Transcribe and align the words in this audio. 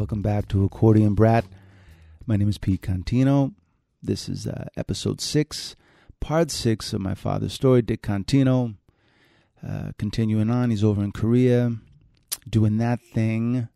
Welcome 0.00 0.22
back 0.22 0.48
to 0.48 0.64
Accordion 0.64 1.12
Brat. 1.12 1.44
My 2.26 2.36
name 2.36 2.48
is 2.48 2.56
Pete 2.56 2.80
Contino. 2.80 3.52
This 4.02 4.30
is 4.30 4.46
uh, 4.46 4.68
episode 4.74 5.20
six, 5.20 5.76
part 6.20 6.50
six 6.50 6.94
of 6.94 7.02
my 7.02 7.14
father's 7.14 7.52
story, 7.52 7.82
Dick 7.82 8.00
Contino. 8.00 8.76
Uh, 9.62 9.92
continuing 9.98 10.48
on, 10.48 10.70
he's 10.70 10.82
over 10.82 11.04
in 11.04 11.12
Korea 11.12 11.76
doing 12.48 12.78
that 12.78 13.00
thing. 13.12 13.68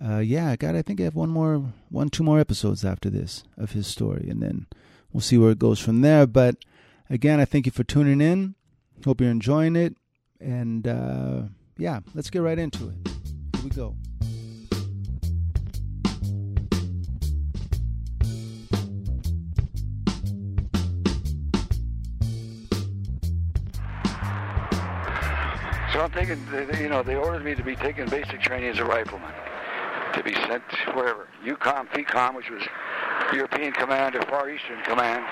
Uh, 0.00 0.18
yeah, 0.18 0.54
God. 0.54 0.76
I 0.76 0.82
think 0.82 1.00
I 1.00 1.02
have 1.02 1.16
one 1.16 1.30
more, 1.30 1.64
one, 1.88 2.10
two 2.10 2.22
more 2.22 2.38
episodes 2.38 2.84
after 2.84 3.10
this 3.10 3.42
of 3.58 3.72
his 3.72 3.88
story, 3.88 4.28
and 4.30 4.40
then 4.40 4.68
we'll 5.12 5.20
see 5.20 5.36
where 5.36 5.50
it 5.50 5.58
goes 5.58 5.80
from 5.80 6.02
there. 6.02 6.28
But 6.28 6.58
again, 7.10 7.40
I 7.40 7.44
thank 7.44 7.66
you 7.66 7.72
for 7.72 7.82
tuning 7.82 8.20
in. 8.20 8.54
Hope 9.04 9.20
you're 9.20 9.30
enjoying 9.30 9.74
it, 9.74 9.96
and 10.38 10.86
uh, 10.86 11.42
yeah, 11.76 11.98
let's 12.14 12.30
get 12.30 12.42
right 12.42 12.56
into 12.56 12.90
it. 12.90 13.08
Here 13.56 13.64
we 13.64 13.70
go. 13.70 13.96
So 25.94 26.00
I'm 26.00 26.10
taking, 26.10 26.44
you 26.80 26.88
know, 26.88 27.04
they 27.04 27.14
ordered 27.14 27.44
me 27.44 27.54
to 27.54 27.62
be 27.62 27.76
taking 27.76 28.06
basic 28.06 28.42
training 28.42 28.68
as 28.68 28.80
a 28.80 28.84
rifleman, 28.84 29.32
to 30.14 30.24
be 30.24 30.34
sent 30.48 30.64
wherever. 30.92 31.28
EUCOM, 31.44 31.86
FECOM, 31.90 32.34
which 32.34 32.50
was 32.50 32.64
European 33.32 33.72
Command 33.72 34.16
or 34.16 34.22
Far 34.22 34.50
Eastern 34.50 34.82
Command. 34.82 35.24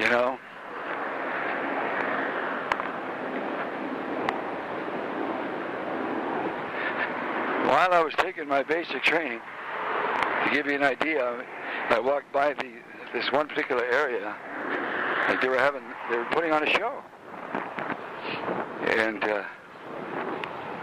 You 0.00 0.08
know? 0.08 0.38
While 7.68 7.92
I 7.92 8.00
was 8.02 8.14
taking 8.16 8.48
my 8.48 8.62
basic 8.62 9.02
training, 9.02 9.40
to 10.46 10.50
give 10.54 10.66
you 10.66 10.74
an 10.76 10.82
idea, 10.82 11.44
I 11.90 12.00
walked 12.00 12.32
by 12.32 12.54
the 12.54 12.72
this 13.14 13.30
one 13.30 13.46
particular 13.46 13.84
area, 13.84 14.34
and 15.28 15.40
they 15.40 15.48
were 15.48 15.58
having, 15.58 15.82
they 16.10 16.18
were 16.18 16.26
putting 16.26 16.52
on 16.52 16.66
a 16.66 16.70
show, 16.70 17.02
and 18.98 19.22
uh, 19.24 19.44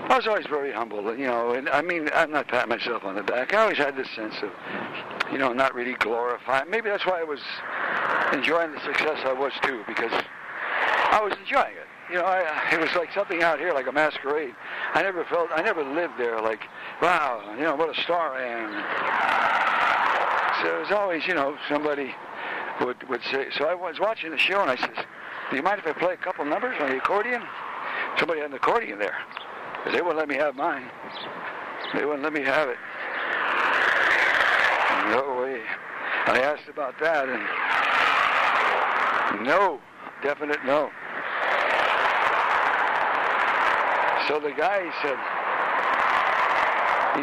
I 0.07 0.15
was 0.17 0.25
always 0.27 0.47
very 0.47 0.71
humble, 0.71 1.15
you 1.15 1.27
know. 1.27 1.51
And 1.51 1.69
I 1.69 1.81
mean, 1.81 2.09
I'm 2.13 2.31
not 2.31 2.47
patting 2.47 2.69
myself 2.69 3.03
on 3.03 3.15
the 3.15 3.23
back. 3.23 3.53
I 3.53 3.63
always 3.63 3.77
had 3.77 3.95
this 3.95 4.09
sense 4.15 4.35
of, 4.41 4.49
you 5.31 5.37
know, 5.37 5.53
not 5.53 5.75
really 5.75 5.93
glorifying. 5.93 6.69
Maybe 6.69 6.89
that's 6.89 7.05
why 7.05 7.19
I 7.19 7.23
was 7.23 7.41
enjoying 8.33 8.71
the 8.71 8.79
success 8.79 9.19
I 9.25 9.33
was 9.33 9.51
too, 9.61 9.83
because 9.85 10.11
I 11.11 11.21
was 11.21 11.33
enjoying 11.39 11.75
it. 11.75 11.87
You 12.09 12.17
know, 12.17 12.25
I, 12.25 12.73
it 12.73 12.79
was 12.79 12.93
like 12.95 13.13
something 13.13 13.43
out 13.43 13.59
here, 13.59 13.73
like 13.73 13.87
a 13.87 13.91
masquerade. 13.91 14.55
I 14.93 15.01
never 15.01 15.23
felt, 15.25 15.49
I 15.53 15.61
never 15.61 15.83
lived 15.83 16.13
there. 16.17 16.41
Like, 16.41 16.61
wow, 17.01 17.53
you 17.57 17.63
know, 17.63 17.75
what 17.75 17.97
a 17.97 18.01
star 18.01 18.33
I 18.33 18.43
am. 18.43 19.50
So 20.61 20.75
it 20.75 20.79
was 20.79 20.91
always, 20.91 21.25
you 21.25 21.33
know, 21.33 21.57
somebody 21.67 22.13
would 22.81 23.07
would 23.09 23.21
say. 23.31 23.47
So 23.57 23.65
I 23.65 23.73
was 23.73 23.99
watching 23.99 24.31
the 24.31 24.37
show, 24.37 24.61
and 24.61 24.69
I 24.71 24.75
says, 24.75 25.05
"Do 25.49 25.55
you 25.55 25.63
mind 25.63 25.79
if 25.79 25.87
I 25.87 25.93
play 25.93 26.13
a 26.13 26.17
couple 26.17 26.45
numbers 26.45 26.75
on 26.79 26.89
the 26.89 26.97
accordion?" 26.97 27.41
Somebody 28.17 28.41
had 28.41 28.49
an 28.51 28.55
accordion 28.55 28.99
there, 28.99 29.17
they 29.85 30.01
wouldn't 30.01 30.17
let 30.17 30.27
me 30.27 30.35
have 30.35 30.55
mine. 30.55 30.89
They 31.93 32.05
wouldn't 32.05 32.23
let 32.23 32.33
me 32.33 32.41
have 32.41 32.69
it. 32.69 32.77
No 35.09 35.41
way. 35.41 35.61
I 36.27 36.39
asked 36.39 36.69
about 36.69 36.99
that, 36.99 37.27
and 37.27 37.41
no, 39.45 39.79
definite 40.21 40.63
no. 40.65 40.91
So 44.27 44.39
the 44.39 44.51
guy 44.51 44.89
said, 45.01 45.17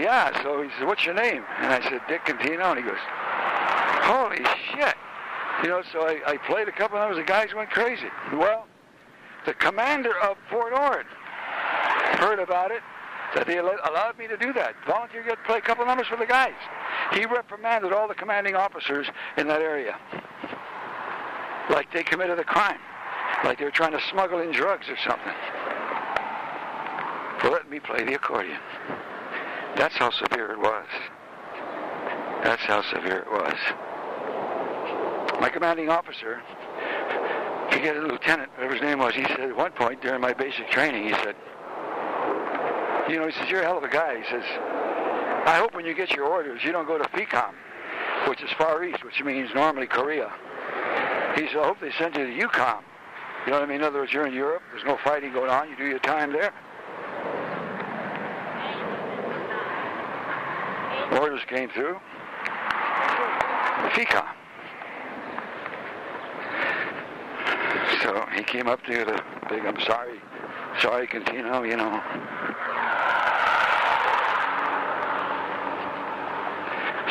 yeah, 0.02 0.42
so 0.42 0.62
he 0.62 0.68
said, 0.78 0.86
what's 0.86 1.04
your 1.04 1.14
name? 1.14 1.44
And 1.60 1.72
I 1.72 1.80
said, 1.88 2.00
Dick 2.08 2.24
Contino. 2.26 2.72
And 2.72 2.78
he 2.78 2.84
goes, 2.84 2.98
holy 4.08 4.42
shit. 4.72 4.96
You 5.62 5.68
know, 5.68 5.82
so 5.92 6.02
I, 6.02 6.20
I 6.26 6.36
played 6.48 6.68
a 6.68 6.72
couple 6.72 6.96
of 6.96 7.02
numbers. 7.02 7.18
The 7.18 7.30
guys 7.30 7.52
went 7.54 7.70
crazy. 7.70 8.08
Well, 8.32 8.66
the 9.44 9.54
commander 9.54 10.16
of 10.20 10.36
Fort 10.50 10.72
Ord 10.72 11.06
heard 12.18 12.38
about 12.38 12.70
it, 12.70 12.82
that 13.34 13.46
they 13.46 13.58
allowed 13.58 14.18
me 14.18 14.26
to 14.26 14.36
do 14.36 14.52
that. 14.52 14.74
Volunteer 14.86 15.22
to 15.22 15.36
play 15.46 15.58
a 15.58 15.60
couple 15.60 15.84
numbers 15.84 16.06
for 16.06 16.16
the 16.16 16.26
guys. 16.26 16.54
He 17.12 17.26
reprimanded 17.26 17.92
all 17.92 18.08
the 18.08 18.14
commanding 18.14 18.54
officers 18.54 19.06
in 19.36 19.46
that 19.48 19.60
area. 19.60 19.96
Like 21.70 21.92
they 21.92 22.02
committed 22.02 22.38
a 22.38 22.44
crime. 22.44 22.78
Like 23.44 23.58
they 23.58 23.64
were 23.64 23.70
trying 23.70 23.92
to 23.92 24.00
smuggle 24.10 24.40
in 24.40 24.52
drugs 24.52 24.88
or 24.88 24.96
something. 25.06 25.34
For 27.40 27.50
letting 27.50 27.70
me 27.70 27.78
play 27.78 28.04
the 28.04 28.14
accordion. 28.14 28.58
That's 29.76 29.94
how 29.96 30.10
severe 30.10 30.52
it 30.52 30.58
was. 30.58 30.86
That's 32.42 32.62
how 32.62 32.82
severe 32.82 33.18
it 33.18 33.30
was. 33.30 33.54
My 35.40 35.48
commanding 35.48 35.88
officer, 35.88 36.42
forget 37.70 37.96
a 37.96 38.00
lieutenant, 38.00 38.50
whatever 38.52 38.74
his 38.74 38.82
name 38.82 38.98
was, 38.98 39.14
he 39.14 39.22
said 39.24 39.40
at 39.40 39.56
one 39.56 39.72
point 39.72 40.02
during 40.02 40.20
my 40.20 40.32
basic 40.32 40.68
training, 40.70 41.04
he 41.04 41.12
said, 41.22 41.36
you 43.08 43.16
know, 43.18 43.26
he 43.26 43.32
says, 43.32 43.48
you're 43.48 43.62
a 43.62 43.64
hell 43.64 43.78
of 43.78 43.84
a 43.84 43.88
guy. 43.88 44.18
He 44.18 44.24
says, 44.24 44.42
I 45.46 45.56
hope 45.58 45.74
when 45.74 45.86
you 45.86 45.94
get 45.94 46.10
your 46.10 46.26
orders, 46.26 46.60
you 46.64 46.72
don't 46.72 46.86
go 46.86 46.98
to 46.98 47.04
FECOM, 47.04 47.52
which 48.28 48.42
is 48.42 48.50
Far 48.58 48.84
East, 48.84 49.04
which 49.04 49.22
means 49.24 49.50
normally 49.54 49.86
Korea. 49.86 50.30
He 51.36 51.46
said, 51.46 51.58
I 51.58 51.66
hope 51.66 51.80
they 51.80 51.92
send 51.98 52.16
you 52.16 52.26
to 52.26 52.32
EUCOM. 52.32 52.82
You 53.46 53.52
know 53.52 53.60
what 53.60 53.62
I 53.62 53.66
mean? 53.66 53.76
In 53.76 53.84
other 53.84 54.00
words, 54.00 54.12
you're 54.12 54.26
in 54.26 54.34
Europe, 54.34 54.62
there's 54.72 54.84
no 54.84 54.98
fighting 55.04 55.32
going 55.32 55.50
on, 55.50 55.70
you 55.70 55.76
do 55.76 55.86
your 55.86 56.00
time 56.00 56.32
there. 56.32 56.52
Orders 61.18 61.40
came 61.48 61.70
through. 61.70 61.98
FECOM. 63.94 64.26
So 68.02 68.26
he 68.34 68.37
came 68.48 68.66
up 68.66 68.82
to 68.84 69.04
the 69.04 69.22
big, 69.50 69.66
I'm 69.66 69.78
sorry, 69.82 70.18
sorry, 70.80 71.06
Contino, 71.06 71.68
you 71.68 71.76
know. 71.76 72.02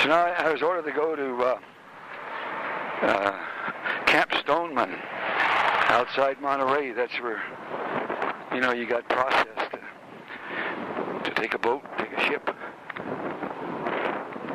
So 0.01 0.09
now 0.09 0.25
I 0.25 0.51
was 0.51 0.63
ordered 0.63 0.85
to 0.85 0.91
go 0.91 1.15
to 1.15 1.35
uh, 1.43 1.59
uh, 3.03 3.39
Camp 4.07 4.31
Stoneman 4.39 4.95
outside 5.89 6.41
Monterey. 6.41 6.91
That's 6.93 7.13
where, 7.21 7.41
you 8.53 8.59
know, 8.59 8.73
you 8.73 8.87
got 8.87 9.07
processed 9.07 9.71
to, 9.71 11.29
to 11.29 11.41
take 11.41 11.53
a 11.53 11.59
boat, 11.59 11.83
take 11.99 12.13
a 12.13 12.21
ship 12.25 12.49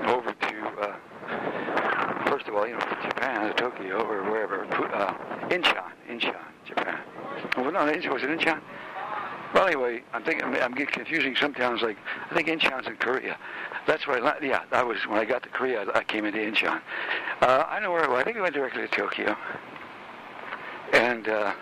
over 0.08 0.32
to, 0.32 0.66
uh, 0.80 2.24
first 2.28 2.48
of 2.48 2.56
all, 2.56 2.66
you 2.66 2.74
know, 2.74 2.86
Japan, 3.02 3.54
Tokyo, 3.54 4.02
or 4.02 4.24
wherever, 4.24 4.64
uh, 4.64 5.14
Incheon. 5.48 5.81
Oh, 7.82 7.86
no, 7.86 8.12
was 8.12 8.22
it 8.22 8.30
Incheon? 8.30 8.60
Well, 9.52 9.66
anyway, 9.66 10.02
I'm 10.12 10.22
thinking 10.22 10.44
I'm 10.44 10.72
getting 10.72 10.94
confusing 10.94 11.34
sometimes. 11.34 11.82
Like 11.82 11.96
I 12.30 12.34
think 12.34 12.46
Incheon's 12.46 12.86
in 12.86 12.96
Korea. 12.96 13.36
That's 13.88 14.06
where 14.06 14.24
I 14.24 14.38
yeah. 14.40 14.62
I 14.70 14.84
was 14.84 14.98
when 15.08 15.18
I 15.18 15.24
got 15.24 15.42
to 15.42 15.48
Korea. 15.48 15.86
I 15.92 16.04
came 16.04 16.24
into 16.24 16.38
Incheon. 16.38 16.80
Uh, 17.40 17.64
I 17.68 17.80
know 17.80 17.90
where. 17.90 18.08
I 18.14 18.22
think 18.22 18.36
I 18.36 18.40
went 18.40 18.54
directly 18.54 18.82
to 18.82 18.88
Tokyo. 18.88 19.36
And 20.92 21.28
uh, 21.28 21.52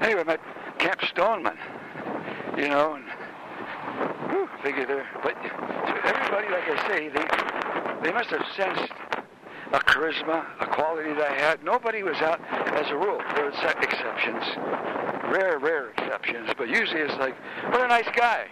anyway, 0.00 0.22
I 0.22 0.24
met 0.24 0.40
Camp 0.78 1.00
Stoneman. 1.04 1.56
You 2.56 2.68
know, 2.68 2.94
and 2.94 3.04
whew, 4.30 4.48
figure 4.64 4.84
there. 4.84 5.06
But 5.22 5.36
everybody, 6.04 6.48
like 6.48 6.64
I 6.66 6.88
say, 6.88 7.08
they 7.08 8.08
they 8.08 8.12
must 8.12 8.30
have 8.30 8.44
sensed 8.56 8.92
a 9.72 9.80
charisma, 9.80 10.44
a 10.60 10.66
quality 10.66 11.12
that 11.12 11.30
I 11.30 11.34
had. 11.34 11.62
Nobody 11.62 12.02
was 12.02 12.16
out, 12.18 12.40
as 12.50 12.90
a 12.90 12.96
rule. 12.96 13.20
There 13.34 13.44
were 13.44 13.50
exceptions, 13.50 14.44
rare, 15.32 15.58
rare 15.58 15.90
exceptions, 15.90 16.50
but 16.56 16.68
usually 16.68 17.00
it's 17.00 17.14
like, 17.16 17.34
what 17.70 17.82
a 17.82 17.88
nice 17.88 18.08
guy. 18.16 18.46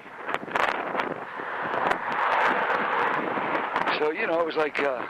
So, 3.98 4.10
you 4.10 4.26
know, 4.26 4.40
it 4.40 4.46
was 4.46 4.56
like, 4.56 4.78
uh, 4.80 5.00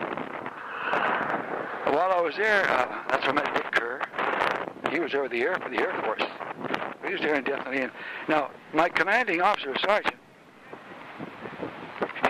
while 1.91 2.13
I 2.13 2.21
was 2.21 2.37
there, 2.37 2.71
uh, 2.71 3.03
that's 3.09 3.27
when 3.27 3.39
I 3.39 3.43
met 3.43 3.55
Dick 3.55 3.73
Kerr. 3.73 4.01
He 4.93 5.01
was 5.01 5.13
with 5.13 5.33
the 5.33 5.43
Air, 5.43 5.59
for 5.61 5.69
the 5.69 5.79
Air 5.79 5.93
Force. 6.05 6.23
He 7.05 7.13
was 7.13 7.21
there 7.21 7.35
indefinitely. 7.35 7.89
Now, 8.29 8.51
my 8.73 8.89
commanding 8.89 9.41
officer, 9.41 9.75
Sergeant, 9.85 10.15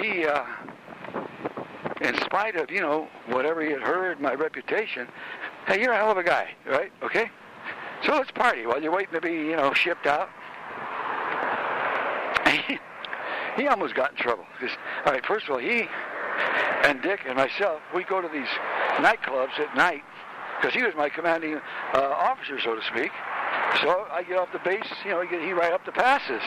he, 0.00 0.25
uh, 0.25 0.44
in 2.06 2.20
spite 2.20 2.56
of, 2.56 2.70
you 2.70 2.81
know, 2.81 3.08
whatever 3.29 3.62
he 3.62 3.73
had 3.73 3.82
heard, 3.82 4.20
my 4.20 4.35
reputation, 4.35 5.08
hey, 5.67 5.81
you're 5.82 5.93
a 5.93 5.97
hell 5.97 6.11
of 6.11 6.17
a 6.17 6.23
guy, 6.23 6.49
right? 6.67 6.93
Okay? 7.03 7.31
So 8.05 8.12
let's 8.12 8.31
party 8.31 8.67
while 8.67 8.81
you're 8.81 8.93
waiting 8.93 9.14
to 9.14 9.20
be, 9.20 9.32
you 9.32 9.56
know, 9.56 9.73
shipped 9.75 10.06
out. 10.06 10.29
He, 13.56 13.67
almost 13.67 13.94
got 13.94 14.11
in 14.11 14.19
trouble. 14.19 14.44
All 15.06 15.12
right, 15.14 15.25
first 15.25 15.47
of 15.47 15.53
all, 15.53 15.58
he 15.58 15.88
and 16.85 17.00
Dick 17.00 17.20
and 17.26 17.37
myself, 17.37 17.81
we 17.94 18.05
go 18.05 18.20
to 18.20 18.29
these 18.29 18.49
nightclubs 18.97 19.58
at 19.58 19.75
night 19.75 20.03
because 20.61 20.75
he 20.75 20.82
was 20.82 20.94
my 20.94 21.08
commanding 21.08 21.58
uh, 21.94 22.00
officer, 22.03 22.61
so 22.61 22.75
to 22.75 22.82
speak. 22.82 23.11
So 23.81 24.06
I 24.12 24.23
get 24.29 24.38
off 24.38 24.53
the 24.53 24.58
base, 24.58 24.87
you 25.06 25.11
know, 25.12 25.23
he, 25.23 25.38
he 25.38 25.53
right 25.55 25.73
up 25.73 25.87
the 25.87 25.93
passes. 25.93 26.43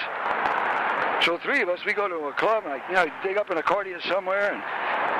So 1.25 1.39
three 1.39 1.61
of 1.61 1.69
us, 1.69 1.79
we 1.83 1.94
go 1.94 2.07
to 2.07 2.27
a 2.27 2.33
club 2.33 2.63
and 2.65 2.73
I, 2.73 2.88
you 2.88 2.94
know, 2.94 3.01
I 3.01 3.23
dig 3.23 3.38
up 3.38 3.50
an 3.50 3.57
accordion 3.57 4.00
somewhere 4.07 4.53
and 4.53 4.61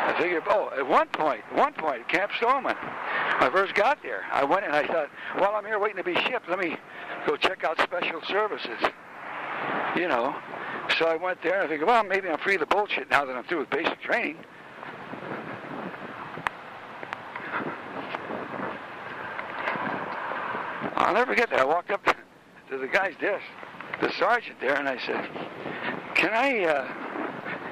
I 0.10 0.20
figured, 0.20 0.44
oh, 0.48 0.72
at 0.76 0.88
one 0.88 1.08
point, 1.10 1.42
one 1.54 1.74
point, 1.74 2.08
Camp 2.08 2.32
Stoneman, 2.38 2.76
I 2.76 3.48
first 3.54 3.76
got 3.76 4.02
there, 4.02 4.24
I 4.32 4.44
went 4.44 4.66
and 4.66 4.74
I 4.74 4.88
thought, 4.88 5.10
while 5.38 5.54
I'm 5.56 5.66
here 5.66 5.78
waiting 5.78 5.98
to 5.98 6.04
be 6.04 6.16
shipped, 6.16 6.50
let 6.50 6.58
me 6.58 6.76
go 7.28 7.36
check 7.38 7.64
out 7.64 7.80
special 7.80 8.20
services. 8.28 8.80
You 9.96 10.08
know. 10.08 10.36
So 10.98 11.06
I 11.06 11.16
went 11.16 11.44
there 11.44 11.56
and 11.56 11.64
I 11.66 11.68
figured, 11.68 11.88
well, 11.88 12.04
maybe 12.04 12.28
I'm 12.28 12.40
free 12.40 12.56
of 12.56 12.62
the 12.62 12.66
bullshit 12.66 13.10
now 13.12 13.24
that 13.24 13.36
I'm 13.36 13.44
through 13.44 13.60
with 13.60 13.70
basic 13.70 14.02
training. 14.02 14.38
I'll 20.96 21.14
never 21.14 21.28
forget 21.28 21.52
that. 21.52 21.60
I 21.60 21.66
walked 21.66 21.92
up 21.92 22.04
to 22.04 22.78
the 22.78 22.88
guy's 22.88 23.16
desk, 23.22 23.44
the 24.02 24.12
sergeant 24.18 24.60
there, 24.60 24.76
and 24.76 24.90
I 24.90 24.98
said, 25.06 25.30
"Can 26.16 26.32
I? 26.34 26.66
Uh, 26.66 27.09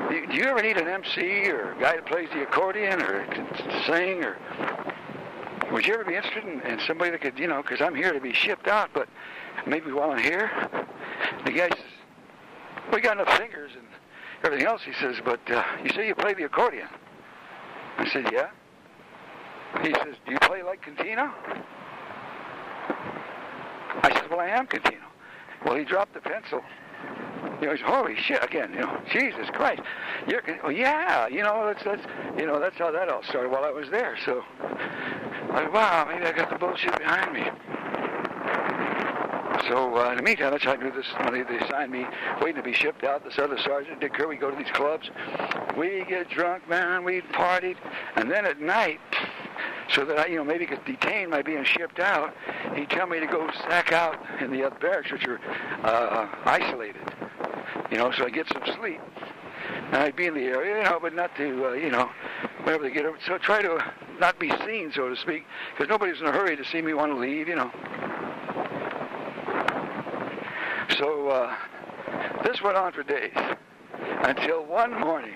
do 0.10 0.36
you 0.36 0.44
ever 0.44 0.62
need 0.62 0.78
an 0.78 0.88
MC 0.88 1.50
or 1.50 1.74
a 1.74 1.80
guy 1.80 1.96
that 1.96 2.06
plays 2.06 2.30
the 2.34 2.44
accordion 2.44 3.02
or 3.02 3.26
can 3.26 3.48
sing 3.86 4.24
or?" 4.24 4.38
Would 5.72 5.86
you 5.86 5.96
ever 5.96 6.06
be 6.06 6.16
interested 6.16 6.46
in, 6.46 6.62
in 6.62 6.80
somebody 6.88 7.12
that 7.12 7.22
could, 7.22 7.38
you 7.38 7.48
know, 7.48 7.62
because 7.62 7.82
I'm 7.82 7.94
here 7.94 8.14
to 8.14 8.22
be 8.22 8.32
shipped 8.32 8.68
out, 8.68 8.90
but 8.94 9.10
maybe 9.66 9.92
while 9.92 10.12
I'm 10.12 10.24
here, 10.24 10.50
the 11.46 11.52
guy 11.52 11.68
says, 11.70 11.86
we 12.94 13.02
got 13.02 13.20
enough 13.20 13.38
fingers 13.38 13.72
and 13.76 13.86
everything 14.44 14.66
else. 14.66 14.82
He 14.84 14.94
says, 14.94 15.18
but 15.26 15.40
uh, 15.52 15.64
you 15.84 15.90
say 15.90 16.08
you 16.08 16.16
play 16.16 16.34
the 16.34 16.46
accordion. 16.46 16.88
I 17.98 18.08
said, 18.10 18.30
yeah. 18.32 18.50
He 19.82 19.94
says, 19.94 20.16
do 20.26 20.32
you 20.32 20.40
play 20.40 20.64
like 20.64 20.82
Contino? 20.86 21.32
I 24.04 24.14
said, 24.14 24.30
well, 24.30 24.40
I 24.40 24.48
am 24.48 24.68
Contino. 24.68 25.04
Well, 25.66 25.76
he 25.76 25.84
dropped 25.84 26.14
the 26.14 26.22
pencil. 26.22 26.62
You 27.62 27.68
know, 27.68 27.76
holy 27.86 28.16
shit 28.16 28.44
again. 28.44 28.74
You 28.74 28.82
know, 28.82 29.02
Jesus 29.12 29.50
Christ. 29.52 29.82
You're, 30.28 30.44
yeah. 30.72 31.28
You 31.28 31.44
know, 31.44 31.66
that's 31.66 31.84
that's 31.84 32.04
you 32.40 32.46
know 32.46 32.60
that's 32.60 32.78
how 32.78 32.92
that 32.92 33.10
all 33.10 33.24
started 33.24 33.52
while 33.52 33.66
I 33.66 33.72
was 33.72 33.90
there. 33.90 34.18
So, 34.26 34.44
like, 35.50 35.74
wow, 35.74 36.08
maybe 36.08 36.26
I 36.26 36.32
got 36.32 36.50
the 36.50 36.58
bullshit 36.58 36.98
behind 36.98 37.34
me. 37.34 37.44
So 39.70 39.98
uh, 39.98 40.12
in 40.12 40.18
the 40.18 40.24
meantime, 40.24 40.52
that's 40.52 40.64
how 40.64 40.74
I 40.74 40.76
knew 40.78 40.92
this. 40.92 41.08
When 41.20 41.34
they, 41.34 41.44
they 41.44 41.60
signed 41.68 41.92
me, 41.92 42.06
waiting 42.42 42.56
to 42.56 42.64
be 42.64 42.74
shipped 42.74 43.04
out. 43.04 43.24
This 43.24 43.38
other 43.38 43.58
sergeant, 43.58 44.00
Dick 44.00 44.14
Kerr, 44.14 44.28
we 44.28 44.38
go 44.38 44.50
to 44.50 44.56
these 44.56 44.72
clubs. 44.72 45.10
We 45.76 46.06
get 46.08 46.30
drunk, 46.30 46.70
man. 46.70 47.04
We 47.04 47.22
partied, 47.22 47.76
and 48.16 48.32
then 48.32 48.46
at 48.46 48.62
night, 48.62 49.00
so 49.90 50.06
that 50.06 50.20
I, 50.20 50.26
you 50.28 50.38
know, 50.38 50.44
maybe 50.44 50.66
get 50.66 50.86
detained 50.86 51.32
by 51.32 51.42
being 51.42 51.64
shipped 51.64 52.00
out, 52.00 52.34
he'd 52.76 52.90
tell 52.90 53.08
me 53.08 53.20
to 53.20 53.28
go 53.28 53.50
sack 53.68 53.92
out 53.92 54.18
in 54.42 54.52
the 54.52 54.64
other 54.64 54.78
barracks, 54.80 55.12
which 55.12 55.26
are 55.28 55.40
uh, 55.84 56.28
isolated. 56.46 57.02
You 57.92 57.98
know, 57.98 58.12
so 58.12 58.26
I 58.26 58.30
get 58.30 58.48
some 58.48 58.64
sleep. 58.80 59.00
And 59.70 59.96
I'd 59.96 60.16
be 60.16 60.26
in 60.26 60.34
the 60.34 60.42
area, 60.42 60.78
you 60.78 60.84
know, 60.84 61.00
but 61.02 61.14
not 61.14 61.36
to, 61.38 61.68
uh, 61.68 61.72
you 61.74 61.90
know, 61.90 62.10
whenever 62.64 62.84
they 62.84 62.92
get 62.92 63.06
over. 63.06 63.18
So 63.26 63.38
try 63.38 63.62
to 63.62 63.84
not 64.20 64.40
be 64.40 64.52
seen, 64.66 64.92
so 64.92 65.10
to 65.10 65.16
speak, 65.16 65.46
because 65.76 65.90
nobody's 65.90 66.20
in 66.20 66.28
a 66.28 66.32
hurry 66.32 66.58
to 66.58 66.66
see 66.66 66.82
me 66.82 66.94
want 66.94 67.12
to 67.12 67.18
leave, 67.18 67.48
you 67.48 67.56
know. 67.56 67.72
So 70.98 71.30
uh, 71.30 71.56
this 72.44 72.62
went 72.62 72.78
on 72.78 72.92
for 72.92 73.04
days 73.04 73.36
until 74.24 74.66
one 74.66 75.00
morning, 75.00 75.36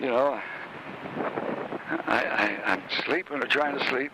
you 0.00 0.06
know, 0.06 0.40
I, 2.06 2.24
I, 2.24 2.72
I'm 2.72 2.82
sleeping 3.04 3.42
or 3.42 3.46
trying 3.46 3.78
to 3.78 3.88
sleep, 3.88 4.12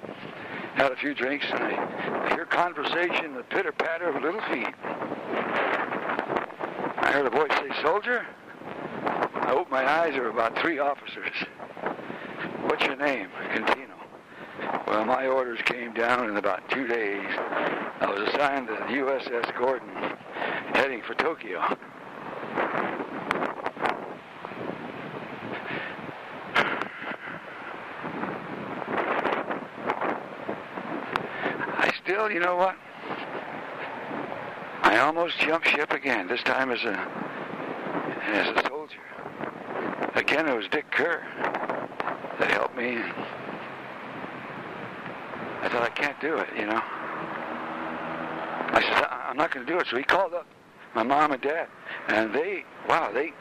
had 0.75 0.93
a 0.93 0.97
few 0.97 1.15
drinks, 1.15 1.47
and 1.51 1.63
I 1.63 2.35
hear 2.35 2.45
conversation, 2.47 3.35
the 3.35 3.45
pitter 3.45 3.73
patter 3.73 4.09
of 4.09 4.23
little 4.23 4.41
feet. 4.51 5.06
Heard 7.17 7.27
a 7.29 7.31
voice 7.31 7.51
say, 7.51 7.83
Soldier? 7.83 8.27
I 9.37 9.53
opened 9.53 9.71
my 9.71 9.89
eyes, 9.91 10.15
were 10.17 10.29
about 10.29 10.55
three 10.59 10.79
officers. 10.79 11.33
What's 12.65 12.85
your 12.85 12.97
name? 12.97 13.31
Contino. 13.55 13.95
Well, 14.87 15.07
my 15.07 15.27
orders 15.27 15.59
came 15.65 15.95
down 15.95 16.29
in 16.29 16.37
about 16.37 16.69
two 16.69 16.87
days. 16.87 17.25
I 18.01 18.07
was 18.07 18.21
assigned 18.29 18.67
to 18.67 18.75
the 18.75 18.81
USS 18.81 19.59
Gordon, 19.59 19.89
heading 20.75 21.01
for 21.07 21.15
Tokyo. 21.15 21.59
I 31.79 31.93
still, 32.05 32.31
you 32.31 32.41
know 32.41 32.57
what? 32.57 32.77
I 34.97 35.01
almost 35.01 35.39
jumped 35.41 35.69
ship 35.69 35.93
again. 35.93 36.27
This 36.27 36.43
time 36.43 36.71
as 36.71 36.83
a 36.83 36.97
as 38.29 38.49
a 38.49 38.67
soldier. 38.67 38.97
Again, 40.15 40.49
it 40.49 40.57
was 40.57 40.67
Dick 40.71 40.91
Kerr 40.91 41.23
that 42.41 42.51
helped 42.51 42.75
me. 42.75 42.97
I 45.61 45.69
thought 45.69 45.83
I 45.83 45.91
can't 45.91 46.19
do 46.19 46.39
it, 46.39 46.49
you 46.57 46.65
know. 46.65 46.81
I 48.73 48.81
said 48.81 49.05
I'm 49.05 49.37
not 49.37 49.53
going 49.53 49.67
to 49.67 49.71
do 49.71 49.79
it. 49.79 49.87
So 49.91 49.99
he 49.99 50.03
called 50.03 50.33
up 50.33 50.47
my 50.95 51.03
mom 51.03 51.33
and 51.33 51.43
dad, 51.43 51.69
and 52.09 52.35
they, 52.35 52.65
wow, 52.89 53.13
they, 53.13 53.35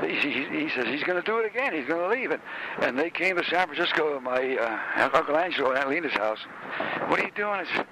they 0.00 0.14
he, 0.14 0.44
he 0.44 0.68
says 0.68 0.86
he's 0.86 1.02
going 1.02 1.20
to 1.20 1.26
do 1.26 1.38
it 1.38 1.46
again. 1.46 1.74
He's 1.74 1.88
going 1.88 2.08
to 2.08 2.16
leave 2.16 2.30
it, 2.30 2.40
and 2.80 2.96
they 2.96 3.10
came 3.10 3.36
to 3.38 3.44
San 3.46 3.66
Francisco, 3.66 4.20
my 4.20 4.56
uh, 4.56 5.10
Uncle 5.12 5.36
Angelo 5.36 5.72
at 5.72 5.88
Lena's 5.88 6.12
house. 6.12 6.38
What 7.08 7.18
are 7.18 7.24
you 7.24 7.32
doing? 7.34 7.54
I 7.54 7.64
said, 7.74 7.86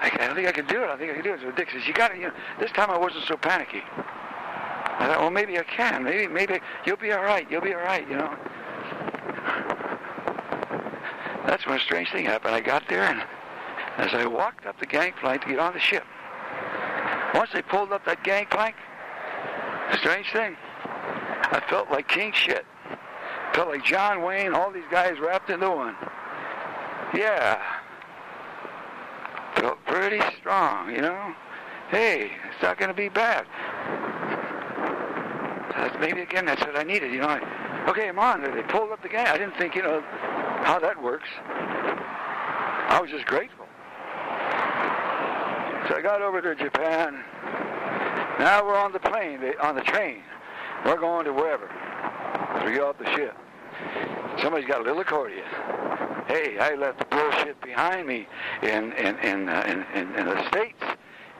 I, 0.00 0.10
I 0.20 0.26
don't 0.26 0.34
think 0.34 0.48
I 0.48 0.52
can 0.52 0.66
do 0.66 0.82
it. 0.82 0.88
I 0.88 0.96
think 0.96 1.10
I 1.10 1.14
can 1.14 1.22
do 1.22 1.34
it. 1.34 1.56
Dick 1.56 1.70
says, 1.72 1.86
you 1.86 1.94
got 1.94 2.08
to, 2.08 2.16
you 2.16 2.28
know, 2.28 2.32
this 2.58 2.70
time 2.72 2.90
I 2.90 2.98
wasn't 2.98 3.24
so 3.24 3.36
panicky. 3.36 3.82
I 3.94 5.06
thought, 5.06 5.20
well, 5.20 5.30
maybe 5.30 5.58
I 5.58 5.62
can. 5.62 6.04
Maybe, 6.04 6.26
maybe 6.26 6.60
you'll 6.84 6.96
be 6.96 7.12
all 7.12 7.22
right. 7.22 7.50
You'll 7.50 7.60
be 7.60 7.74
all 7.74 7.80
right, 7.80 8.08
you 8.08 8.16
know. 8.16 8.36
That's 11.46 11.66
when 11.66 11.76
a 11.76 11.80
strange 11.80 12.10
thing 12.12 12.24
happened. 12.24 12.54
I 12.54 12.60
got 12.60 12.88
there, 12.88 13.02
and 13.02 13.22
as 13.98 14.14
I 14.14 14.26
walked 14.26 14.64
up 14.66 14.78
the 14.78 14.86
gangplank 14.86 15.42
to 15.42 15.48
get 15.48 15.58
on 15.58 15.72
the 15.72 15.80
ship, 15.80 16.04
once 17.34 17.50
they 17.52 17.62
pulled 17.62 17.92
up 17.92 18.04
that 18.04 18.22
gangplank, 18.22 18.76
strange 19.98 20.32
thing, 20.32 20.56
I 20.84 21.62
felt 21.68 21.90
like 21.90 22.08
king 22.08 22.32
shit. 22.32 22.64
Felt 23.54 23.68
like 23.68 23.84
John 23.84 24.22
Wayne, 24.22 24.54
all 24.54 24.70
these 24.70 24.88
guys 24.90 25.18
wrapped 25.20 25.50
into 25.50 25.70
one. 25.70 25.96
Yeah. 27.14 27.60
Felt 29.62 29.84
pretty 29.86 30.20
strong, 30.40 30.90
you 30.90 31.00
know. 31.00 31.32
Hey, 31.88 32.32
it's 32.50 32.60
not 32.60 32.78
going 32.78 32.88
to 32.88 32.94
be 32.94 33.08
bad. 33.08 33.46
That's 35.76 35.94
maybe 36.00 36.20
again, 36.22 36.46
that's 36.46 36.62
what 36.62 36.76
I 36.76 36.82
needed, 36.82 37.12
you 37.12 37.20
know. 37.20 37.38
Okay, 37.86 38.08
I'm 38.08 38.18
on. 38.18 38.42
They 38.42 38.62
pulled 38.62 38.90
up 38.90 39.04
the 39.04 39.08
gang. 39.08 39.28
I 39.28 39.38
didn't 39.38 39.56
think, 39.56 39.76
you 39.76 39.82
know, 39.82 40.02
how 40.64 40.80
that 40.80 41.00
works. 41.00 41.28
I 41.38 42.98
was 43.00 43.08
just 43.08 43.24
grateful. 43.24 43.66
So 45.88 45.96
I 45.96 46.00
got 46.02 46.22
over 46.22 46.42
to 46.42 46.56
Japan. 46.56 47.22
Now 48.40 48.66
we're 48.66 48.76
on 48.76 48.90
the 48.90 48.98
plane, 48.98 49.38
on 49.62 49.76
the 49.76 49.82
train. 49.82 50.22
We're 50.84 50.98
going 50.98 51.24
to 51.26 51.32
wherever. 51.32 51.70
We 52.66 52.72
get 52.72 52.82
off 52.82 52.98
the 52.98 53.08
ship. 53.14 53.36
Somebody's 54.40 54.66
got 54.66 54.80
a 54.80 54.82
little 54.82 55.02
accordion. 55.02 55.44
Hey, 56.26 56.58
I 56.58 56.74
left 56.74 56.98
the 56.98 57.04
bullshit 57.42 57.60
behind 57.62 58.06
me 58.06 58.26
in 58.62 58.92
in 58.92 59.18
in 59.18 59.48
uh, 59.48 59.64
in, 59.66 60.00
in, 60.00 60.14
in 60.16 60.26
the 60.26 60.48
states, 60.48 60.82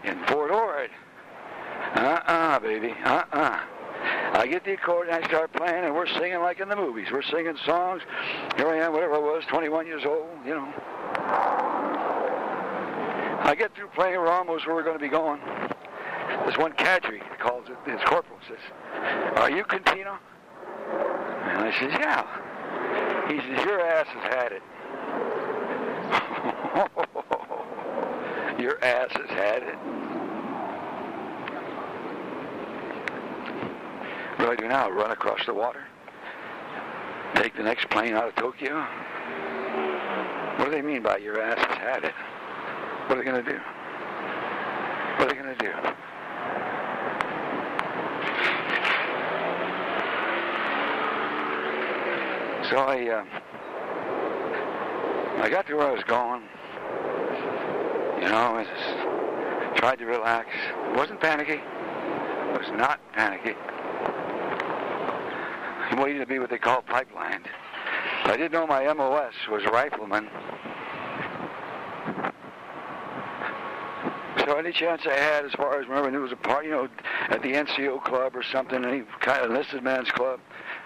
in 0.04 0.18
Fort 0.26 0.50
Ord. 0.50 0.90
Uh-uh, 1.94 2.58
baby. 2.60 2.94
Uh-uh. 3.04 3.60
I 4.34 4.46
get 4.48 4.64
the 4.64 4.72
accordion, 4.72 5.14
I 5.14 5.26
start 5.28 5.52
playing, 5.52 5.84
and 5.84 5.94
we're 5.94 6.08
singing 6.08 6.40
like 6.40 6.58
in 6.60 6.68
the 6.68 6.74
movies. 6.76 7.08
We're 7.12 7.22
singing 7.22 7.56
songs. 7.64 8.02
Here 8.56 8.66
I 8.66 8.78
am, 8.78 8.92
whatever 8.92 9.14
I 9.14 9.18
was, 9.18 9.44
21 9.48 9.86
years 9.86 10.02
old, 10.04 10.28
you 10.44 10.54
know. 10.54 10.72
I 13.44 13.54
get 13.56 13.74
through 13.76 13.88
playing, 13.88 14.18
we're 14.18 14.28
almost 14.28 14.66
where 14.66 14.74
we're 14.74 14.82
going 14.82 14.98
to 14.98 15.02
be 15.02 15.08
going. 15.08 15.40
There's 16.44 16.58
one 16.58 16.72
cadre, 16.72 17.20
calls 17.38 17.68
it, 17.68 17.76
his 17.88 18.00
corporal 18.06 18.38
says, 18.48 18.58
Are 19.36 19.50
you 19.50 19.64
Contino? 19.64 20.18
And 21.44 21.58
I 21.62 21.72
says, 21.78 21.92
Yeah. 22.00 22.26
He 23.28 23.38
says, 23.38 23.64
Your 23.64 23.80
ass 23.80 24.06
has 24.08 24.34
had 24.34 24.52
it. 24.52 24.62
Your 28.58 28.71
ass 28.82 29.12
has 29.12 29.30
had 29.30 29.62
it. 29.62 29.78
What 34.38 34.46
do 34.46 34.52
I 34.52 34.56
do 34.56 34.68
now? 34.68 34.90
Run 34.90 35.12
across 35.12 35.46
the 35.46 35.54
water? 35.54 35.84
Take 37.34 37.56
the 37.56 37.62
next 37.62 37.88
plane 37.90 38.14
out 38.14 38.28
of 38.28 38.34
Tokyo? 38.34 38.84
What 40.56 40.66
do 40.66 40.70
they 40.70 40.82
mean 40.82 41.02
by 41.02 41.18
your 41.18 41.40
ass 41.40 41.58
has 41.58 41.78
had 41.78 42.04
it? 42.04 42.14
What 43.06 43.18
are 43.18 43.24
they 43.24 43.30
going 43.30 43.44
to 43.44 43.50
do? 43.50 43.58
What 45.18 45.26
are 45.26 45.28
they 45.28 45.40
going 45.40 45.56
to 45.56 45.64
do? 45.64 45.72
So 52.68 52.78
I, 52.78 53.08
uh, 53.08 53.24
I 55.42 55.50
got 55.50 55.66
to 55.66 55.74
where 55.76 55.88
I 55.88 55.92
was 55.92 56.04
going. 56.04 56.42
You 58.22 58.28
know, 58.28 58.54
I 58.54 58.64
just 58.64 59.76
Tried 59.82 59.98
to 59.98 60.06
relax. 60.06 60.48
Wasn't 60.94 61.20
panicky. 61.20 61.54
It 61.54 62.58
Was 62.58 62.70
not 62.78 63.00
panicky. 63.14 63.56
I'm 65.90 66.00
waiting 66.00 66.20
to 66.20 66.26
be 66.26 66.38
what 66.38 66.50
they 66.50 66.58
call 66.58 66.82
pipelined. 66.82 67.46
I 68.24 68.36
didn't 68.36 68.52
know 68.52 68.64
my 68.64 68.84
MOS 68.92 69.34
was 69.50 69.64
rifleman. 69.64 70.28
So 74.44 74.56
any 74.56 74.72
chance 74.72 75.02
I 75.04 75.14
had, 75.14 75.44
as 75.44 75.52
far 75.54 75.80
as 75.80 75.88
remember, 75.88 76.12
there 76.12 76.20
was 76.20 76.30
a 76.30 76.36
part, 76.36 76.64
you 76.64 76.70
know, 76.70 76.88
at 77.28 77.42
the 77.42 77.52
NCO 77.52 78.04
club 78.04 78.36
or 78.36 78.44
something, 78.44 78.84
any 78.84 79.02
kind 79.20 79.42
of 79.44 79.50
enlisted 79.50 79.82
man's 79.82 80.10
club, 80.12 80.38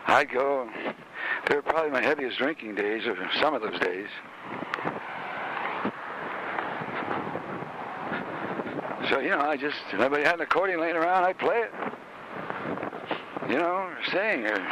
I'd 0.07 0.31
go. 0.31 0.71
They 1.49 1.57
were 1.57 1.63
probably 1.63 1.91
my 1.91 2.03
heaviest 2.03 2.39
drinking 2.39 2.77
days, 2.77 3.07
or 3.07 3.17
some 3.39 3.53
of 3.55 3.61
those 3.61 3.79
days. 3.79 4.09
So 9.11 9.21
you 9.21 9.31
know, 9.31 9.41
I 9.41 9.57
just 9.57 9.77
if 9.93 10.01
anybody 10.01 10.25
had 10.25 10.35
an 10.35 10.41
accordion 10.41 10.81
laying 10.81 10.97
around, 10.97 11.25
I'd 11.25 11.39
play 11.39 11.59
it. 11.59 11.73
You 13.49 13.59
know, 13.59 13.91
sing 14.11 14.45
or 14.47 14.67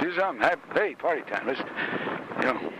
do 0.00 0.14
something. 0.16 0.40
Have, 0.42 0.58
hey, 0.72 0.94
party 0.94 1.22
time. 1.30 1.46
Let's, 1.46 1.60
you 2.40 2.46
know. 2.46 2.72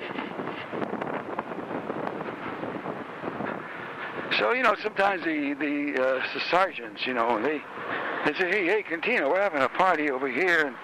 So 4.39 4.53
you 4.53 4.63
know, 4.63 4.75
sometimes 4.83 5.23
the 5.25 5.55
the, 5.55 6.03
uh, 6.03 6.23
the 6.33 6.41
sergeants, 6.51 7.07
you 7.07 7.13
know, 7.13 7.41
they 7.43 7.61
they 8.25 8.33
say, 8.39 8.51
hey, 8.51 8.67
hey, 8.67 8.83
Cantino, 8.83 9.29
we're 9.29 9.43
having 9.43 9.61
a 9.61 9.69
party 9.69 10.11
over 10.11 10.29
here, 10.29 10.75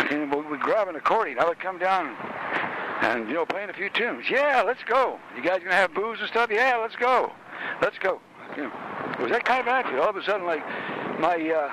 and, 0.00 0.10
and 0.10 0.32
we, 0.32 0.40
we 0.42 0.58
grab 0.58 0.88
an 0.88 0.96
accordion. 0.96 1.38
I 1.38 1.44
would 1.46 1.60
come 1.60 1.78
down 1.78 2.16
and 3.02 3.28
you 3.28 3.34
know, 3.34 3.46
playing 3.46 3.70
a 3.70 3.72
few 3.72 3.88
tunes. 3.90 4.24
Yeah, 4.28 4.62
let's 4.66 4.82
go. 4.84 5.20
You 5.36 5.42
guys 5.42 5.60
gonna 5.60 5.76
have 5.76 5.94
booze 5.94 6.18
and 6.20 6.28
stuff? 6.28 6.50
Yeah, 6.50 6.76
let's 6.76 6.96
go. 6.96 7.32
Let's 7.80 7.98
go. 7.98 8.20
You 8.56 8.64
know, 8.64 8.87
it 9.18 9.22
was 9.22 9.32
that 9.32 9.44
kind 9.44 9.60
of 9.60 9.68
attitude. 9.68 9.98
All 9.98 10.10
of 10.10 10.16
a 10.16 10.22
sudden, 10.22 10.46
like 10.46 10.64
my 11.18 11.36
uh, 11.36 11.72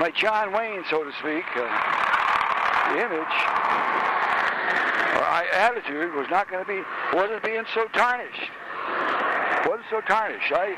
my 0.00 0.10
John 0.10 0.52
Wayne, 0.52 0.84
so 0.90 1.02
to 1.04 1.12
speak, 1.18 1.44
uh, 1.56 2.92
the 2.92 3.04
image 3.04 3.72
my 5.32 5.46
attitude 5.54 6.12
was 6.14 6.26
not 6.30 6.50
going 6.50 6.62
to 6.62 6.68
be 6.68 6.82
wasn't 7.16 7.42
being 7.42 7.64
so 7.74 7.86
tarnished. 7.94 8.50
wasn't 9.66 9.86
so 9.88 10.00
tarnished. 10.02 10.52
I 10.52 10.76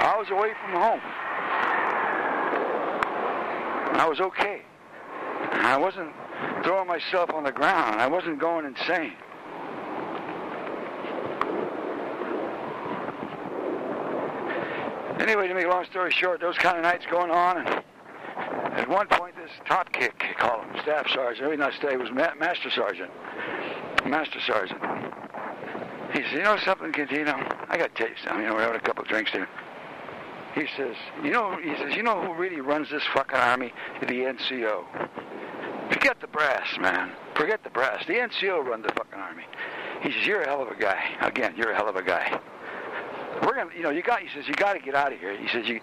I 0.00 0.16
was 0.16 0.30
away 0.30 0.52
from 0.62 0.72
home. 0.80 1.00
I 3.98 4.06
was 4.08 4.20
okay. 4.20 4.62
I 5.52 5.76
wasn't 5.76 6.12
throwing 6.62 6.86
myself 6.86 7.30
on 7.34 7.42
the 7.42 7.50
ground. 7.50 8.00
I 8.00 8.06
wasn't 8.06 8.38
going 8.38 8.64
insane. 8.64 9.14
Anyway, 15.26 15.48
to 15.48 15.54
make 15.54 15.64
a 15.64 15.68
long 15.68 15.84
story 15.86 16.12
short, 16.12 16.40
those 16.40 16.56
kind 16.56 16.76
of 16.76 16.84
nights 16.84 17.04
going 17.10 17.32
on, 17.32 17.58
and 17.58 17.68
at 18.78 18.88
one 18.88 19.08
point, 19.08 19.34
this 19.34 19.50
top 19.66 19.92
kick, 19.92 20.22
call 20.38 20.62
him, 20.62 20.70
staff 20.82 21.08
sergeant, 21.12 21.42
every 21.44 21.56
night 21.56 21.74
stay 21.74 21.96
was 21.96 22.12
ma- 22.12 22.32
master 22.38 22.70
sergeant, 22.70 23.10
master 24.06 24.38
sergeant. 24.46 24.80
He 26.12 26.22
says, 26.22 26.32
you 26.32 26.42
know 26.44 26.56
something, 26.64 26.92
Cantino? 26.92 27.34
I 27.68 27.76
got 27.76 27.92
to 27.92 28.02
tell 28.02 28.08
you 28.08 28.14
something. 28.22 28.42
You 28.42 28.50
know, 28.50 28.54
we're 28.54 28.62
having 28.62 28.76
a 28.76 28.80
couple 28.80 29.02
of 29.02 29.08
drinks 29.08 29.32
there. 29.32 29.48
He 30.54 30.68
says, 30.76 30.94
you 31.24 31.32
know, 31.32 31.58
he 31.60 31.74
says, 31.76 31.96
you 31.96 32.04
know 32.04 32.20
who 32.24 32.32
really 32.34 32.60
runs 32.60 32.88
this 32.88 33.02
fucking 33.12 33.36
army? 33.36 33.72
The 34.00 34.06
NCO. 34.06 34.84
Forget 35.92 36.20
the 36.20 36.28
brass, 36.28 36.68
man. 36.80 37.10
Forget 37.34 37.64
the 37.64 37.70
brass. 37.70 38.06
The 38.06 38.14
NCO 38.14 38.64
run 38.64 38.82
the 38.82 38.90
fucking 38.90 39.18
army. 39.18 39.44
He 40.02 40.12
says, 40.12 40.24
you're 40.24 40.42
a 40.42 40.46
hell 40.46 40.62
of 40.62 40.68
a 40.68 40.80
guy. 40.80 41.16
Again, 41.20 41.54
you're 41.56 41.72
a 41.72 41.74
hell 41.74 41.88
of 41.88 41.96
a 41.96 42.02
guy. 42.02 42.40
We're 43.46 43.54
gonna, 43.54 43.70
you 43.76 43.84
know, 43.84 43.90
you 43.90 44.02
got. 44.02 44.20
He 44.20 44.28
says, 44.34 44.48
you 44.48 44.54
got 44.54 44.72
to 44.72 44.80
get 44.80 44.96
out 44.96 45.12
of 45.12 45.20
here. 45.20 45.36
He 45.38 45.46
says, 45.46 45.68
you, 45.68 45.80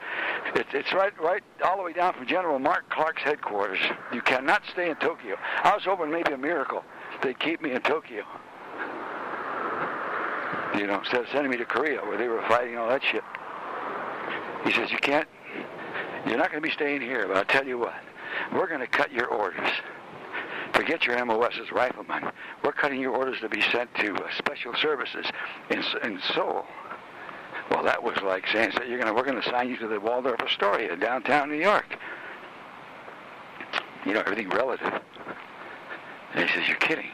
it, 0.54 0.68
it's 0.74 0.92
right, 0.92 1.18
right, 1.22 1.42
all 1.64 1.78
the 1.78 1.84
way 1.84 1.94
down 1.94 2.14
from 2.14 2.28
General 2.28 2.60
Mark 2.60 2.90
Clark's 2.90 3.22
headquarters. 3.22 3.80
You 4.12 4.22
cannot 4.22 4.64
stay 4.74 4.90
in 4.90 4.98
Tokyo. 4.98 5.38
I 5.64 5.74
was 5.74 5.86
hoping 5.86 6.12
maybe 6.12 6.34
a 6.34 6.38
miracle 6.38 6.84
they'd 7.22 7.40
keep 7.40 7.62
me 7.62 7.72
in 7.72 7.82
Tokyo. 7.82 8.24
You 10.76 10.88
know, 10.88 11.00
instead 11.00 11.22
of 11.22 11.28
sending 11.32 11.52
me 11.52 11.58
to 11.58 11.64
Korea 11.64 12.02
where 12.02 12.18
they 12.18 12.28
were 12.28 12.44
fighting 12.50 12.78
all 12.78 12.90
that 12.90 13.02
shit. 13.02 13.24
He 14.66 14.74
says, 14.74 14.92
you 14.92 14.98
can't. 14.98 15.28
You're 16.28 16.38
not 16.38 16.52
going 16.52 16.62
to 16.62 16.68
be 16.68 16.74
staying 16.74 17.00
here, 17.00 17.28
but 17.30 17.38
I'll 17.38 17.46
tell 17.46 17.66
you 17.66 17.78
what. 17.78 17.94
We're 18.52 18.68
going 18.68 18.82
to 18.82 18.88
cut 18.88 19.14
your 19.14 19.28
orders. 19.28 19.70
Forget 20.74 21.06
your 21.06 21.24
MOS 21.24 21.54
as 21.62 21.72
rifleman. 21.72 22.30
We're 22.64 22.74
cutting 22.74 23.00
your 23.00 23.16
orders 23.16 23.40
to 23.42 23.48
be 23.48 23.62
sent 23.62 23.94
to 23.96 24.16
uh, 24.16 24.28
special 24.38 24.74
services 24.82 25.26
in, 25.70 25.82
in 26.04 26.20
Seoul. 26.34 26.66
Well, 27.70 27.84
that 27.84 28.04
was 28.04 28.18
like 28.24 28.46
saying, 28.48 28.72
so 28.76 28.84
you're 28.84 29.00
gonna, 29.00 29.14
we're 29.14 29.24
going 29.24 29.42
to 29.42 29.48
assign 29.48 29.70
you 29.70 29.78
to 29.78 29.88
the 29.88 30.00
Waldorf 30.00 30.42
Astoria 30.42 30.96
downtown 30.96 31.50
New 31.50 31.60
York. 31.60 31.98
You 34.06 34.14
know, 34.14 34.20
everything 34.22 34.50
relative. 34.50 35.02
And 36.34 36.50
he 36.50 36.56
says, 36.56 36.68
you're 36.68 36.78
kidding. 36.78 37.10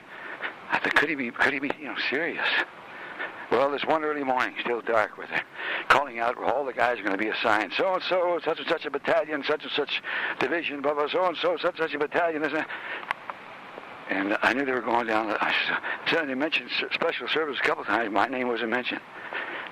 I 0.71 0.81
said, 0.81 0.95
could 0.95 1.09
he 1.09 1.15
be, 1.15 1.31
could 1.31 1.53
he 1.53 1.59
be, 1.59 1.71
you 1.79 1.85
know, 1.85 1.95
serious? 2.09 2.45
Well, 3.51 3.71
this 3.71 3.83
one 3.85 4.03
early 4.03 4.23
morning, 4.23 4.55
still 4.61 4.81
dark 4.81 5.17
with 5.17 5.29
her, 5.29 5.41
calling 5.87 6.19
out 6.19 6.37
where 6.37 6.45
all 6.45 6.65
the 6.65 6.73
guys 6.73 6.99
are 6.99 7.03
going 7.03 7.17
to 7.17 7.23
be 7.23 7.29
assigned. 7.29 7.73
So 7.75 7.95
and 7.95 8.03
so, 8.03 8.39
such 8.43 8.59
and 8.59 8.67
such 8.67 8.85
a 8.85 8.91
battalion, 8.91 9.43
such 9.47 9.63
and 9.63 9.71
such 9.71 10.03
division, 10.39 10.81
blah 10.81 10.93
blah. 10.93 11.07
So 11.09 11.25
and 11.25 11.35
so, 11.37 11.57
such 11.57 11.79
and 11.79 11.89
such 11.89 11.93
a 11.95 11.99
battalion. 11.99 12.43
Isn't 12.43 12.59
it? 12.59 12.67
And 14.09 14.37
I 14.41 14.53
knew 14.53 14.65
they 14.65 14.71
were 14.71 14.81
going 14.81 15.07
down. 15.07 15.35
I 15.39 15.53
said, 16.09 16.27
they 16.27 16.35
mentioned 16.35 16.69
special 16.91 17.27
service 17.27 17.57
a 17.61 17.67
couple 17.67 17.83
times. 17.85 18.11
My 18.11 18.27
name 18.27 18.47
wasn't 18.47 18.69
mentioned. 18.69 19.01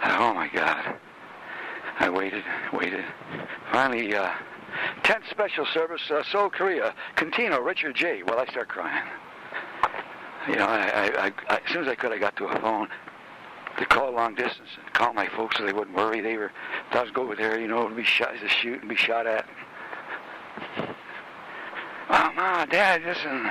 Oh 0.03 0.33
my 0.33 0.49
God. 0.53 0.95
I 1.99 2.09
waited, 2.09 2.43
waited. 2.73 3.03
Finally, 3.71 4.15
uh, 4.15 4.31
10th 5.03 5.29
Special 5.29 5.65
Service, 5.73 6.01
uh, 6.11 6.23
Seoul, 6.31 6.49
Korea, 6.49 6.93
Cantino, 7.15 7.63
Richard 7.63 7.95
J. 7.95 8.21
Well, 8.23 8.39
I 8.39 8.45
start 8.45 8.67
crying. 8.67 9.07
You 10.47 10.55
know, 10.55 10.65
I, 10.65 11.09
I, 11.17 11.33
I, 11.49 11.55
as 11.55 11.71
soon 11.71 11.83
as 11.83 11.87
I 11.89 11.95
could, 11.95 12.11
I 12.11 12.17
got 12.17 12.35
to 12.37 12.45
a 12.45 12.59
phone 12.61 12.87
to 13.77 13.85
call 13.85 14.11
long 14.11 14.35
distance 14.35 14.69
and 14.81 14.93
call 14.93 15.13
my 15.13 15.27
folks 15.27 15.57
so 15.57 15.65
they 15.65 15.73
wouldn't 15.73 15.95
worry. 15.95 16.21
They 16.21 16.37
were, 16.37 16.51
I 16.91 17.01
was 17.01 17.11
go 17.11 17.23
over 17.23 17.35
there, 17.35 17.59
you 17.59 17.67
know, 17.67 17.87
to 17.87 17.95
be 17.95 18.03
shot, 18.03 18.33
to 18.39 18.47
shoot 18.47 18.79
and 18.79 18.89
be 18.89 18.95
shot 18.95 19.27
at. 19.27 19.45
Oh, 22.09 22.31
Mom, 22.35 22.69
Dad, 22.69 23.03
listen, 23.03 23.49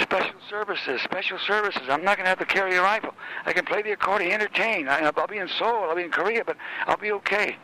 special 0.00 0.36
services, 0.48 1.00
special 1.02 1.38
services. 1.38 1.82
I'm 1.88 2.04
not 2.04 2.16
going 2.16 2.24
to 2.24 2.30
have 2.30 2.38
to 2.38 2.46
carry 2.46 2.76
a 2.76 2.82
rifle. 2.82 3.14
I 3.46 3.52
can 3.52 3.64
play 3.64 3.82
the 3.82 3.92
accordion, 3.92 4.32
entertain. 4.32 4.88
I, 4.88 5.10
I'll 5.16 5.26
be 5.26 5.38
in 5.38 5.48
Seoul, 5.48 5.84
I'll 5.84 5.96
be 5.96 6.02
in 6.02 6.10
Korea, 6.10 6.44
but 6.44 6.56
I'll 6.86 6.96
be 6.96 7.12
okay. 7.12 7.56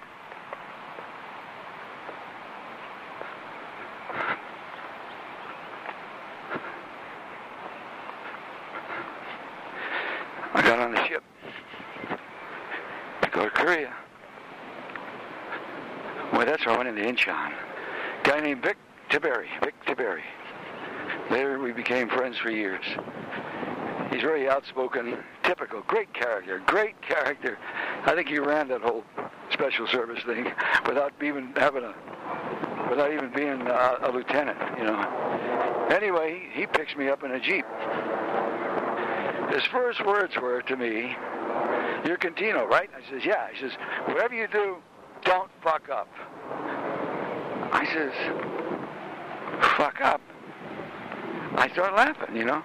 I 10.52 10.62
got 10.62 10.80
on 10.80 10.92
the 10.92 11.06
ship 11.06 11.22
to 13.22 13.30
go 13.30 13.44
to 13.44 13.50
Korea. 13.50 13.94
Well, 16.32 16.44
that's 16.44 16.64
where 16.66 16.74
I 16.74 16.78
went 16.78 16.88
into 16.88 17.02
Incheon. 17.02 17.52
Guy 18.24 18.40
named 18.40 18.62
Vic 18.62 18.76
Tiberi. 19.10 19.46
Vic 19.62 19.74
Tiberi. 19.86 20.22
Later, 21.30 21.58
we 21.60 21.72
became 21.72 22.08
friends 22.08 22.36
for 22.38 22.50
years. 22.50 22.84
He's 24.10 24.22
very 24.22 24.48
outspoken, 24.48 25.16
typical, 25.44 25.82
great 25.82 26.12
character, 26.12 26.60
great 26.66 27.00
character. 27.00 27.56
I 28.04 28.14
think 28.16 28.28
he 28.28 28.40
ran 28.40 28.66
that 28.68 28.80
whole 28.80 29.04
special 29.52 29.86
service 29.86 30.22
thing 30.24 30.50
without 30.86 31.12
even 31.22 31.52
having 31.56 31.84
a, 31.84 31.94
without 32.90 33.12
even 33.12 33.32
being 33.32 33.60
a, 33.68 33.98
a 34.02 34.10
lieutenant, 34.12 34.58
you 34.76 34.84
know. 34.84 35.86
Anyway, 35.90 36.48
he 36.52 36.66
picks 36.66 36.96
me 36.96 37.08
up 37.08 37.22
in 37.22 37.30
a 37.30 37.40
jeep. 37.40 37.64
His 39.52 39.64
first 39.66 40.04
words 40.04 40.36
were 40.36 40.62
to 40.62 40.76
me, 40.76 41.16
"You're 42.04 42.18
Cantino, 42.18 42.68
right?" 42.68 42.90
I 42.96 43.08
says, 43.10 43.24
"Yeah." 43.24 43.48
He 43.52 43.60
says, 43.60 43.72
"Whatever 44.06 44.34
you 44.34 44.48
do, 44.48 44.76
don't 45.22 45.50
fuck 45.62 45.88
up." 45.88 46.08
I 47.72 47.84
says, 47.92 48.12
"Fuck 49.76 50.00
up." 50.00 50.20
I 51.56 51.68
start 51.72 51.94
laughing, 51.94 52.36
you 52.36 52.44
know. 52.44 52.62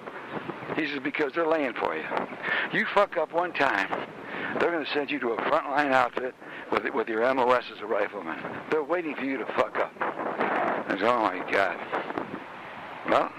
He 0.75 0.87
says, 0.87 0.99
because 1.03 1.31
they're 1.33 1.47
laying 1.47 1.73
for 1.73 1.95
you. 1.95 2.03
You 2.73 2.85
fuck 2.93 3.17
up 3.17 3.31
one 3.33 3.53
time, 3.53 3.87
they're 4.59 4.71
going 4.71 4.85
to 4.85 4.91
send 4.91 5.11
you 5.11 5.19
to 5.19 5.29
a 5.29 5.37
frontline 5.43 5.91
outfit 5.91 6.33
with, 6.71 6.83
with 6.93 7.07
your 7.07 7.33
MOS 7.33 7.63
as 7.73 7.81
a 7.81 7.85
rifleman. 7.85 8.37
They're 8.71 8.83
waiting 8.83 9.15
for 9.15 9.23
you 9.23 9.37
to 9.37 9.45
fuck 9.45 9.77
up. 9.77 9.93
I 9.99 10.85
said, 10.89 11.03
oh 11.03 11.21
my 11.21 11.51
God. 11.51 11.77
Well, 13.09 13.31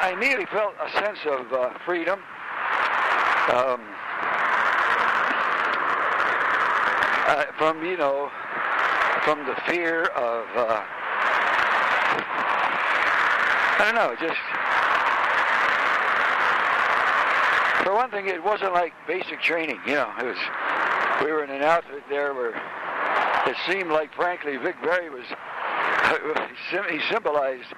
I 0.00 0.12
immediately 0.12 0.46
felt 0.46 0.74
a 0.80 0.90
sense 0.92 1.18
of 1.26 1.52
uh, 1.52 1.70
freedom. 1.84 2.20
Um, 3.50 3.80
uh, 7.26 7.44
from 7.58 7.84
you 7.84 7.96
know, 7.96 8.30
from 9.24 9.44
the 9.44 9.56
fear 9.66 10.04
of 10.04 10.46
uh, 10.56 10.84
I 13.80 13.84
don't 13.84 13.94
know, 13.94 14.14
just 14.20 14.38
for 17.84 17.94
one 17.94 18.10
thing, 18.10 18.28
it 18.28 18.42
wasn't 18.42 18.72
like 18.74 18.92
basic 19.06 19.40
training. 19.40 19.80
You 19.86 19.94
know, 19.94 20.12
it 20.20 20.24
was 20.26 20.38
we 21.24 21.32
were 21.32 21.42
in 21.42 21.50
an 21.50 21.62
outfit 21.62 22.04
there 22.08 22.34
where 22.34 22.54
it 23.46 23.56
seemed 23.66 23.90
like, 23.90 24.14
frankly, 24.14 24.56
Vic 24.58 24.76
Berry 24.80 25.10
was 25.10 25.24
he 26.90 27.00
symbolized 27.10 27.74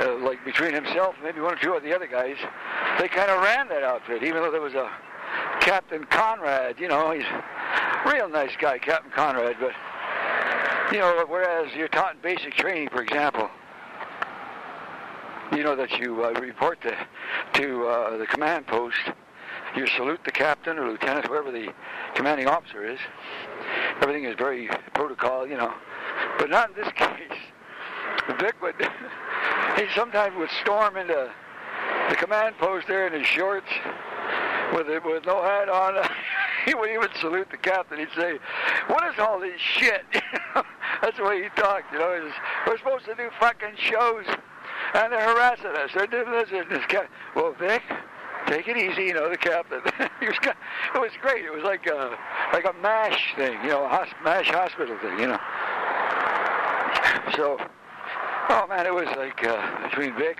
uh, 0.00 0.16
like 0.16 0.44
between 0.44 0.72
himself 0.72 1.14
maybe 1.22 1.40
one 1.40 1.54
or 1.54 1.58
two 1.58 1.74
of 1.74 1.82
the 1.82 1.94
other 1.94 2.06
guys. 2.06 2.36
They 2.98 3.08
kind 3.08 3.30
of 3.30 3.42
ran 3.42 3.68
that 3.68 3.82
outfit, 3.82 4.22
even 4.22 4.42
though 4.42 4.50
there 4.50 4.60
was 4.60 4.74
a 4.74 4.90
Captain 5.60 6.04
Conrad. 6.04 6.78
You 6.80 6.88
know, 6.88 7.12
he's 7.12 7.24
a 7.24 8.10
real 8.10 8.28
nice 8.28 8.54
guy, 8.58 8.78
Captain 8.78 9.10
Conrad, 9.10 9.56
but 9.60 9.72
you 10.92 10.98
know, 10.98 11.24
whereas 11.28 11.72
you're 11.74 11.88
taught 11.88 12.14
in 12.14 12.20
basic 12.20 12.54
training, 12.54 12.88
for 12.90 13.02
example, 13.02 13.48
you 15.52 15.62
know 15.62 15.76
that 15.76 15.90
you 15.98 16.24
uh, 16.24 16.32
report 16.40 16.80
to 16.82 16.96
to 17.54 17.86
uh, 17.86 18.16
the 18.16 18.26
command 18.26 18.66
post. 18.66 18.98
You 19.76 19.86
salute 19.86 20.20
the 20.24 20.30
captain 20.30 20.78
or 20.78 20.90
lieutenant, 20.90 21.26
whoever 21.26 21.50
the 21.50 21.72
commanding 22.14 22.46
officer 22.46 22.84
is. 22.84 22.98
Everything 24.02 24.24
is 24.24 24.34
very 24.36 24.68
protocol, 24.92 25.46
you 25.46 25.56
know. 25.56 25.72
But 26.38 26.50
not 26.50 26.70
in 26.70 26.76
this 26.76 26.92
case. 26.96 27.38
Vic 28.38 28.60
would, 28.60 28.74
he 29.76 29.86
sometimes 29.94 30.36
would 30.36 30.50
storm 30.62 30.96
into 30.96 31.30
the 32.08 32.16
command 32.16 32.56
post 32.58 32.86
there 32.88 33.06
in 33.06 33.12
his 33.12 33.26
shorts 33.26 33.68
with 34.74 34.88
it, 34.88 35.04
with 35.04 35.24
no 35.26 35.42
hat 35.42 35.68
on. 35.68 35.94
he 36.66 36.74
would 36.74 36.90
even 36.90 37.08
salute 37.20 37.48
the 37.50 37.56
captain. 37.56 37.98
He'd 37.98 38.08
say, 38.16 38.38
"What 38.88 39.04
is 39.12 39.18
all 39.18 39.40
this 39.40 39.60
shit?" 39.60 40.04
That's 41.02 41.16
the 41.16 41.24
way 41.24 41.42
he 41.42 41.48
talked. 41.50 41.92
You 41.92 41.98
know, 41.98 42.20
was, 42.22 42.32
we're 42.66 42.78
supposed 42.78 43.04
to 43.06 43.14
do 43.14 43.28
fucking 43.40 43.76
shows, 43.76 44.24
and 44.94 45.12
they're 45.12 45.34
harassing 45.34 45.74
us. 45.76 45.90
They're 45.94 46.06
doing 46.06 46.30
this 46.30 46.48
and 46.52 46.70
this. 46.70 46.84
Well, 47.34 47.54
Vic, 47.58 47.82
take 48.46 48.68
it 48.68 48.76
easy. 48.76 49.04
You 49.04 49.14
know, 49.14 49.28
the 49.28 49.36
captain. 49.36 49.80
he 50.20 50.26
was. 50.26 50.36
It 50.94 51.00
was 51.00 51.12
great. 51.20 51.44
It 51.44 51.52
was 51.52 51.64
like 51.64 51.86
a 51.86 52.16
like 52.52 52.64
a 52.64 52.74
mash 52.80 53.34
thing. 53.36 53.58
You 53.62 53.70
know, 53.70 53.84
a 53.84 54.06
mash 54.24 54.48
hospital 54.48 54.96
thing. 55.00 55.18
You 55.18 55.28
know. 55.28 55.40
So, 57.36 57.58
oh 58.48 58.66
man, 58.68 58.86
it 58.86 58.94
was 58.94 59.06
like 59.16 59.44
uh, 59.44 59.88
between 59.88 60.16
Vic, 60.16 60.38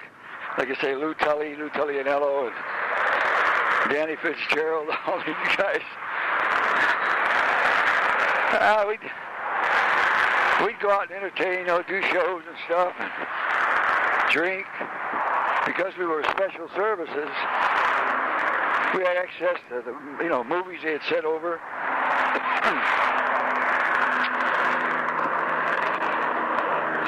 like 0.58 0.70
I 0.70 0.80
say, 0.80 0.94
Lou 0.94 1.14
Tully, 1.14 1.56
Lou 1.56 1.68
Tullianello, 1.70 2.46
and 2.46 3.92
Danny 3.92 4.16
Fitzgerald, 4.16 4.88
all 5.06 5.18
these 5.18 5.56
guys. 5.56 5.82
Uh, 8.52 8.84
we'd 8.86 9.00
we'd 10.66 10.80
go 10.80 10.90
out 10.90 11.10
and 11.10 11.16
entertain, 11.16 11.60
you 11.60 11.66
know, 11.66 11.82
do 11.82 12.02
shows 12.02 12.42
and 12.46 12.56
stuff, 12.66 12.94
and 12.98 13.10
drink. 14.32 14.66
Because 15.66 15.96
we 15.96 16.04
were 16.04 16.24
special 16.24 16.68
services, 16.74 17.30
we 18.94 19.04
had 19.04 19.16
access 19.16 19.56
to 19.68 19.82
the, 19.82 20.22
you 20.22 20.28
know, 20.28 20.42
movies 20.42 20.80
they 20.82 20.92
had 20.92 21.02
set 21.08 21.24
over. 21.24 21.60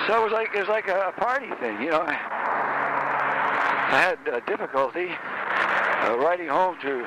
so 0.07 0.21
it 0.21 0.25
was 0.25 0.33
like 0.33 0.51
it 0.55 0.61
was 0.61 0.69
like 0.69 0.88
a 0.88 1.12
party 1.17 1.49
thing, 1.61 1.81
you 1.83 1.90
know. 1.90 2.05
I 2.07 4.01
had 4.01 4.19
uh, 4.29 4.40
difficulty 4.40 5.09
uh, 5.09 6.19
writing 6.19 6.49
home 6.49 6.77
to 6.83 7.05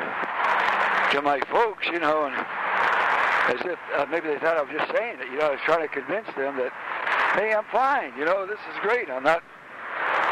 to 1.11 1.21
my 1.21 1.39
folks, 1.51 1.85
you 1.91 1.99
know, 1.99 2.25
and 2.25 2.35
as 3.47 3.65
if 3.65 3.79
uh, 3.95 4.05
maybe 4.11 4.27
they 4.27 4.39
thought 4.39 4.57
I 4.57 4.61
was 4.61 4.71
just 4.71 4.91
saying 4.91 5.19
it. 5.19 5.31
You 5.31 5.39
know, 5.39 5.47
I 5.47 5.51
was 5.51 5.59
trying 5.65 5.81
to 5.81 5.87
convince 5.87 6.27
them 6.35 6.57
that, 6.57 6.71
hey, 7.35 7.53
I'm 7.53 7.65
fine. 7.71 8.11
You 8.17 8.25
know, 8.25 8.45
this 8.45 8.59
is 8.59 8.79
great. 8.81 9.09
I'm 9.09 9.23
not 9.23 9.43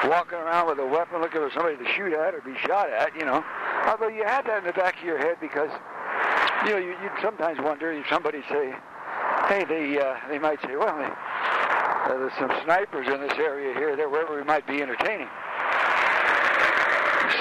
walking 0.06 0.38
around 0.38 0.68
with 0.68 0.80
a 0.80 0.86
weapon 0.86 1.22
looking 1.22 1.42
for 1.42 1.52
somebody 1.54 1.78
to 1.78 1.88
shoot 1.94 2.14
at 2.14 2.34
or 2.34 2.42
be 2.42 2.56
shot 2.66 2.90
at. 2.90 3.16
You 3.16 3.26
know, 3.26 3.44
although 3.88 4.10
you 4.10 4.24
had 4.24 4.46
that 4.48 4.60
in 4.60 4.66
the 4.66 4.74
back 4.74 4.98
of 5.00 5.04
your 5.04 5.18
head 5.18 5.38
because, 5.40 5.72
you 6.66 6.72
know, 6.72 6.78
you, 6.78 6.96
you'd 7.02 7.20
sometimes 7.22 7.60
wonder 7.60 7.92
if 7.92 8.06
somebody 8.10 8.44
say, 8.50 8.74
hey, 9.48 9.64
they 9.64 10.00
uh, 10.00 10.16
they 10.30 10.40
might 10.40 10.62
say, 10.62 10.76
well, 10.76 10.98
they, 10.98 11.10
uh, 12.06 12.18
there's 12.18 12.34
some 12.40 12.52
snipers 12.64 13.08
in 13.08 13.20
this 13.20 13.38
area 13.38 13.74
here, 13.74 13.96
there, 13.96 14.10
wherever 14.10 14.36
we 14.36 14.44
might 14.44 14.66
be 14.68 14.82
entertaining. 14.82 15.28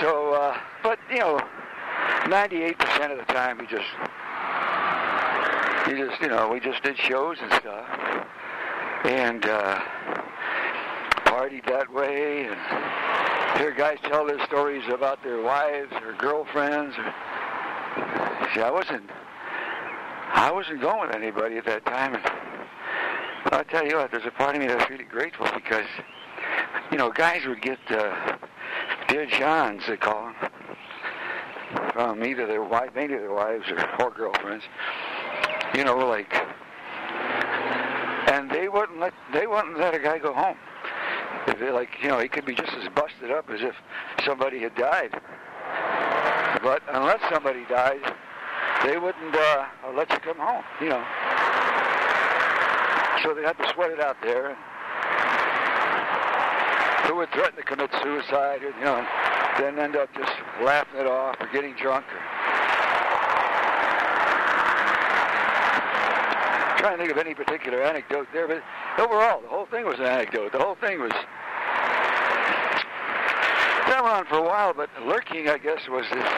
So, 0.01 0.35
uh, 0.35 0.59
but 0.83 0.99
you 1.11 1.19
know, 1.19 1.41
98% 2.25 3.13
of 3.13 3.19
the 3.19 3.33
time 3.33 3.59
we 3.59 3.67
just 3.67 3.85
you 5.89 6.09
just, 6.09 6.21
you 6.23 6.29
know, 6.29 6.49
we 6.49 6.61
just 6.61 6.83
did 6.83 6.97
shows 6.97 7.37
and 7.43 7.53
stuff, 7.53 7.87
and 9.05 9.45
uh, 9.45 9.81
partied 11.27 11.67
that 11.67 11.93
way, 11.93 12.47
and 12.47 13.59
hear 13.59 13.71
guys 13.71 13.99
tell 14.05 14.27
their 14.27 14.43
stories 14.47 14.83
about 14.89 15.23
their 15.23 15.43
wives 15.43 15.93
or 16.03 16.15
girlfriends. 16.15 16.95
See, 18.55 18.61
I 18.63 18.71
wasn't, 18.71 19.11
I 20.33 20.51
wasn't 20.51 20.81
going 20.81 21.07
with 21.07 21.15
anybody 21.15 21.59
at 21.59 21.67
that 21.67 21.85
time, 21.85 22.15
and 22.15 22.25
I'll 23.55 23.65
tell 23.65 23.87
you 23.87 23.97
what, 23.97 24.11
there's 24.11 24.27
a 24.27 24.31
part 24.31 24.57
of 24.57 24.61
me 24.61 24.69
that's 24.69 24.89
really 24.91 25.05
grateful 25.05 25.47
because, 25.55 25.87
you 26.91 26.99
know, 26.99 27.11
guys 27.11 27.47
would 27.47 27.63
get 27.63 27.79
uh, 27.91 28.37
Dear 29.09 29.27
Johns, 29.27 29.83
they 29.87 29.97
call 29.97 30.27
them, 30.27 30.35
from 31.93 32.25
either 32.25 32.47
their 32.47 32.63
wife, 32.63 32.91
mainly 32.95 33.17
their 33.17 33.33
wives 33.33 33.65
or, 33.71 34.03
or 34.03 34.11
girlfriends 34.11 34.65
you 35.75 35.85
know, 35.85 35.97
like, 35.99 36.33
and 38.33 38.51
they 38.51 38.69
wouldn't 38.69 39.01
let 39.01 39.13
they 39.33 39.47
wouldn't 39.47 39.79
let 39.79 39.95
a 39.95 39.99
guy 39.99 40.19
go 40.19 40.33
home. 40.33 40.57
They 41.59 41.71
like, 41.71 41.91
you 42.01 42.09
know, 42.09 42.19
he 42.19 42.29
could 42.29 42.47
be 42.47 42.55
just 42.55 42.73
as 42.73 42.89
busted 42.95 43.31
up 43.31 43.51
as 43.51 43.61
if 43.61 43.75
somebody 44.25 44.61
had 44.61 44.75
died. 44.77 45.11
But 46.63 46.83
unless 46.89 47.21
somebody 47.31 47.65
died, 47.69 48.01
they 48.85 48.97
wouldn't 48.97 49.35
uh, 49.35 49.67
let 49.95 50.11
you 50.11 50.19
come 50.21 50.39
home. 50.39 50.65
You 50.81 50.91
know. 50.91 51.05
So 53.25 53.35
they 53.35 53.43
had 53.43 53.57
to 53.57 53.67
sweat 53.73 53.91
it 53.91 54.01
out 54.01 54.17
there. 54.23 54.55
Who 57.09 57.17
would 57.17 57.33
threaten 57.33 57.57
to 57.57 57.63
commit 57.63 57.91
suicide, 58.03 58.63
or, 58.63 58.71
you 58.79 58.85
know, 58.85 59.05
then 59.59 59.79
end 59.79 59.97
up 59.97 60.13
just 60.15 60.33
laughing 60.63 61.01
it 61.01 61.07
off 61.07 61.37
or 61.41 61.49
getting 61.53 61.75
drunk 61.75 62.05
or 62.07 62.21
trying 66.85 66.99
to 66.99 67.03
think 67.03 67.13
of 67.13 67.19
any 67.19 67.35
particular 67.35 67.83
anecdote 67.83 68.29
there, 68.35 68.47
but 68.47 68.63
overall, 68.99 69.41
the 69.41 69.49
whole 69.49 69.65
thing 69.65 69.87
was 69.87 69.99
an 69.99 70.05
anecdote. 70.05 70.53
The 70.53 70.59
whole 70.59 70.75
thing 70.75 71.01
was 71.01 71.13
that 73.89 74.01
went 74.03 74.15
on 74.15 74.27
for 74.27 74.37
a 74.37 74.43
while, 74.43 74.75
but 74.75 74.91
lurking, 75.07 75.49
I 75.49 75.57
guess, 75.57 75.89
was 75.89 76.05
this 76.13 76.29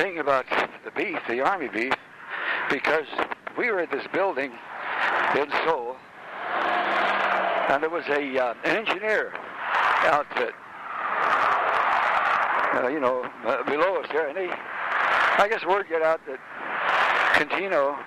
thing 0.00 0.18
about 0.18 0.46
the 0.84 0.90
beef, 0.90 1.20
the 1.28 1.42
army 1.42 1.68
beef, 1.68 1.94
because 2.68 3.06
we 3.58 3.70
were 3.72 3.80
at 3.80 3.90
this 3.90 4.06
building 4.12 4.52
in 5.34 5.50
Seoul, 5.64 5.96
and 7.68 7.82
there 7.82 7.90
was 7.90 8.04
a 8.06 8.38
uh, 8.38 8.54
an 8.64 8.76
engineer 8.76 9.32
outfit, 10.06 10.54
uh, 12.74 12.86
you 12.86 13.00
know, 13.00 13.28
uh, 13.44 13.64
below 13.64 13.96
us 13.96 14.06
there, 14.12 14.28
and 14.28 14.36
they, 14.36 14.48
I 14.48 15.48
guess 15.50 15.66
word 15.66 15.86
got 15.90 16.02
out 16.02 16.20
that 16.28 16.38
Cantino 17.34 17.98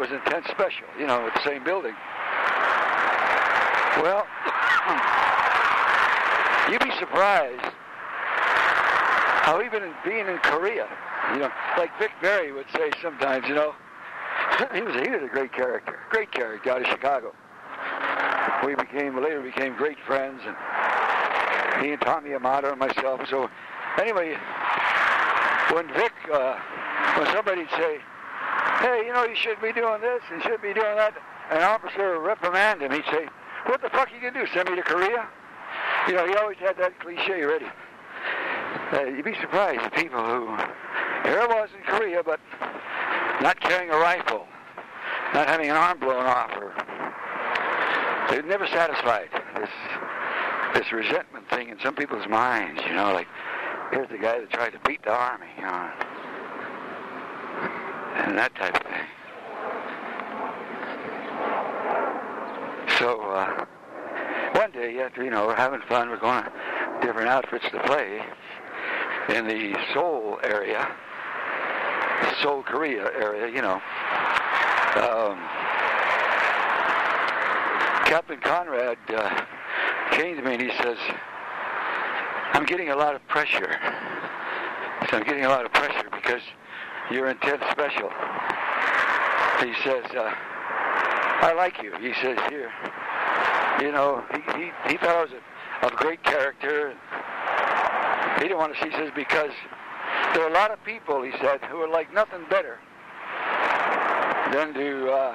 was 0.00 0.10
intense 0.10 0.48
special, 0.48 0.88
you 0.98 1.06
know, 1.06 1.28
at 1.28 1.34
the 1.34 1.44
same 1.44 1.62
building. 1.62 1.94
Well, 4.02 4.26
you'd 6.72 6.82
be 6.82 6.90
surprised 6.98 7.62
how 9.46 9.62
even 9.64 9.84
in 9.84 9.94
being 10.04 10.26
in 10.26 10.38
Korea, 10.38 10.88
you 11.32 11.38
know, 11.38 11.52
like 11.78 11.96
Vic 12.00 12.10
Berry 12.20 12.50
would 12.50 12.66
say 12.74 12.90
sometimes, 13.00 13.46
you 13.46 13.54
know, 13.54 13.76
he 14.74 14.82
was 14.82 14.94
he 14.94 15.10
was 15.10 15.22
a 15.22 15.28
great 15.28 15.52
character, 15.52 15.98
great 16.10 16.30
character 16.32 16.70
out 16.70 16.82
of 16.82 16.86
Chicago. 16.88 17.34
We 18.64 18.74
became 18.74 19.20
later 19.22 19.42
became 19.42 19.76
great 19.76 19.98
friends, 20.06 20.40
and 20.44 21.84
he 21.84 21.92
and 21.92 22.00
Tommy 22.00 22.34
Amato 22.34 22.70
and 22.70 22.78
myself. 22.78 23.20
So 23.28 23.50
anyway, 23.98 24.36
when 25.72 25.88
Vic 25.94 26.12
uh, 26.32 26.58
when 27.16 27.26
somebody'd 27.26 27.70
say, 27.70 27.98
hey, 28.80 29.02
you 29.06 29.12
know, 29.12 29.24
you 29.24 29.36
should 29.36 29.60
be 29.60 29.72
doing 29.72 30.00
this, 30.00 30.22
you 30.30 30.40
should 30.42 30.62
be 30.62 30.72
doing 30.72 30.96
that, 30.96 31.14
an 31.50 31.62
officer 31.62 32.18
would 32.18 32.26
reprimand 32.26 32.82
him. 32.82 32.92
He'd 32.92 33.04
say, 33.10 33.28
what 33.66 33.82
the 33.82 33.88
fuck 33.90 34.10
are 34.10 34.14
you 34.14 34.30
to 34.30 34.30
do, 34.30 34.46
send 34.52 34.68
me 34.68 34.76
to 34.76 34.82
Korea? 34.82 35.26
You 36.08 36.14
know, 36.14 36.26
he 36.26 36.34
always 36.34 36.58
had 36.58 36.76
that 36.78 36.98
cliche 37.00 37.42
ready. 37.42 37.66
Uh, 38.92 39.04
you'd 39.04 39.24
be 39.24 39.34
surprised 39.40 39.80
at 39.80 39.94
people 39.94 40.24
who, 40.24 40.46
here 41.24 41.40
I 41.40 41.46
was 41.48 41.70
in 41.76 41.82
Korea, 41.84 42.22
but 42.22 42.40
not 43.40 43.60
carrying 43.60 43.90
a 43.90 43.96
rifle, 43.96 44.46
not 45.32 45.48
having 45.48 45.70
an 45.70 45.76
arm 45.76 45.98
blown 45.98 46.24
off, 46.24 46.50
or 46.56 46.74
they're 48.30 48.42
never 48.42 48.66
satisfied. 48.66 49.28
It's, 49.56 49.72
this 50.74 50.90
resentment 50.92 51.48
thing 51.50 51.68
in 51.68 51.78
some 51.80 51.94
people's 51.94 52.26
minds, 52.28 52.82
you 52.86 52.94
know, 52.94 53.12
like 53.12 53.28
here's 53.92 54.08
the 54.08 54.18
guy 54.18 54.40
that 54.40 54.50
tried 54.50 54.70
to 54.70 54.80
beat 54.80 55.02
the 55.04 55.12
army, 55.12 55.46
you 55.56 55.62
know, 55.62 55.90
and 58.16 58.36
that 58.36 58.54
type 58.56 58.74
of 58.74 58.82
thing. 58.82 59.06
So 62.98 63.20
uh, 63.22 63.66
one 64.58 64.72
day, 64.72 65.00
after 65.00 65.22
you 65.22 65.30
know, 65.30 65.46
we're 65.46 65.56
having 65.56 65.80
fun, 65.88 66.10
we're 66.10 66.18
going 66.18 66.44
to 66.44 66.52
different 67.02 67.28
outfits 67.28 67.66
to 67.70 67.80
play 67.80 68.20
in 69.28 69.46
the 69.46 69.76
Seoul 69.92 70.38
area, 70.42 70.88
Seoul, 72.42 72.62
Korea 72.62 73.10
area, 73.12 73.48
you 73.48 73.62
know. 73.62 73.80
Um, 74.96 75.38
Captain 78.06 78.38
Conrad 78.40 78.98
uh, 79.08 79.44
came 80.12 80.36
to 80.36 80.42
me 80.42 80.52
and 80.54 80.62
he 80.62 80.70
says, 80.82 80.98
I'm 82.52 82.64
getting 82.64 82.90
a 82.90 82.96
lot 82.96 83.14
of 83.14 83.26
pressure. 83.26 83.76
So 85.10 85.16
I'm 85.16 85.24
getting 85.24 85.44
a 85.44 85.48
lot 85.48 85.64
of 85.64 85.72
pressure 85.72 86.08
because 86.12 86.42
you're 87.10 87.28
in 87.28 87.36
10th 87.38 87.70
Special. 87.72 88.10
He 89.60 89.72
says, 89.82 90.04
uh, 90.14 90.32
I 91.42 91.52
like 91.56 91.82
you. 91.82 91.92
He 92.00 92.12
says, 92.22 92.38
here. 92.48 92.70
You 93.80 93.92
know, 93.92 94.22
he, 94.32 94.40
he, 94.58 94.70
he 94.88 94.96
thought 94.96 95.16
I 95.16 95.22
was 95.22 95.32
a, 95.32 95.86
a 95.86 95.90
great 95.96 96.22
character. 96.22 96.94
He 98.36 98.42
didn't 98.42 98.58
want 98.58 98.74
to 98.74 98.82
see, 98.82 98.90
says, 98.92 99.10
because 99.14 99.50
there 100.34 100.42
are 100.42 100.50
a 100.50 100.52
lot 100.52 100.72
of 100.72 100.84
people, 100.84 101.22
he 101.22 101.30
said, 101.40 101.60
who 101.70 101.78
are 101.78 101.88
like 101.88 102.12
nothing 102.12 102.44
better 102.50 102.78
than 104.52 104.74
to 104.74 105.10
uh, 105.10 105.32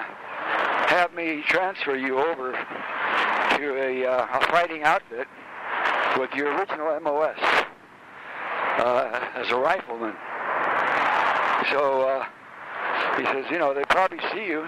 have 0.87 1.13
me 1.13 1.41
transfer 1.47 1.95
you 1.95 2.19
over 2.19 2.51
to 2.51 3.75
a, 3.75 4.05
uh, 4.05 4.27
a 4.33 4.45
fighting 4.51 4.83
outfit 4.83 5.27
with 6.17 6.31
your 6.33 6.53
original 6.57 6.99
MOS 6.99 7.37
uh, 7.39 9.29
as 9.35 9.49
a 9.51 9.55
rifleman. 9.55 10.15
So 11.71 12.07
uh, 12.07 12.25
he 13.17 13.23
says, 13.25 13.45
you 13.49 13.57
know, 13.57 13.73
they 13.73 13.85
probably 13.85 14.19
see 14.33 14.45
you 14.45 14.67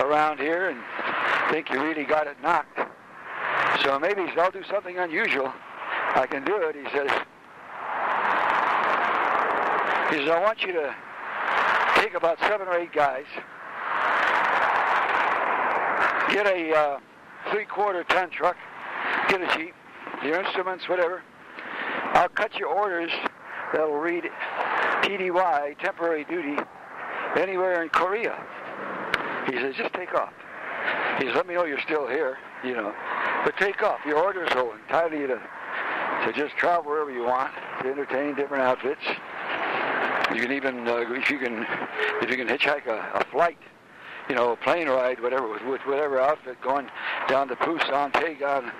around 0.00 0.38
here 0.38 0.70
and 0.70 0.78
think 1.50 1.70
you 1.70 1.82
really 1.82 2.04
got 2.04 2.26
it 2.26 2.36
knocked. 2.40 2.78
So 3.84 3.98
maybe 3.98 4.22
I'll 4.36 4.50
do 4.50 4.62
something 4.70 4.98
unusual. 4.98 5.52
I 6.14 6.26
can 6.26 6.44
do 6.44 6.56
it. 6.56 6.76
He 6.76 6.84
says, 6.96 7.10
he 10.10 10.16
says, 10.16 10.28
I 10.28 10.40
want 10.40 10.62
you 10.62 10.72
to 10.72 10.94
take 11.96 12.14
about 12.14 12.38
seven 12.40 12.66
or 12.66 12.76
eight 12.76 12.92
guys, 12.92 13.26
get 16.32 16.46
a 16.46 16.76
uh, 16.76 16.98
three-quarter 17.50 18.04
ton 18.04 18.30
truck, 18.30 18.56
get 19.28 19.40
a 19.40 19.56
jeep, 19.56 19.74
your 20.24 20.42
instruments, 20.42 20.88
whatever. 20.88 21.22
I'll 22.12 22.28
cut 22.28 22.56
your 22.56 22.68
orders 22.68 23.10
that'll 23.72 23.98
read 23.98 24.24
TDY, 25.02 25.78
temporary 25.78 26.24
duty, 26.24 26.56
anywhere 27.36 27.82
in 27.82 27.88
Korea. 27.90 28.36
He 29.46 29.56
says, 29.56 29.74
just 29.76 29.94
take 29.94 30.12
off. 30.14 30.32
He 31.18 31.26
says, 31.26 31.36
let 31.36 31.46
me 31.46 31.54
know 31.54 31.64
you're 31.64 31.80
still 31.80 32.08
here, 32.08 32.38
you 32.64 32.74
know. 32.74 32.92
But 33.44 33.56
take 33.58 33.82
off. 33.82 34.00
Your 34.04 34.18
orders 34.18 34.48
will 34.54 34.72
entitle 34.72 35.18
you 35.18 35.26
to, 35.28 35.40
to 36.26 36.32
just 36.34 36.56
travel 36.56 36.90
wherever 36.90 37.10
you 37.10 37.24
want, 37.24 37.52
to 37.82 37.88
entertain 37.88 38.34
different 38.34 38.64
outfits. 38.64 39.02
You 40.34 40.40
can 40.40 40.52
even, 40.52 40.86
uh, 40.86 41.04
if 41.08 41.30
you 41.30 41.38
can, 41.38 41.66
if 42.22 42.30
you 42.30 42.36
can 42.36 42.46
hitchhike 42.46 42.86
a, 42.86 43.18
a 43.18 43.24
flight, 43.32 43.58
you 44.28 44.34
know, 44.36 44.52
a 44.52 44.56
plane 44.56 44.88
ride, 44.88 45.20
whatever, 45.20 45.48
with, 45.48 45.62
with 45.64 45.80
whatever 45.86 46.20
outfit, 46.20 46.60
going 46.62 46.88
down 47.28 47.48
to 47.48 47.56
Busan, 47.56 48.12
Daejeon, 48.12 48.72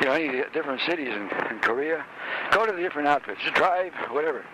you 0.00 0.06
know, 0.06 0.12
any 0.12 0.42
different 0.52 0.80
cities 0.82 1.08
in, 1.08 1.28
in 1.50 1.58
Korea. 1.60 2.04
Go 2.52 2.64
to 2.64 2.72
the 2.72 2.80
different 2.80 3.08
outfits, 3.08 3.40
drive, 3.54 3.92
whatever. 4.10 4.44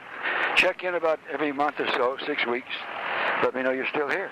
Check 0.56 0.82
in 0.82 0.94
about 0.94 1.20
every 1.30 1.52
month 1.52 1.78
or 1.78 1.88
so, 1.88 2.16
six 2.26 2.46
weeks. 2.46 2.72
Let 3.42 3.54
me 3.54 3.62
know 3.62 3.70
you're 3.70 3.88
still 3.88 4.08
here. 4.08 4.30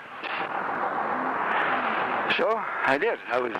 So 2.37 2.55
I 2.85 2.97
did. 2.99 3.19
I 3.31 3.39
was. 3.39 3.53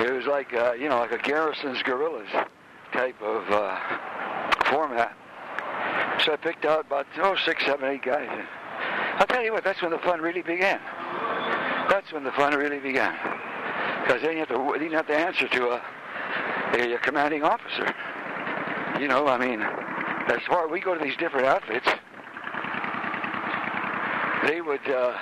It 0.00 0.12
was 0.12 0.26
like 0.26 0.52
uh, 0.54 0.72
you 0.72 0.88
know, 0.88 0.98
like 0.98 1.12
a 1.12 1.18
Garrison's 1.18 1.82
Gorillas 1.82 2.28
type 2.92 3.20
of 3.20 3.50
uh, 3.50 3.78
format. 4.70 5.16
So 6.24 6.32
I 6.32 6.36
picked 6.36 6.64
out 6.64 6.86
about 6.86 7.06
oh 7.18 7.36
six, 7.44 7.64
seven, 7.66 7.90
eight 7.90 8.02
guys. 8.02 8.28
I'll 9.18 9.26
tell 9.26 9.42
you 9.42 9.52
what, 9.52 9.64
that's 9.64 9.80
when 9.82 9.90
the 9.90 9.98
fun 9.98 10.20
really 10.20 10.42
began. 10.42 10.80
That's 11.88 12.12
when 12.12 12.24
the 12.24 12.32
fun 12.32 12.54
really 12.54 12.80
began. 12.80 13.14
Because 14.02 14.22
then 14.22 14.32
you 14.32 14.38
have 14.38 14.48
to, 14.48 14.54
you 14.54 14.78
didn't 14.78 14.94
have 14.94 15.06
to 15.06 15.16
answer 15.16 15.48
to 15.48 15.68
a, 15.70 15.82
a, 16.74 16.94
a 16.94 16.98
commanding 16.98 17.42
officer. 17.42 17.94
You 19.00 19.08
know, 19.08 19.28
I 19.28 19.38
mean, 19.38 19.60
as 19.60 20.40
far 20.48 20.66
as 20.66 20.72
we 20.72 20.80
go 20.80 20.94
to 20.94 21.02
these 21.02 21.16
different 21.16 21.46
outfits, 21.46 21.86
they 24.46 24.60
would, 24.60 24.86
uh, 24.88 25.16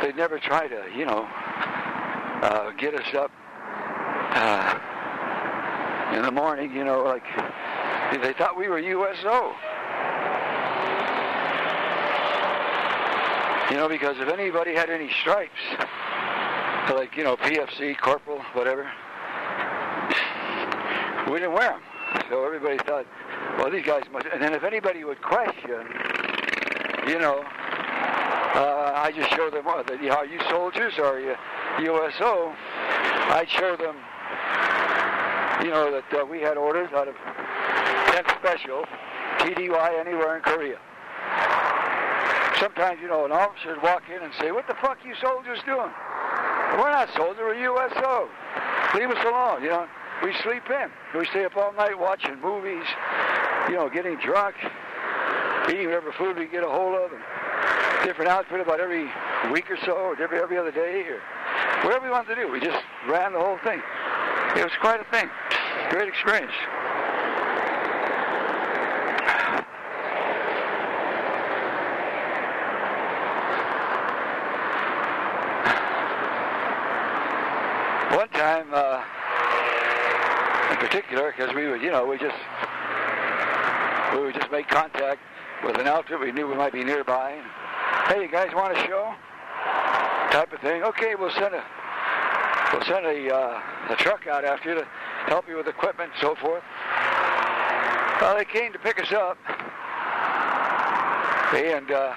they'd 0.00 0.16
never 0.16 0.38
try 0.38 0.68
to, 0.68 0.84
you 0.96 1.04
know, 1.04 1.26
uh, 2.42 2.70
get 2.72 2.94
us 2.94 3.14
up 3.14 3.30
uh, 4.34 4.78
in 6.16 6.22
the 6.22 6.30
morning, 6.30 6.74
you 6.74 6.84
know, 6.84 7.02
like 7.02 7.24
they 8.22 8.32
thought 8.32 8.56
we 8.56 8.68
were 8.68 8.78
USO. 8.78 9.54
You 13.70 13.76
know, 13.76 13.88
because 13.88 14.16
if 14.18 14.28
anybody 14.28 14.74
had 14.74 14.90
any 14.90 15.10
stripes, 15.20 15.52
like, 16.90 17.16
you 17.16 17.24
know, 17.24 17.36
PFC, 17.36 17.96
corporal, 17.98 18.40
whatever, 18.52 18.90
we 21.30 21.38
didn't 21.38 21.54
wear 21.54 21.70
them. 21.70 21.80
So 22.28 22.44
everybody 22.44 22.78
thought, 22.78 23.06
well, 23.58 23.70
these 23.70 23.84
guys 23.84 24.02
must. 24.12 24.26
And 24.26 24.42
then 24.42 24.52
if 24.52 24.64
anybody 24.64 25.04
would 25.04 25.22
question, 25.22 25.86
you 27.06 27.18
know, 27.18 27.42
uh, 27.42 28.92
I 28.94 29.12
just 29.14 29.30
show 29.30 29.48
them, 29.50 29.64
what, 29.64 29.90
are 29.90 30.26
you 30.26 30.40
soldiers 30.50 30.94
or 30.98 31.16
are 31.16 31.20
you 31.20 31.34
USO? 31.80 32.52
I'd 33.32 33.48
show 33.48 33.76
them, 33.76 33.96
you 35.64 35.70
know, 35.70 35.90
that 35.90 36.20
uh, 36.20 36.26
we 36.26 36.40
had 36.40 36.58
orders 36.58 36.90
out 36.92 37.08
of 37.08 37.14
10th 37.14 38.38
Special, 38.38 38.84
TDY 39.38 40.00
anywhere 40.00 40.36
in 40.36 40.42
Korea. 40.42 40.78
Sometimes, 42.62 43.00
you 43.02 43.08
know, 43.08 43.24
an 43.24 43.32
officer 43.32 43.74
would 43.74 43.82
walk 43.82 44.04
in 44.06 44.22
and 44.22 44.32
say, 44.38 44.52
what 44.52 44.68
the 44.68 44.76
fuck 44.80 44.98
you 45.04 45.16
soldiers 45.20 45.58
doing? 45.66 45.90
We're 46.78 46.94
not 46.94 47.08
soldiers, 47.16 47.42
we're 47.42 47.58
USO. 47.58 48.28
Leave 48.94 49.10
us 49.10 49.18
alone, 49.26 49.64
you 49.64 49.68
know. 49.68 49.88
We 50.22 50.32
sleep 50.44 50.62
in. 50.70 50.88
We 51.18 51.26
stay 51.26 51.44
up 51.44 51.56
all 51.56 51.72
night 51.72 51.98
watching 51.98 52.40
movies, 52.40 52.86
you 53.68 53.74
know, 53.74 53.90
getting 53.90 54.16
drunk, 54.22 54.54
eating 55.68 55.86
whatever 55.86 56.12
food 56.12 56.38
we 56.38 56.46
get 56.46 56.62
a 56.62 56.68
hold 56.68 56.94
of, 56.94 57.10
and 57.10 57.20
different 58.06 58.30
outfit 58.30 58.60
about 58.60 58.78
every 58.78 59.10
week 59.50 59.68
or 59.68 59.78
so, 59.84 60.14
or 60.14 60.22
every, 60.22 60.38
every 60.38 60.56
other 60.56 60.70
day, 60.70 61.02
or 61.10 61.18
whatever 61.82 62.04
we 62.04 62.12
wanted 62.12 62.36
to 62.36 62.42
do. 62.42 62.52
We 62.52 62.60
just 62.60 62.78
ran 63.08 63.32
the 63.32 63.40
whole 63.40 63.58
thing. 63.64 63.82
It 64.56 64.62
was 64.62 64.72
quite 64.80 65.00
a 65.00 65.10
thing. 65.10 65.28
Great 65.90 66.06
experience. 66.06 66.52
One 78.12 78.28
time, 78.42 78.66
uh, 78.74 78.98
in 80.72 80.76
particular, 80.78 81.30
because 81.30 81.54
we 81.54 81.68
would, 81.68 81.80
you 81.80 81.92
know, 81.92 82.04
we 82.04 82.18
just 82.18 82.34
we 84.12 84.20
would 84.20 84.34
just 84.34 84.50
make 84.50 84.66
contact 84.66 85.20
with 85.64 85.78
an 85.78 85.86
outfit 85.86 86.18
we 86.18 86.32
knew 86.32 86.48
we 86.48 86.56
might 86.56 86.72
be 86.72 86.82
nearby. 86.82 87.40
Hey, 88.08 88.20
you 88.22 88.28
guys 88.28 88.50
want 88.52 88.76
a 88.76 88.80
show? 88.82 89.14
Type 90.32 90.52
of 90.52 90.58
thing. 90.60 90.82
Okay, 90.82 91.14
we'll 91.14 91.30
send 91.30 91.54
a 91.54 91.62
we'll 92.72 92.82
send 92.82 93.06
a 93.06 93.32
uh, 93.32 93.60
a 93.90 93.96
truck 93.96 94.26
out 94.26 94.44
after 94.44 94.70
you 94.70 94.74
to 94.74 94.88
help 95.26 95.48
you 95.48 95.56
with 95.56 95.68
equipment 95.68 96.10
and 96.12 96.20
so 96.20 96.34
forth. 96.34 96.64
Well, 98.20 98.36
they 98.36 98.44
came 98.44 98.72
to 98.72 98.78
pick 98.80 99.00
us 99.00 99.12
up, 99.12 99.38
and 101.54 101.92
uh, 101.92 102.14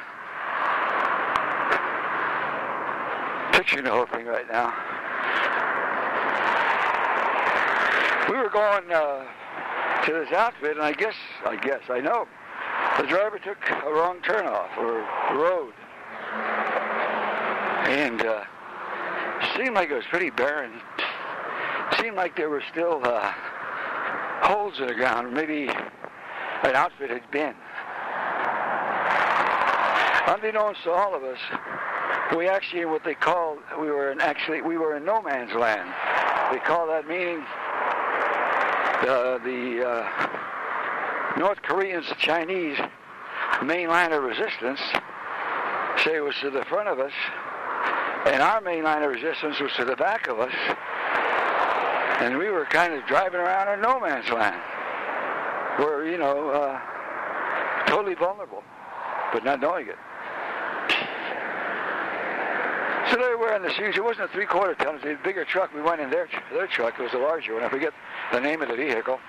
picturing 3.51 3.83
the 3.83 3.91
whole 3.91 4.07
thing 4.07 4.25
right 4.25 4.49
now. 4.51 4.94
We 8.29 8.37
were 8.37 8.49
going 8.49 8.91
uh, 8.91 9.23
to 10.05 10.13
this 10.13 10.31
outfit, 10.31 10.71
and 10.71 10.81
I 10.81 10.93
guess, 10.93 11.13
I 11.45 11.57
guess, 11.57 11.81
I 11.89 11.99
know, 11.99 12.27
the 12.99 13.07
driver 13.07 13.37
took 13.37 13.57
a 13.69 13.93
wrong 13.93 14.19
turn 14.21 14.47
off 14.47 14.69
or 14.77 15.05
road, 15.35 15.73
and 17.87 18.21
uh, 18.21 18.43
seemed 19.55 19.75
like 19.75 19.91
it 19.91 19.95
was 19.95 20.05
pretty 20.09 20.31
barren. 20.31 20.73
Seemed 21.99 22.15
like 22.15 22.35
there 22.35 22.49
were 22.49 22.63
still 22.71 23.01
uh, 23.03 23.31
holes 24.41 24.79
in 24.79 24.87
the 24.87 24.95
ground, 24.95 25.31
maybe 25.33 25.67
an 25.67 26.75
outfit 26.75 27.11
had 27.11 27.29
been. 27.29 27.53
Unbeknownst 30.27 30.83
to 30.83 30.91
all 30.91 31.13
of 31.13 31.23
us, 31.23 31.37
we 32.35 32.47
actually 32.47 32.85
what 32.85 33.03
they 33.03 33.13
call 33.13 33.57
we 33.79 33.87
were 33.87 34.11
in 34.11 34.19
actually 34.19 34.61
we 34.61 34.77
were 34.77 34.97
in 34.97 35.05
no 35.05 35.21
man's 35.21 35.53
land. 35.53 35.87
They 36.51 36.59
call 36.65 36.87
that 36.87 37.07
meaning 37.07 37.43
uh, 39.01 39.37
the 39.39 39.87
uh, 39.87 41.39
North 41.39 41.61
Koreans, 41.61 42.07
the 42.09 42.15
Chinese 42.15 42.77
main 43.63 43.87
line 43.89 44.11
of 44.11 44.23
resistance, 44.23 44.79
say 46.03 46.19
was 46.19 46.35
to 46.41 46.49
the 46.49 46.63
front 46.65 46.87
of 46.87 46.99
us, 46.99 47.13
and 48.27 48.41
our 48.41 48.61
main 48.61 48.83
line 48.83 49.03
of 49.03 49.11
resistance 49.11 49.59
was 49.59 49.71
to 49.73 49.85
the 49.85 49.95
back 49.95 50.27
of 50.27 50.39
us, 50.39 50.53
and 52.21 52.37
we 52.37 52.49
were 52.49 52.65
kind 52.65 52.93
of 52.93 53.05
driving 53.05 53.39
around 53.39 53.73
in 53.73 53.81
no 53.81 53.99
man's 53.99 54.29
land. 54.29 54.61
We're, 55.79 56.09
you 56.09 56.17
know, 56.17 56.49
uh, 56.49 56.79
totally 57.87 58.15
vulnerable, 58.15 58.63
but 59.33 59.43
not 59.43 59.59
knowing 59.59 59.87
it. 59.87 59.97
So 63.11 63.17
they 63.17 63.35
were 63.35 63.53
in 63.55 63.61
this 63.61 63.75
huge, 63.75 63.95
it 63.97 64.03
wasn't 64.03 64.29
a 64.29 64.33
three-quarter 64.33 64.75
ton, 64.75 64.95
it 64.95 65.05
was 65.05 65.17
a 65.19 65.23
bigger 65.23 65.45
truck. 65.45 65.73
We 65.73 65.81
went 65.81 66.01
in 66.01 66.09
their, 66.09 66.27
their 66.51 66.67
truck, 66.67 66.95
it 66.99 67.03
was 67.03 67.13
a 67.13 67.19
larger 67.19 67.53
one. 67.53 67.63
I 67.63 67.69
forget 67.69 67.93
the 68.31 68.39
name 68.39 68.61
of 68.61 68.69
the 68.69 68.75
vehicle. 68.75 69.19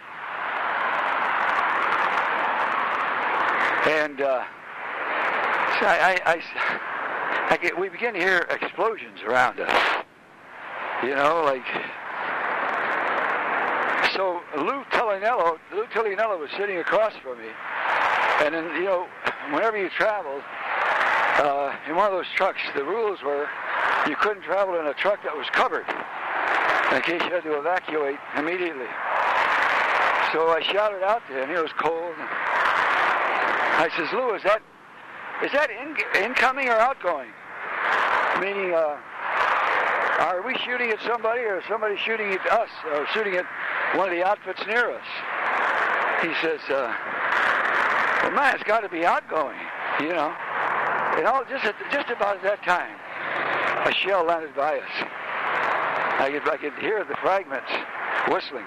And 3.86 4.20
uh, 4.20 4.44
I, 5.82 6.20
I, 6.26 6.32
I, 6.32 6.42
I 7.50 7.56
get, 7.56 7.78
we 7.78 7.88
begin 7.88 8.14
to 8.14 8.20
hear 8.20 8.46
explosions 8.50 9.20
around 9.24 9.60
us. 9.60 10.04
You 11.02 11.14
know, 11.14 11.42
like 11.44 11.64
so 14.14 14.40
Lou 14.56 14.82
Telinello, 14.90 15.58
Lou 15.72 15.84
Telinello 15.86 16.40
was 16.40 16.50
sitting 16.56 16.78
across 16.78 17.12
from 17.22 17.38
me, 17.38 17.48
and 18.40 18.54
then 18.54 18.64
you 18.76 18.84
know, 18.84 19.06
whenever 19.52 19.76
you 19.76 19.90
traveled 19.90 20.42
uh, 21.38 21.76
in 21.86 21.94
one 21.96 22.06
of 22.06 22.12
those 22.12 22.26
trucks, 22.34 22.60
the 22.74 22.82
rules 22.82 23.22
were 23.22 23.46
you 24.08 24.16
couldn't 24.16 24.42
travel 24.42 24.80
in 24.80 24.86
a 24.86 24.94
truck 24.94 25.22
that 25.22 25.36
was 25.36 25.46
covered 25.52 25.84
in 26.92 27.02
case 27.02 27.22
you 27.22 27.30
had 27.30 27.42
to 27.42 27.58
evacuate 27.58 28.18
immediately. 28.36 28.86
So 30.32 30.48
I 30.48 30.60
shouted 30.62 31.02
out 31.02 31.22
to 31.28 31.42
him. 31.42 31.50
It 31.50 31.62
was 31.62 31.72
cold. 31.78 32.14
I 33.78 33.90
says, 33.96 34.12
Lou, 34.12 34.34
is 34.34 34.42
that 34.42 34.62
is 35.44 35.52
that 35.52 35.68
in, 35.70 35.96
incoming 36.22 36.68
or 36.68 36.78
outgoing? 36.78 37.28
Meaning, 38.40 38.72
uh, 38.72 38.96
are 40.18 40.40
we 40.40 40.56
shooting 40.64 40.90
at 40.90 40.98
somebody 41.06 41.42
or 41.42 41.62
somebody 41.68 41.96
shooting 41.98 42.32
at 42.32 42.46
us 42.50 42.70
or 42.92 43.06
shooting 43.12 43.36
at 43.36 43.44
one 43.94 44.08
of 44.08 44.14
the 44.14 44.24
outfits 44.24 44.60
near 44.66 44.90
us? 44.90 45.04
He 46.22 46.32
says, 46.40 46.60
uh, 46.70 46.94
well, 48.22 48.32
man, 48.32 48.54
it's 48.54 48.64
got 48.64 48.80
to 48.80 48.88
be 48.88 49.04
outgoing, 49.04 49.58
you 50.00 50.08
know. 50.08 50.32
And 51.16 51.26
all 51.26 51.44
just 51.44 51.64
at, 51.64 51.74
just 51.92 52.08
about 52.08 52.36
at 52.36 52.42
that 52.42 52.62
time, 52.64 52.96
a 53.86 53.92
shell 53.94 54.24
landed 54.24 54.54
by 54.56 54.78
us. 54.78 55.08
I 56.18 56.30
could 56.30 56.48
I 56.48 56.56
could 56.56 56.74
hear 56.80 57.04
the 57.04 57.16
fragments 57.16 57.70
whistling. 58.28 58.64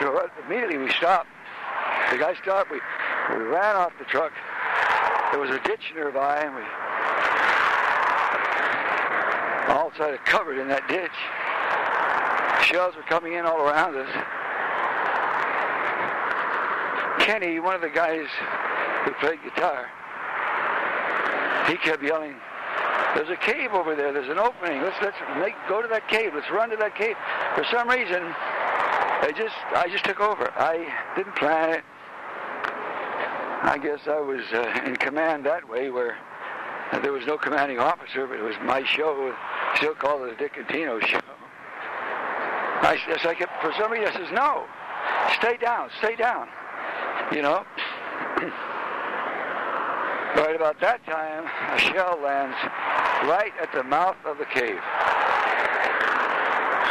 So 0.00 0.28
immediately 0.46 0.78
we 0.78 0.90
stopped. 0.90 1.28
The 2.10 2.18
guy 2.18 2.34
stopped. 2.42 2.70
We 2.70 2.80
we 3.30 3.44
ran 3.44 3.76
off 3.76 3.92
the 3.98 4.04
truck. 4.04 4.32
There 5.30 5.40
was 5.40 5.50
a 5.50 5.60
ditch 5.60 5.92
nearby, 5.94 6.42
and 6.42 6.56
we 6.56 6.62
all 9.72 9.92
sort 9.96 10.14
of 10.14 10.24
covered 10.24 10.58
in 10.58 10.66
that 10.68 10.88
ditch. 10.88 11.14
Shells 12.66 12.96
were 12.96 13.02
coming 13.02 13.34
in 13.34 13.46
all 13.46 13.60
around 13.60 13.94
us. 13.96 14.10
Kenny, 17.24 17.60
one 17.60 17.74
of 17.76 17.80
the 17.80 17.90
guys 17.90 18.26
who 19.04 19.12
played 19.20 19.38
guitar, 19.44 19.88
he 21.68 21.76
kept 21.76 22.02
yelling, 22.02 22.34
"There's 23.14 23.30
a 23.30 23.36
cave 23.36 23.72
over 23.72 23.94
there. 23.94 24.12
There's 24.12 24.28
an 24.28 24.38
opening. 24.38 24.82
Let's 24.82 24.96
let's 25.02 25.16
make 25.38 25.54
go 25.68 25.82
to 25.82 25.88
that 25.88 26.08
cave. 26.08 26.32
Let's 26.34 26.50
run 26.50 26.70
to 26.70 26.76
that 26.76 26.94
cave." 26.94 27.16
For 27.54 27.64
some 27.64 27.88
reason, 27.88 28.22
I 28.22 29.32
just 29.36 29.56
I 29.74 29.88
just 29.88 30.04
took 30.04 30.20
over. 30.20 30.50
I 30.56 30.86
didn't 31.16 31.36
plan 31.36 31.70
it. 31.70 31.84
I 33.62 33.76
guess 33.76 34.00
I 34.06 34.20
was 34.20 34.40
uh, 34.52 34.82
in 34.86 34.96
command 34.96 35.44
that 35.44 35.68
way, 35.68 35.90
where 35.90 36.16
there 37.02 37.12
was 37.12 37.26
no 37.26 37.36
commanding 37.36 37.78
officer, 37.78 38.26
but 38.26 38.38
it 38.38 38.42
was 38.42 38.56
my 38.64 38.84
show. 38.84 39.34
Still 39.76 39.94
called 39.94 40.22
it 40.22 40.38
the 40.38 40.44
Dick 40.44 40.54
Contino 40.54 41.00
show. 41.06 41.20
I, 42.82 42.98
yes, 43.08 43.26
I 43.26 43.34
kept, 43.34 43.60
for 43.62 43.72
some 43.78 43.92
reason, 43.92 44.08
I 44.08 44.16
says, 44.16 44.32
no, 44.32 44.64
stay 45.38 45.56
down, 45.58 45.90
stay 45.98 46.16
down. 46.16 46.48
You 47.30 47.42
know? 47.42 47.64
right 50.36 50.54
about 50.54 50.80
that 50.80 51.04
time, 51.06 51.44
a 51.74 51.78
shell 51.78 52.18
lands 52.22 52.56
right 53.28 53.52
at 53.60 53.72
the 53.72 53.82
mouth 53.82 54.16
of 54.24 54.38
the 54.38 54.46
cave. 54.46 54.80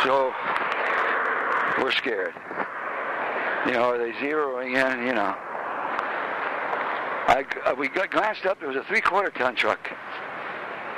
So, 0.03 0.33
we're 1.81 1.91
scared. 1.91 2.33
You 3.65 3.73
know, 3.73 3.91
are 3.91 3.97
they 3.97 4.11
zeroing 4.13 4.75
in? 4.75 5.07
You 5.07 5.13
know. 5.13 5.35
I, 7.27 7.45
uh, 7.65 7.75
we 7.75 7.89
got 7.89 8.09
glanced 8.09 8.45
up. 8.45 8.59
There 8.59 8.67
was 8.67 8.77
a 8.77 8.83
three-quarter 8.85 9.29
ton 9.31 9.55
truck 9.55 9.91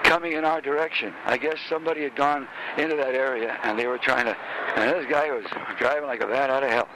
coming 0.04 0.34
in 0.34 0.45
our 0.45 0.62
direction. 0.62 1.13
I 1.25 1.38
guess 1.38 1.58
somebody 1.67 2.04
had 2.04 2.15
gone 2.15 2.47
into 2.77 2.95
that 2.95 3.15
area 3.15 3.58
and 3.63 3.77
they 3.77 3.88
were 3.88 3.97
trying 3.97 4.25
to. 4.25 4.38
And 4.75 4.89
this 4.91 5.10
guy 5.10 5.32
was 5.32 5.45
driving 5.77 6.08
like 6.08 6.21
a 6.21 6.27
bat 6.27 6.49
out 6.49 6.63
of 6.63 6.69
hell. 6.69 6.88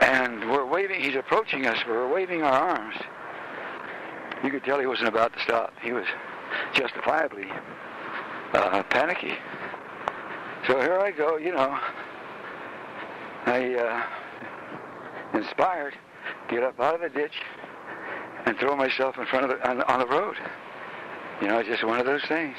And 0.00 0.50
we're 0.50 0.66
waving. 0.66 1.00
He's 1.00 1.14
approaching 1.14 1.66
us. 1.66 1.78
We're 1.86 2.12
waving 2.12 2.42
our 2.42 2.52
arms. 2.52 2.96
You 4.44 4.50
could 4.50 4.62
tell 4.62 4.78
he 4.78 4.86
wasn't 4.86 5.08
about 5.08 5.32
to 5.32 5.40
stop. 5.40 5.72
He 5.80 5.92
was 5.92 6.04
justifiably 6.74 7.46
uh, 8.52 8.82
panicky. 8.84 9.32
So 10.66 10.78
here 10.80 10.98
I 10.98 11.10
go. 11.12 11.38
You 11.38 11.52
know, 11.52 11.78
I 13.46 13.74
uh, 13.74 15.38
inspired, 15.38 15.94
get 16.50 16.62
up 16.62 16.78
out 16.78 16.94
of 16.94 17.00
the 17.00 17.08
ditch 17.08 17.32
and 18.44 18.58
throw 18.58 18.76
myself 18.76 19.16
in 19.16 19.24
front 19.26 19.50
of 19.50 19.50
the 19.50 19.68
on, 19.68 19.80
on 19.82 20.00
the 20.00 20.06
road. 20.06 20.36
You 21.40 21.48
know, 21.48 21.58
it's 21.58 21.68
just 21.68 21.82
one 21.82 21.98
of 21.98 22.04
those 22.04 22.24
things. 22.24 22.56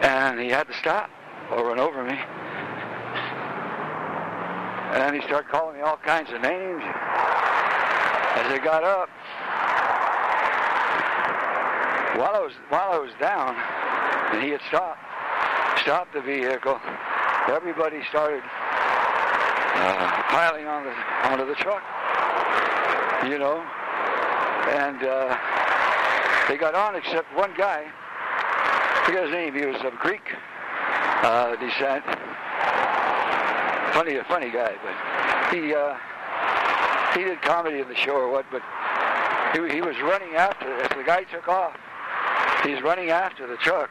And 0.00 0.40
he 0.40 0.48
had 0.48 0.66
to 0.66 0.74
stop 0.74 1.10
or 1.52 1.68
run 1.68 1.78
over 1.78 2.02
me. 2.02 2.18
And 4.98 5.14
he 5.14 5.22
started 5.22 5.48
calling 5.48 5.76
me 5.76 5.82
all 5.82 5.96
kinds 5.98 6.32
of 6.32 6.40
names. 6.40 6.82
As 6.82 8.52
I 8.52 8.60
got 8.62 8.82
up, 8.82 9.08
while 12.18 12.34
I 12.34 12.40
was 12.40 12.52
while 12.68 12.92
I 12.92 12.98
was 12.98 13.12
down, 13.20 13.54
and 14.34 14.42
he 14.42 14.50
had 14.50 14.60
stopped, 14.68 15.00
stopped 15.80 16.12
the 16.12 16.20
vehicle. 16.20 16.78
Everybody 17.48 18.02
started 18.10 18.42
uh, 18.44 20.22
piling 20.28 20.66
on 20.66 20.84
the 20.84 20.94
onto 21.30 21.46
the 21.46 21.54
truck. 21.54 21.82
You 23.24 23.38
know, 23.38 23.64
and. 24.68 25.02
Uh, 25.02 25.36
they 26.48 26.56
got 26.56 26.74
on 26.74 26.96
except 26.96 27.28
one 27.36 27.52
guy. 27.58 27.84
I 27.84 29.02
forget 29.04 29.24
his 29.24 29.32
name. 29.32 29.54
He 29.54 29.66
was 29.66 29.76
of 29.84 29.92
Greek 29.98 30.22
uh, 31.22 31.56
descent. 31.56 32.04
Funny, 33.92 34.16
a 34.16 34.24
funny 34.24 34.50
guy, 34.50 34.72
but 34.80 35.54
he 35.54 35.74
uh, 35.74 35.94
he 37.14 37.24
did 37.24 37.42
comedy 37.42 37.80
in 37.80 37.88
the 37.88 37.94
show 37.94 38.16
or 38.16 38.32
what. 38.32 38.46
But 38.50 38.62
he, 39.52 39.74
he 39.74 39.82
was 39.82 39.94
running 40.00 40.36
after 40.36 40.72
as 40.80 40.88
the 40.96 41.04
guy 41.04 41.24
took 41.24 41.48
off. 41.48 41.76
He's 42.64 42.82
running 42.82 43.10
after 43.10 43.46
the 43.46 43.56
truck, 43.56 43.90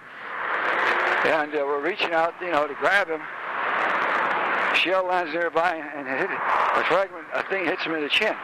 and 1.25 1.53
uh, 1.53 1.63
we're 1.65 1.81
reaching 1.81 2.11
out, 2.11 2.33
you 2.41 2.51
know, 2.51 2.67
to 2.67 2.73
grab 2.75 3.07
him. 3.07 3.21
Shell 4.75 5.07
lands 5.07 5.33
nearby 5.33 5.75
and 5.75 6.07
hit 6.07 6.29
it. 6.29 6.39
A 6.75 6.83
fragment, 6.83 7.25
a 7.33 7.43
thing 7.49 7.65
hits 7.65 7.83
him 7.83 7.93
in 7.93 8.01
the 8.01 8.09
chin. 8.09 8.35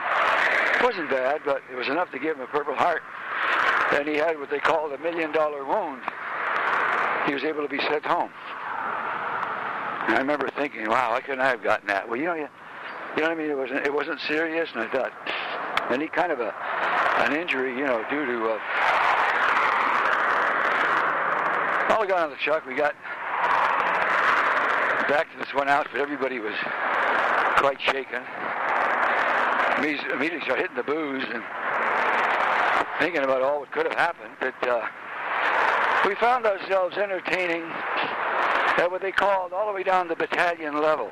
It 0.76 0.84
wasn't 0.84 1.10
bad, 1.10 1.42
but 1.46 1.62
it 1.72 1.76
was 1.76 1.88
enough 1.88 2.12
to 2.12 2.20
give 2.20 2.38
him 2.38 2.44
a 2.44 2.48
Purple 2.48 2.76
Heart 2.76 3.04
and 3.92 4.08
he 4.08 4.16
had 4.16 4.40
what 4.40 4.50
they 4.50 4.60
called 4.60 4.92
a 4.92 4.98
million 4.98 5.32
dollar 5.32 5.64
wound. 5.64 6.02
He 7.28 7.34
was 7.34 7.44
able 7.44 7.62
to 7.62 7.70
be 7.70 7.80
sent 7.80 8.06
home. 8.06 8.32
And 10.08 10.16
I 10.16 10.20
remember 10.20 10.50
thinking, 10.50 10.90
wow, 10.90 11.12
why 11.12 11.22
couldn't 11.22 11.42
I 11.42 11.50
have 11.50 11.64
gotten 11.64 11.88
that? 11.88 12.10
Well, 12.10 12.20
you 12.20 12.26
know, 12.26 12.34
you, 12.34 12.48
you 13.16 13.22
know 13.22 13.30
what 13.30 13.32
I 13.32 13.36
mean? 13.36 13.50
It 13.50 13.58
wasn't, 13.58 13.86
it 13.86 13.94
wasn't 13.94 14.20
serious, 14.22 14.70
and 14.74 14.82
I 14.82 14.88
thought, 14.90 15.14
any 15.92 16.08
kind 16.08 16.32
of 16.32 16.40
a, 16.40 16.54
an 17.24 17.36
injury, 17.36 17.78
you 17.78 17.86
know, 17.86 18.04
due 18.10 18.26
to, 18.26 18.50
uh, 18.50 18.60
we 22.02 22.08
got 22.08 22.24
on 22.24 22.30
the 22.30 22.38
truck, 22.38 22.66
we 22.66 22.76
got 22.76 22.94
back 25.10 25.32
to 25.32 25.38
this 25.38 25.54
one 25.54 25.68
house, 25.68 25.88
but 25.92 26.02
everybody 26.02 26.40
was 26.40 26.56
quite 27.58 27.80
shaken. 27.82 28.22
Immediately 29.78 30.42
started 30.42 30.62
hitting 30.62 30.76
the 30.78 30.84
booze, 30.84 31.24
and 31.34 31.44
thinking 33.00 33.24
about 33.24 33.42
all 33.42 33.60
that 33.62 33.72
could 33.72 33.86
have 33.86 33.96
happened, 33.96 34.34
but 34.40 34.56
uh, 34.68 34.86
we 36.08 36.16
found 36.16 36.46
ourselves 36.46 36.98
entertaining 36.98 37.64
at 38.78 38.88
what 38.90 39.02
they 39.02 39.12
called 39.12 39.54
all 39.54 39.68
the 39.68 39.74
way 39.74 39.84
down 39.84 40.08
to 40.08 40.16
battalion 40.16 40.82
level. 40.82 41.12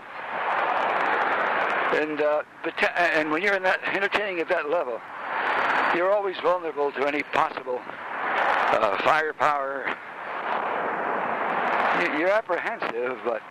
And 1.93 2.21
uh, 2.21 2.43
bata- 2.63 2.97
and 2.99 3.31
when 3.31 3.41
you're 3.41 3.55
in 3.55 3.63
that 3.63 3.81
entertaining 3.93 4.39
at 4.39 4.47
that 4.49 4.69
level, 4.69 5.01
you're 5.95 6.11
always 6.11 6.37
vulnerable 6.41 6.91
to 6.93 7.05
any 7.05 7.23
possible 7.23 7.81
uh, 7.85 9.01
firepower. 9.03 9.90
You're 12.01 12.29
apprehensive, 12.31 13.19
but 13.23 13.41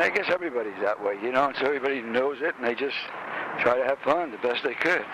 I 0.00 0.10
guess 0.14 0.26
everybody's 0.30 0.80
that 0.80 1.02
way, 1.04 1.18
you 1.22 1.30
know, 1.30 1.48
and 1.48 1.56
so 1.56 1.66
everybody 1.66 2.00
knows 2.00 2.38
it, 2.40 2.54
and 2.56 2.64
they 2.66 2.74
just 2.74 2.96
try 3.58 3.76
to 3.76 3.84
have 3.84 3.98
fun 3.98 4.30
the 4.30 4.38
best 4.38 4.64
they 4.64 4.72
could. 4.74 5.04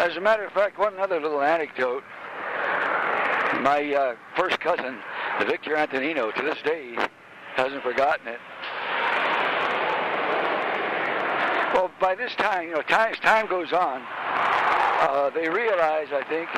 As 0.00 0.16
a 0.16 0.20
matter 0.20 0.44
of 0.44 0.52
fact, 0.52 0.78
one 0.78 0.98
other 0.98 1.20
little 1.20 1.42
anecdote. 1.42 2.02
My 3.60 3.94
uh, 3.94 4.16
first 4.34 4.58
cousin, 4.58 4.98
Victor 5.46 5.76
Antonino, 5.76 6.32
to 6.32 6.42
this 6.42 6.58
day 6.64 6.96
hasn't 7.54 7.82
forgotten 7.82 8.26
it. 8.26 8.40
Well, 11.74 11.90
by 12.00 12.16
this 12.16 12.34
time, 12.34 12.68
you 12.68 12.74
know, 12.74 12.82
time, 12.82 13.12
as 13.12 13.18
time 13.20 13.46
goes 13.46 13.72
on, 13.72 14.02
uh, 14.02 15.30
they 15.30 15.48
realize, 15.48 16.08
I 16.12 16.24
think, 16.28 16.48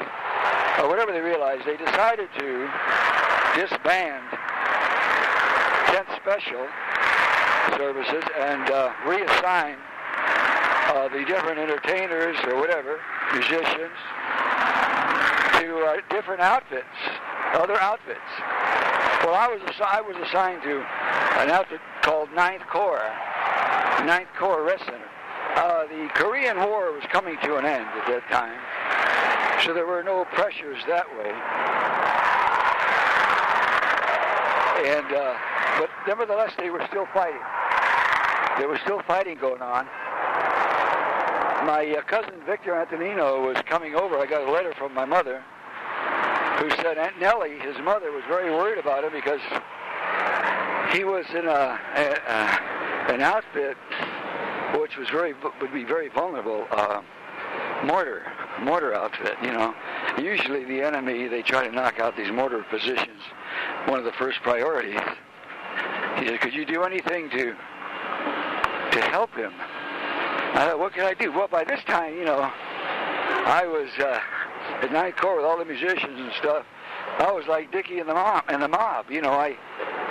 or 0.81 0.89
whatever 0.89 1.13
they 1.13 1.21
realized, 1.21 1.67
they 1.67 1.77
decided 1.77 2.29
to 2.39 2.71
disband 3.55 4.25
10th 5.93 6.17
Special 6.23 6.67
services 7.77 8.25
and 8.39 8.71
uh, 8.71 8.93
reassign 9.05 9.77
uh, 10.89 11.09
the 11.09 11.25
different 11.25 11.59
entertainers 11.59 12.37
or 12.47 12.57
whatever, 12.57 13.01
musicians, 13.33 13.97
to 15.59 15.79
uh, 15.87 15.97
different 16.11 16.41
outfits, 16.41 16.85
other 17.55 17.79
outfits. 17.81 18.21
Well, 19.25 19.35
I 19.35 19.49
was 19.49 19.61
assi- 19.63 19.87
I 19.87 20.01
was 20.01 20.17
assigned 20.29 20.63
to 20.63 20.81
an 21.41 21.51
outfit 21.51 21.81
called 22.03 22.33
Ninth 22.33 22.63
Corps, 22.71 23.13
Ninth 24.05 24.29
Corps 24.39 24.63
Rest 24.65 24.85
Center. 24.85 25.09
Uh, 25.57 25.87
the 25.87 26.09
Korean 26.15 26.57
War 26.59 26.93
was 26.93 27.05
coming 27.13 27.37
to 27.45 27.57
an 27.57 27.65
end 27.65 27.87
at 27.87 28.07
that 28.09 28.25
time, 28.31 28.59
so 29.65 29.75
there 29.75 29.87
were 29.87 30.03
no 30.03 30.25
pressures 30.33 30.83
that 30.89 31.07
way. 31.19 31.31
And 34.89 35.15
uh, 35.15 35.37
but 35.79 35.91
nevertheless, 36.07 36.53
they 36.59 36.71
were 36.71 36.85
still 36.89 37.07
fighting. 37.15 37.41
There 38.59 38.69
was 38.69 38.81
still 38.81 39.01
fighting 39.03 39.39
going 39.39 39.63
on. 39.63 39.87
My 41.67 41.95
uh, 41.97 42.03
cousin 42.03 42.35
Victor 42.45 42.75
Antonino 42.75 43.47
was 43.47 43.57
coming 43.67 43.95
over. 43.95 44.19
I 44.19 44.27
got 44.27 44.47
a 44.47 44.51
letter 44.51 44.75
from 44.75 44.93
my 44.95 45.05
mother 45.05 45.43
who 46.59 46.71
said 46.83 46.99
Aunt 46.99 47.19
Nellie, 47.21 47.59
his 47.59 47.77
mother, 47.79 48.11
was 48.11 48.23
very 48.29 48.51
worried 48.51 48.79
about 48.79 49.05
him 49.05 49.13
because 49.13 49.41
he 50.93 51.05
was 51.05 51.25
in 51.31 51.47
a, 51.47 51.79
a, 51.97 52.21
a 52.29 53.13
an 53.13 53.21
outfit 53.21 53.77
which 54.79 54.97
was 54.97 55.09
very 55.11 55.35
would 55.61 55.73
be 55.73 55.85
very 55.85 56.09
vulnerable. 56.09 56.67
Uh, 56.71 57.03
mortar, 57.85 58.33
mortar 58.63 58.95
outfit. 58.95 59.37
You 59.43 59.53
know, 59.53 59.75
usually 60.19 60.65
the 60.65 60.83
enemy 60.83 61.29
they 61.29 61.43
try 61.43 61.67
to 61.67 61.75
knock 61.75 62.01
out 62.01 62.17
these 62.17 62.31
mortar 62.31 62.65
positions. 62.71 63.21
One 63.87 63.99
of 63.99 64.05
the 64.05 64.13
first 64.13 64.41
priorities. 64.43 65.01
He 66.19 66.27
said, 66.27 66.41
"Could 66.41 66.55
you 66.55 66.65
do 66.65 66.85
anything 66.85 67.31
to 67.31 67.55
to 68.91 69.01
help 69.11 69.35
him?" 69.35 69.53
I 70.55 70.67
thought, 70.67 70.79
"What 70.79 70.93
can 70.95 71.05
I 71.05 71.15
do?" 71.15 71.33
Well, 71.33 71.49
by 71.49 71.65
this 71.65 71.83
time, 71.85 72.15
you 72.17 72.25
know, 72.25 72.41
I 72.41 73.67
was 73.67 73.89
uh, 73.99 74.21
at 74.83 74.93
Ninth 74.93 75.17
Corps 75.17 75.37
with 75.37 75.45
all 75.45 75.59
the 75.59 75.65
musicians 75.65 76.21
and 76.21 76.33
stuff. 76.39 76.67
I 77.19 77.31
was 77.31 77.47
like 77.47 77.73
Dickie 77.73 77.99
and 77.99 78.09
the 78.09 78.15
mob. 78.15 78.45
And 78.49 78.63
the 78.63 78.69
mob, 78.69 79.11
you 79.11 79.21
know, 79.21 79.33
I 79.33 79.57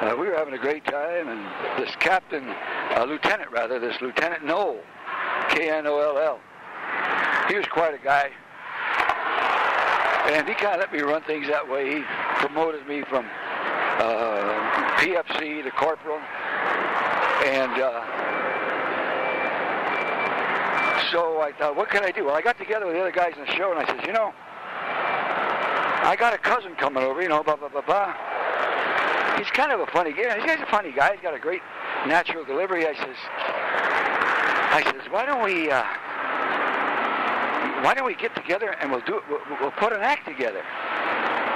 uh, 0.02 0.16
we 0.18 0.28
were 0.28 0.36
having 0.36 0.54
a 0.54 0.58
great 0.58 0.84
time, 0.86 1.28
and 1.28 1.46
this 1.78 1.96
captain, 1.98 2.44
uh, 2.96 3.06
lieutenant 3.08 3.52
rather, 3.52 3.80
this 3.80 4.02
Lieutenant 4.02 4.44
Knoll, 4.44 4.80
K-N-O-L-L. 5.50 6.40
He 7.48 7.56
was 7.56 7.66
quite 7.68 7.94
a 7.94 7.98
guy, 7.98 8.30
and 10.30 10.48
he 10.48 10.54
kind 10.56 10.76
of 10.76 10.80
let 10.80 10.94
me 10.94 11.02
run 11.02 11.22
things 11.24 11.48
that 11.48 11.68
way. 11.68 11.96
He 11.96 12.04
promoted 12.38 12.88
me 12.88 13.04
from 13.04 13.26
uh, 14.00 14.98
PFC 14.98 15.64
to 15.64 15.72
corporal, 15.72 16.20
and 17.46 17.72
uh, 17.82 18.02
so 21.12 21.42
I 21.42 21.52
thought, 21.58 21.76
what 21.76 21.90
can 21.90 22.04
I 22.04 22.12
do? 22.12 22.26
Well, 22.26 22.36
I 22.36 22.42
got 22.42 22.58
together 22.58 22.86
with 22.86 22.96
the 22.96 23.02
other 23.02 23.12
guys 23.12 23.34
in 23.38 23.46
the 23.46 23.52
show, 23.54 23.72
and 23.72 23.80
I 23.80 23.86
said, 23.86 24.06
you 24.08 24.14
know, 24.14 24.34
I 26.04 26.16
got 26.18 26.34
a 26.34 26.38
cousin 26.38 26.76
coming 26.76 27.04
over, 27.04 27.22
you 27.22 27.30
know, 27.30 27.44
blah 27.44 27.58
blah 27.58 27.70
blah 27.70 27.82
blah. 27.82 28.16
He's 29.38 29.50
kind 29.52 29.72
of 29.72 29.80
a 29.80 29.88
funny 29.88 30.14
guy. 30.14 30.40
He's 30.40 30.60
a 30.62 30.66
funny 30.68 30.92
guy. 30.92 31.14
He's 31.14 31.22
got 31.22 31.34
a 31.34 31.40
great 31.40 31.62
natural 32.08 32.46
delivery. 32.46 32.86
I 32.88 32.94
says, 32.94 33.16
I 34.74 34.84
says, 34.84 35.12
why 35.12 35.26
don't 35.26 35.44
we, 35.44 35.70
uh, 35.70 35.84
why 37.84 37.94
don't 37.94 38.06
we 38.06 38.16
get 38.16 38.36
together 38.36 38.76
and 38.80 38.92
we'll 38.92 39.02
do 39.02 39.18
it. 39.18 39.24
We'll, 39.30 39.42
we'll 39.60 39.72
put 39.72 39.94
an 39.94 40.02
act 40.02 40.28
together, 40.28 40.62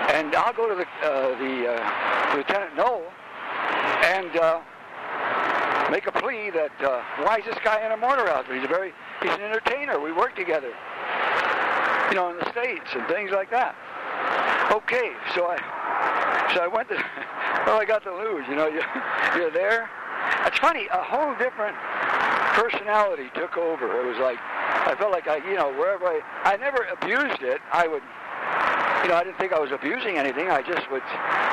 and 0.10 0.36
I'll 0.36 0.54
go 0.54 0.68
to 0.68 0.76
the 0.76 0.88
uh, 1.06 1.38
the 1.38 1.56
uh, 1.70 2.36
Lieutenant 2.36 2.76
Knoll 2.76 3.04
and 4.04 4.36
uh, 4.38 4.62
make 5.92 6.08
a 6.08 6.12
plea 6.12 6.50
that 6.50 6.72
uh, 6.82 7.02
why 7.24 7.38
is 7.38 7.46
this 7.46 7.58
guy 7.64 7.86
in 7.86 7.92
a 7.92 7.98
mortar 7.98 8.28
outfit? 8.28 8.56
He's 8.56 8.66
a 8.66 8.68
very 8.68 8.94
he's 9.22 9.32
an 9.32 9.42
entertainer. 9.42 10.00
We 10.00 10.12
work 10.12 10.36
together, 10.36 10.74
you 12.10 12.16
know, 12.16 12.30
in 12.32 12.38
the 12.38 12.50
states 12.52 12.90
and 12.94 13.08
things 13.08 13.32
like 13.32 13.52
that. 13.52 13.76
Okay, 14.72 15.14
so 15.36 15.46
I 15.46 15.58
so 16.54 16.62
I 16.62 16.68
went 16.68 16.90
to 16.90 16.96
well 17.68 17.80
I 17.80 17.86
got 17.86 18.04
to 18.04 18.14
lose. 18.14 18.46
You 18.50 18.56
know, 18.56 18.68
you 18.68 18.82
you're 19.36 19.52
there. 19.52 19.90
It's 20.46 20.58
funny. 20.58 20.88
A 20.92 21.04
whole 21.04 21.36
different 21.38 21.78
personality 22.58 23.30
took 23.36 23.58
over. 23.58 24.02
It 24.02 24.06
was 24.06 24.18
like 24.18 24.40
I 24.86 24.96
felt 24.98 25.12
like 25.12 25.28
I 25.28 25.38
you 25.38 25.56
know 25.56 25.72
wherever 25.74 26.06
I 26.06 26.22
I 26.44 26.58
never 26.58 26.86
abused 27.02 27.42
it. 27.42 27.62
I 27.72 27.88
would. 27.88 28.04
You 29.04 29.14
know, 29.14 29.18
I 29.18 29.24
didn't 29.24 29.38
think 29.38 29.54
I 29.54 29.60
was 29.60 29.70
abusing 29.72 30.18
anything. 30.18 30.50
I 30.50 30.64
just 30.64 30.90
would 30.90 31.06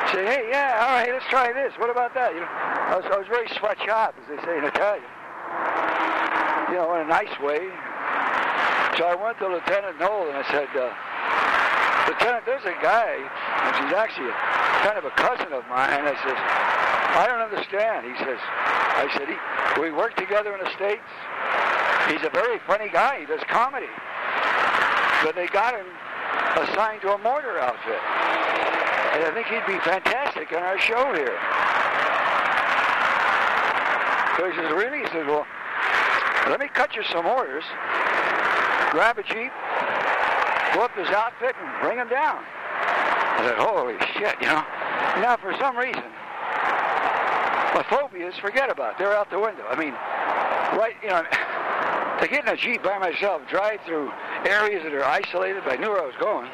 say, 0.09 0.25
"Hey, 0.25 0.49
yeah, 0.49 0.81
all 0.81 0.97
right, 0.97 1.11
let's 1.11 1.25
try 1.29 1.53
this. 1.53 1.73
What 1.77 1.91
about 1.91 2.15
that?" 2.15 2.33
You 2.33 2.41
know, 2.41 2.49
I 2.49 2.97
was, 2.97 3.05
I 3.05 3.17
was 3.17 3.27
very 3.27 3.47
sweatshop, 3.59 4.15
as 4.17 4.25
they 4.25 4.41
say 4.41 4.57
in 4.57 4.65
Italian. 4.65 5.05
You 6.73 6.81
know, 6.81 6.95
in 6.97 7.05
a 7.05 7.09
nice 7.09 7.33
way. 7.39 7.69
So 8.97 9.09
I 9.09 9.17
went 9.17 9.41
to 9.41 9.49
Lieutenant 9.49 9.97
Knoll 9.97 10.29
and 10.29 10.37
I 10.37 10.45
said, 10.53 10.69
uh, 10.77 10.93
Lieutenant, 12.05 12.45
there's 12.45 12.61
a 12.61 12.77
guy, 12.77 13.17
and 13.17 13.71
she's 13.81 13.89
actually 13.97 14.29
a, 14.29 14.37
kind 14.85 15.01
of 15.01 15.05
a 15.05 15.13
cousin 15.17 15.49
of 15.49 15.65
mine. 15.65 15.97
And 15.97 16.05
I 16.05 16.13
says, 16.21 16.37
I 16.37 17.25
don't 17.25 17.41
understand. 17.41 18.05
He 18.05 18.13
says, 18.21 18.37
I 18.37 19.09
said, 19.17 19.33
we 19.81 19.89
work 19.89 20.13
together 20.13 20.53
in 20.53 20.61
the 20.61 20.69
States. 20.77 21.09
He's 22.09 22.23
a 22.23 22.29
very 22.29 22.59
funny 22.67 22.89
guy. 22.89 23.21
He 23.21 23.25
does 23.25 23.41
comedy. 23.47 23.89
But 25.23 25.35
they 25.35 25.47
got 25.47 25.73
him 25.73 25.85
assigned 26.57 27.01
to 27.01 27.13
a 27.13 27.17
mortar 27.17 27.59
outfit. 27.59 28.01
And 29.13 29.23
I 29.23 29.31
think 29.33 29.47
he'd 29.47 29.65
be 29.65 29.79
fantastic 29.79 30.51
on 30.51 30.63
our 30.63 30.79
show 30.79 31.13
here. 31.13 31.37
So 34.37 34.49
he 34.49 34.55
says, 34.57 34.71
really? 34.73 34.99
He 34.99 35.07
says, 35.13 35.25
well, 35.27 35.45
let 36.49 36.59
me 36.59 36.67
cut 36.67 36.95
you 36.95 37.03
some 37.11 37.25
orders. 37.25 37.63
Grab 38.91 39.17
a 39.17 39.23
Jeep, 39.23 39.51
go 40.73 40.81
up 40.81 40.93
to 40.95 41.05
his 41.05 41.09
outfit 41.09 41.55
and 41.61 41.81
bring 41.81 41.97
him 41.97 42.09
down. 42.09 42.43
I 42.43 43.45
said, 43.45 43.57
holy 43.57 43.97
shit, 44.13 44.35
you 44.41 44.47
know. 44.47 44.63
Now, 45.21 45.37
for 45.37 45.53
some 45.57 45.77
reason, 45.77 46.03
my 47.73 47.85
phobias, 47.89 48.35
forget 48.37 48.69
about 48.69 48.93
it. 48.93 48.97
They're 48.99 49.15
out 49.15 49.29
the 49.29 49.39
window. 49.39 49.65
I 49.69 49.75
mean, 49.75 49.93
right, 50.77 50.95
you 51.01 51.09
know, 51.09 51.23
to 52.21 52.27
get 52.27 52.47
in 52.47 52.53
a 52.53 52.57
Jeep 52.57 52.83
by 52.83 52.97
myself, 52.97 53.41
drive 53.49 53.79
through 53.85 54.11
areas 54.45 54.83
that 54.83 54.93
are 54.93 55.03
isolated, 55.03 55.61
but 55.65 55.73
I 55.73 55.77
knew 55.77 55.89
where 55.89 56.01
I 56.01 56.05
was 56.05 56.15
going. 56.19 56.49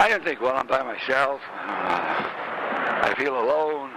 I 0.00 0.08
didn't 0.08 0.24
think, 0.24 0.40
well, 0.40 0.56
I'm 0.56 0.66
by 0.66 0.82
myself. 0.82 1.40
Uh, 1.50 2.24
I 3.04 3.14
feel 3.16 3.38
alone. 3.38 3.90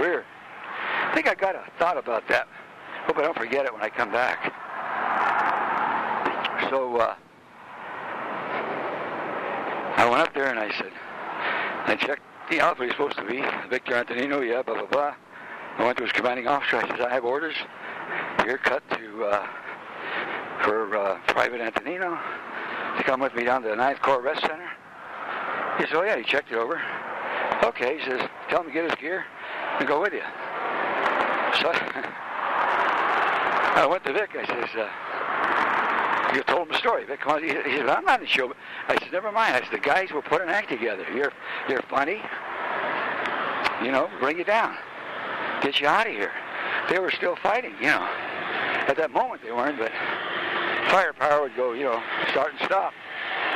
Weird. 0.00 0.24
I 1.10 1.14
think 1.14 1.28
I 1.28 1.34
got 1.34 1.54
a 1.54 1.62
thought 1.78 1.96
about 1.96 2.26
that. 2.28 2.48
Hope 3.06 3.18
I 3.18 3.22
don't 3.22 3.36
forget 3.36 3.64
it 3.66 3.72
when 3.72 3.82
I 3.82 3.88
come 3.88 4.10
back. 4.10 4.52
So 6.70 6.96
uh, 6.96 7.14
I 9.96 10.08
went 10.08 10.22
up 10.22 10.34
there 10.34 10.48
and 10.48 10.58
I 10.58 10.70
said, 10.78 10.92
I 11.86 11.96
checked 11.96 12.22
the 12.50 12.60
outfit 12.60 12.86
he's 12.86 12.92
supposed 12.92 13.18
to 13.18 13.24
be. 13.24 13.44
Victor 13.68 13.94
Antonino, 13.94 14.40
yeah, 14.40 14.62
blah, 14.62 14.74
blah, 14.74 14.86
blah. 14.86 15.14
I 15.78 15.84
went 15.84 15.98
to 15.98 16.04
his 16.04 16.12
commanding 16.12 16.46
officer. 16.46 16.76
I 16.76 16.88
said, 16.88 17.00
I 17.00 17.12
have 17.12 17.24
orders. 17.24 17.56
Here 18.44 18.58
cut 18.58 18.82
to 18.90 19.24
uh, 19.24 19.46
for 20.64 20.96
uh, 20.96 21.18
Private 21.28 21.60
Antonino 21.60 22.18
to 22.96 23.02
come 23.04 23.20
with 23.20 23.34
me 23.34 23.44
down 23.44 23.62
to 23.62 23.68
the 23.68 23.76
Ninth 23.76 24.00
Corps 24.02 24.20
Rest 24.20 24.40
Center. 24.42 24.68
He 25.78 25.86
said, 25.86 25.96
oh, 25.96 26.02
yeah, 26.02 26.16
he 26.16 26.24
checked 26.24 26.52
it 26.52 26.56
over. 26.56 26.80
Okay, 27.64 27.98
he 27.98 28.04
says, 28.04 28.28
tell 28.48 28.60
him 28.60 28.66
to 28.66 28.72
get 28.72 28.84
his 28.84 28.94
gear 28.96 29.24
and 29.78 29.88
go 29.88 30.00
with 30.00 30.12
you. 30.12 30.22
So 31.60 31.70
I 33.74 33.86
went 33.88 34.04
to 34.04 34.12
Vic. 34.12 34.30
I 34.34 34.44
says, 34.46 34.68
uh, 34.76 36.36
you 36.36 36.42
told 36.44 36.62
him 36.62 36.72
the 36.72 36.78
story. 36.78 37.04
Vic, 37.04 37.20
come 37.20 37.32
on. 37.32 37.42
He 37.42 37.48
he 37.48 37.76
said, 37.76 37.88
I'm 37.88 38.04
not 38.04 38.20
in 38.20 38.26
the 38.26 38.30
show. 38.30 38.52
I 38.88 38.98
said, 38.98 39.12
never 39.12 39.32
mind. 39.32 39.54
I 39.54 39.60
said, 39.60 39.70
the 39.72 39.78
guys 39.78 40.10
will 40.12 40.22
put 40.22 40.42
an 40.42 40.48
act 40.48 40.68
together. 40.68 41.06
You're, 41.14 41.32
you're 41.68 41.82
funny. 41.82 42.20
You 43.82 43.92
know, 43.92 44.10
bring 44.20 44.38
you 44.38 44.44
down. 44.44 44.76
Get 45.62 45.80
you 45.80 45.86
out 45.86 46.06
of 46.06 46.12
here. 46.12 46.32
They 46.88 46.98
were 46.98 47.10
still 47.10 47.36
fighting, 47.36 47.74
you 47.80 47.86
know. 47.86 48.08
At 48.88 48.96
that 48.96 49.10
moment 49.10 49.42
they 49.42 49.52
weren't, 49.52 49.78
but 49.78 49.92
firepower 50.90 51.42
would 51.42 51.56
go, 51.56 51.72
you 51.72 51.84
know, 51.84 52.02
start 52.30 52.52
and 52.52 52.60
stop. 52.64 52.92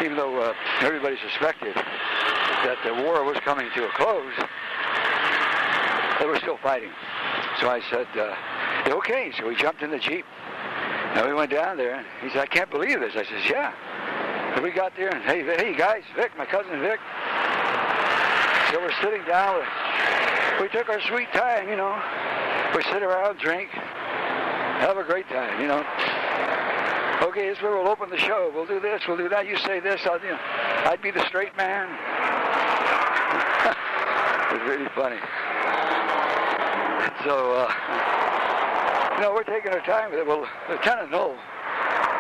Even 0.03 0.17
though 0.17 0.41
uh, 0.41 0.55
everybody 0.81 1.17
suspected 1.31 1.75
that 1.75 2.79
the 2.85 2.95
war 3.03 3.25
was 3.25 3.37
coming 3.39 3.69
to 3.75 3.87
a 3.87 3.91
close, 3.91 4.33
they 6.21 6.27
were 6.27 6.39
still 6.39 6.59
fighting. 6.63 6.91
So 7.61 7.69
I 7.69 7.81
said, 7.91 8.07
uh, 8.17 8.97
okay. 8.97 9.33
So 9.39 9.47
we 9.49 9.57
jumped 9.57 9.83
in 9.83 9.91
the 9.91 9.99
Jeep. 9.99 10.25
And 11.17 11.27
we 11.27 11.33
went 11.33 11.51
down 11.51 11.79
there. 11.79 12.05
He 12.21 12.29
said, 12.29 12.41
I 12.41 12.47
can't 12.47 12.71
believe 12.71 13.01
this. 13.01 13.15
I 13.17 13.25
says, 13.25 13.49
yeah. 13.49 13.73
And 14.55 14.63
we 14.63 14.71
got 14.71 14.95
there 14.97 15.09
and, 15.09 15.25
hey, 15.25 15.43
hey 15.45 15.75
guys, 15.75 16.03
Vic, 16.15 16.31
my 16.37 16.45
cousin 16.45 16.79
Vic. 16.81 17.01
So 18.71 18.81
we're 18.81 18.93
sitting 19.01 19.25
down. 19.25 19.65
We 20.61 20.69
took 20.69 20.91
our 20.91 21.01
sweet 21.01 21.33
time, 21.33 21.71
you 21.71 21.77
know. 21.77 21.97
We 22.77 22.83
sit 22.83 23.03
around, 23.03 23.39
drink, 23.39 23.71
have 23.71 24.99
a 24.99 25.03
great 25.03 25.27
time, 25.31 25.59
you 25.63 25.67
know. 25.67 25.83
Okay, 27.27 27.49
this 27.49 27.57
is 27.57 27.63
where 27.63 27.73
we'll 27.73 27.89
open 27.89 28.11
the 28.11 28.19
show. 28.19 28.53
We'll 28.55 28.67
do 28.67 28.81
this, 28.81 29.01
we'll 29.09 29.17
do 29.17 29.31
that. 29.31 29.47
You 29.47 29.57
say 29.57 29.81
this, 29.81 30.03
I'll, 30.05 30.21
you 30.21 30.29
know, 30.29 30.39
I'd 30.85 31.01
be 31.01 31.11
the 31.11 31.25
straight 31.27 31.57
man. 31.57 31.89
it's 34.53 34.63
really 34.69 34.91
funny. 34.95 35.17
So, 37.25 37.57
uh, 37.57 37.73
you 39.15 39.21
know, 39.23 39.33
we're 39.33 39.45
taking 39.45 39.73
our 39.73 39.81
time 39.81 40.11
with 40.11 40.21
it. 40.21 40.27
Well, 40.27 40.47
Lieutenant 40.69 41.11
Knoll 41.11 41.35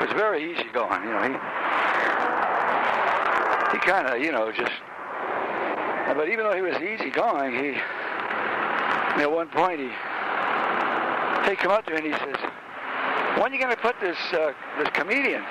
was 0.00 0.10
very 0.16 0.52
easygoing. 0.52 1.02
You 1.02 1.12
know, 1.12 1.22
he 1.22 1.34
he 3.76 3.80
kind 3.84 4.08
of, 4.08 4.24
you 4.24 4.32
know, 4.32 4.50
just. 4.52 4.72
But 6.16 6.30
even 6.30 6.44
though 6.44 6.56
he 6.56 6.62
was 6.62 6.80
easygoing, 6.80 7.52
he, 7.52 7.78
at 9.20 9.30
one 9.30 9.48
point, 9.48 9.80
he 9.80 9.90
he 11.48 11.56
come 11.56 11.72
up 11.72 11.84
to 11.86 11.92
me 11.92 11.96
and 11.98 12.06
he 12.06 12.12
says, 12.12 12.36
"When 13.40 13.50
are 13.50 13.54
you 13.54 13.60
going 13.60 13.74
to 13.74 13.80
put 13.80 13.98
this 14.00 14.18
uh, 14.32 14.52
this 14.78 14.88
comedian? 14.92 15.42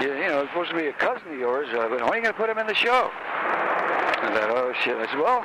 You, 0.00 0.14
you 0.14 0.28
know, 0.28 0.42
it's 0.42 0.50
supposed 0.50 0.70
to 0.70 0.76
be 0.76 0.86
a 0.86 0.92
cousin 0.92 1.32
of 1.32 1.38
yours, 1.38 1.68
uh, 1.72 1.88
but 1.88 2.00
when 2.00 2.02
are 2.02 2.16
you 2.16 2.22
going 2.22 2.34
to 2.34 2.40
put 2.40 2.48
him 2.50 2.58
in 2.58 2.66
the 2.66 2.74
show?" 2.74 3.10
I 3.12 4.30
thought, 4.34 4.50
"Oh 4.50 4.72
shit!" 4.84 4.96
I 4.96 5.06
said, 5.06 5.18
"Well." 5.18 5.44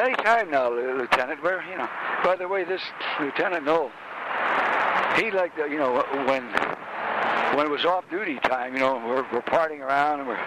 Any 0.00 0.14
time 0.14 0.50
now, 0.50 0.70
Lieutenant. 0.70 1.42
Where 1.42 1.62
you 1.70 1.76
know, 1.76 1.88
by 2.24 2.34
the 2.36 2.48
way, 2.48 2.64
this 2.64 2.80
Lieutenant 3.20 3.66
Knoll, 3.66 3.90
he 5.16 5.30
liked, 5.30 5.58
you 5.58 5.76
know, 5.76 6.02
when 6.26 6.44
when 7.54 7.66
it 7.66 7.70
was 7.70 7.84
off 7.84 8.08
duty 8.10 8.38
time, 8.40 8.72
you 8.72 8.80
know, 8.80 8.94
we're, 9.06 9.22
we're 9.30 9.42
partying 9.42 9.80
around 9.80 10.20
and 10.20 10.28
we're 10.28 10.40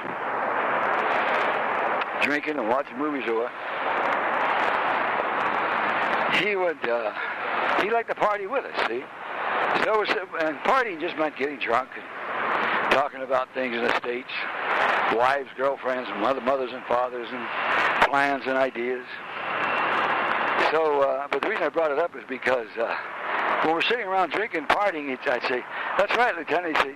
drinking 2.24 2.58
and 2.58 2.68
watching 2.68 2.98
movies 2.98 3.24
or 3.28 3.36
what. 3.36 3.52
He 6.42 6.56
would, 6.56 6.90
uh, 6.90 7.14
he 7.82 7.92
liked 7.92 8.10
to 8.10 8.16
party 8.16 8.48
with 8.48 8.66
us, 8.66 8.88
see? 8.88 9.04
So, 9.84 10.00
was, 10.00 10.10
and 10.42 10.58
partying 10.60 11.00
just 11.00 11.18
meant 11.18 11.38
getting 11.38 11.60
drunk 11.60 11.90
and 11.96 12.92
talking 12.92 13.22
about 13.22 13.54
things 13.54 13.76
in 13.76 13.84
the 13.84 13.96
States, 14.00 14.30
wives, 15.14 15.50
girlfriends, 15.58 16.10
mother, 16.22 16.42
mothers 16.42 16.72
and 16.72 16.84
fathers, 16.86 17.28
and 17.30 18.10
plans 18.10 18.44
and 18.48 18.58
ideas. 18.58 19.06
So, 20.72 21.02
uh, 21.02 21.28
but 21.30 21.42
the 21.42 21.50
reason 21.50 21.64
I 21.64 21.70
brought 21.70 21.92
it 21.92 22.00
up 22.00 22.16
is 22.16 22.24
because 22.30 22.68
uh, 22.80 22.96
when 23.64 23.76
we're 23.76 23.82
sitting 23.82 24.06
around 24.06 24.32
drinking, 24.32 24.66
partying, 24.68 25.12
I'd 25.28 25.44
say, 25.44 25.64
"That's 25.98 26.16
right, 26.16 26.36
Lieutenant." 26.36 26.78
He 26.78 26.84
says, 26.84 26.96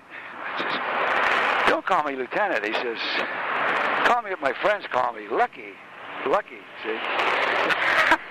"Don't 1.67 1.85
call 1.85 2.03
me 2.03 2.15
Lieutenant." 2.15 2.65
He 2.65 2.73
says, 2.73 2.97
"Call 4.05 4.21
me 4.21 4.31
what 4.31 4.41
my 4.41 4.53
friends 4.61 4.85
call 4.91 5.13
me, 5.13 5.27
Lucky, 5.29 5.73
Lucky." 6.25 6.63
See? 6.83 6.97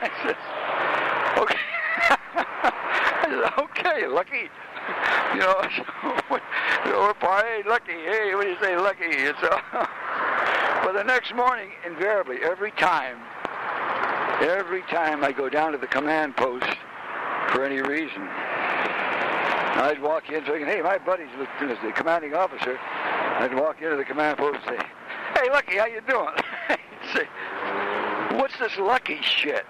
I 0.00 0.10
says, 0.24 1.42
"Okay." 1.42 1.67
I 3.28 3.52
said, 3.56 3.64
"Okay, 3.64 4.06
Lucky." 4.06 4.48
You 5.34 5.40
know, 5.40 5.60
so 6.84 7.14
partying, 7.20 7.66
Lucky. 7.66 7.92
Hey, 7.92 8.34
what 8.34 8.44
do 8.44 8.50
you 8.50 8.56
say, 8.60 8.76
Lucky? 8.76 9.04
It's 9.04 9.42
uh, 9.42 9.60
but 10.84 10.92
the 10.92 11.04
next 11.04 11.34
morning, 11.34 11.70
invariably, 11.86 12.38
every 12.42 12.70
time 12.72 13.18
every 14.40 14.82
time 14.82 15.24
I 15.24 15.32
go 15.32 15.48
down 15.48 15.72
to 15.72 15.78
the 15.78 15.86
command 15.86 16.36
post 16.36 16.66
for 17.50 17.64
any 17.64 17.80
reason. 17.80 18.22
I'd 19.78 20.00
walk 20.00 20.28
in 20.28 20.44
thinking, 20.44 20.66
hey, 20.66 20.82
my 20.82 20.98
buddy's 20.98 21.28
the 21.38 21.92
commanding 21.92 22.34
officer. 22.34 22.78
I'd 22.78 23.54
walk 23.54 23.80
into 23.82 23.96
the 23.96 24.04
command 24.04 24.38
post 24.38 24.58
and 24.66 24.78
say, 24.78 24.86
hey, 25.34 25.50
Lucky, 25.50 25.76
how 25.78 25.86
you 25.86 26.00
doing? 26.08 26.34
Say, 27.14 27.28
what's 28.36 28.58
this 28.58 28.76
Lucky 28.76 29.18
shit? 29.22 29.64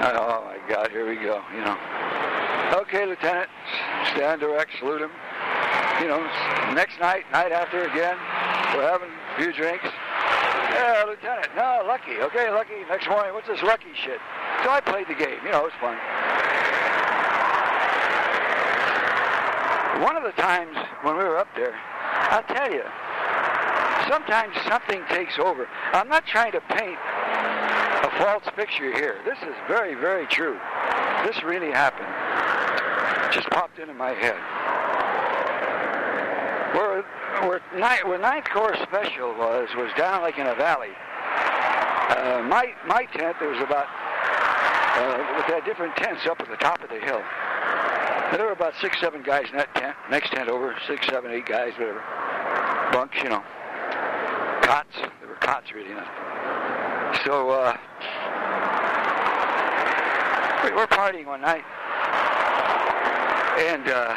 Oh, 0.00 0.44
my 0.44 0.58
God, 0.68 0.90
here 0.90 1.08
we 1.08 1.16
go, 1.16 1.42
you 1.54 1.60
know. 1.60 1.76
Okay, 2.74 3.06
Lieutenant, 3.06 3.48
stand 4.12 4.40
direct, 4.40 4.70
salute 4.78 5.00
him. 5.00 5.10
You 6.00 6.08
know, 6.08 6.20
next 6.74 7.00
night, 7.00 7.24
night 7.32 7.50
after 7.50 7.82
again, 7.84 8.16
we're 8.76 8.86
having 8.86 9.08
a 9.08 9.42
few 9.42 9.52
drinks. 9.52 9.84
Yeah, 9.84 11.04
Lieutenant. 11.06 11.48
No, 11.56 11.82
Lucky. 11.86 12.18
Okay, 12.20 12.50
Lucky. 12.50 12.84
Next 12.88 13.08
morning, 13.08 13.32
what's 13.32 13.48
this 13.48 13.62
Lucky 13.62 13.90
shit? 13.94 14.20
So 14.62 14.70
I 14.70 14.80
played 14.80 15.08
the 15.08 15.14
game. 15.14 15.40
You 15.44 15.50
know, 15.50 15.66
it 15.66 15.72
was 15.72 15.78
fun. 15.80 15.96
One 20.04 20.16
of 20.16 20.22
the 20.22 20.36
times 20.40 20.76
when 21.02 21.16
we 21.16 21.24
were 21.24 21.38
up 21.38 21.48
there, 21.56 21.74
I'll 21.74 22.44
tell 22.54 22.70
you, 22.70 22.84
sometimes 24.08 24.54
something 24.68 25.02
takes 25.08 25.38
over. 25.38 25.66
I'm 25.92 26.08
not 26.08 26.26
trying 26.26 26.52
to 26.52 26.60
paint 26.60 26.98
a 28.04 28.10
false 28.18 28.44
picture 28.54 28.92
here. 28.92 29.18
This 29.24 29.38
is 29.38 29.56
very, 29.66 29.94
very 29.94 30.26
true. 30.26 30.58
This 31.26 31.42
really 31.42 31.72
happened. 31.72 32.17
Just 33.38 33.50
popped 33.50 33.78
into 33.78 33.94
my 33.94 34.10
head. 34.10 34.34
We're 36.74 37.02
where, 37.46 37.60
ninth, 37.78 38.04
where 38.04 38.18
Ninth 38.18 38.46
Corps 38.52 38.74
Special 38.82 39.32
was 39.32 39.68
was 39.76 39.92
down 39.96 40.22
like 40.22 40.38
in 40.38 40.48
a 40.48 40.56
valley. 40.56 40.90
Uh, 40.90 42.42
my 42.48 42.74
my 42.88 43.04
tent 43.14 43.36
there 43.38 43.48
was 43.48 43.60
about 43.60 43.86
uh, 43.86 45.36
with 45.36 45.46
that 45.46 45.62
different 45.64 45.94
tents 45.94 46.26
up 46.26 46.40
at 46.40 46.48
the 46.48 46.56
top 46.56 46.82
of 46.82 46.88
the 46.90 46.98
hill. 46.98 47.22
There 48.32 48.44
were 48.44 48.50
about 48.50 48.74
six, 48.80 49.00
seven 49.00 49.22
guys 49.22 49.46
in 49.52 49.56
that 49.58 49.72
tent. 49.76 49.94
Next 50.10 50.32
tent 50.32 50.48
over, 50.48 50.74
six, 50.88 51.06
seven, 51.06 51.30
eight 51.30 51.46
guys, 51.46 51.74
whatever. 51.78 52.02
Bunks, 52.90 53.18
you 53.22 53.28
know. 53.28 53.44
Cots. 54.62 54.96
There 55.20 55.28
were 55.28 55.36
cots 55.36 55.72
really. 55.72 55.90
You 55.90 55.94
know. 55.94 57.14
So 57.24 57.50
uh, 57.50 57.76
we 60.64 60.72
were 60.72 60.88
partying 60.88 61.26
one 61.26 61.40
night, 61.40 61.62
and. 63.58 63.88
Uh, 63.88 64.16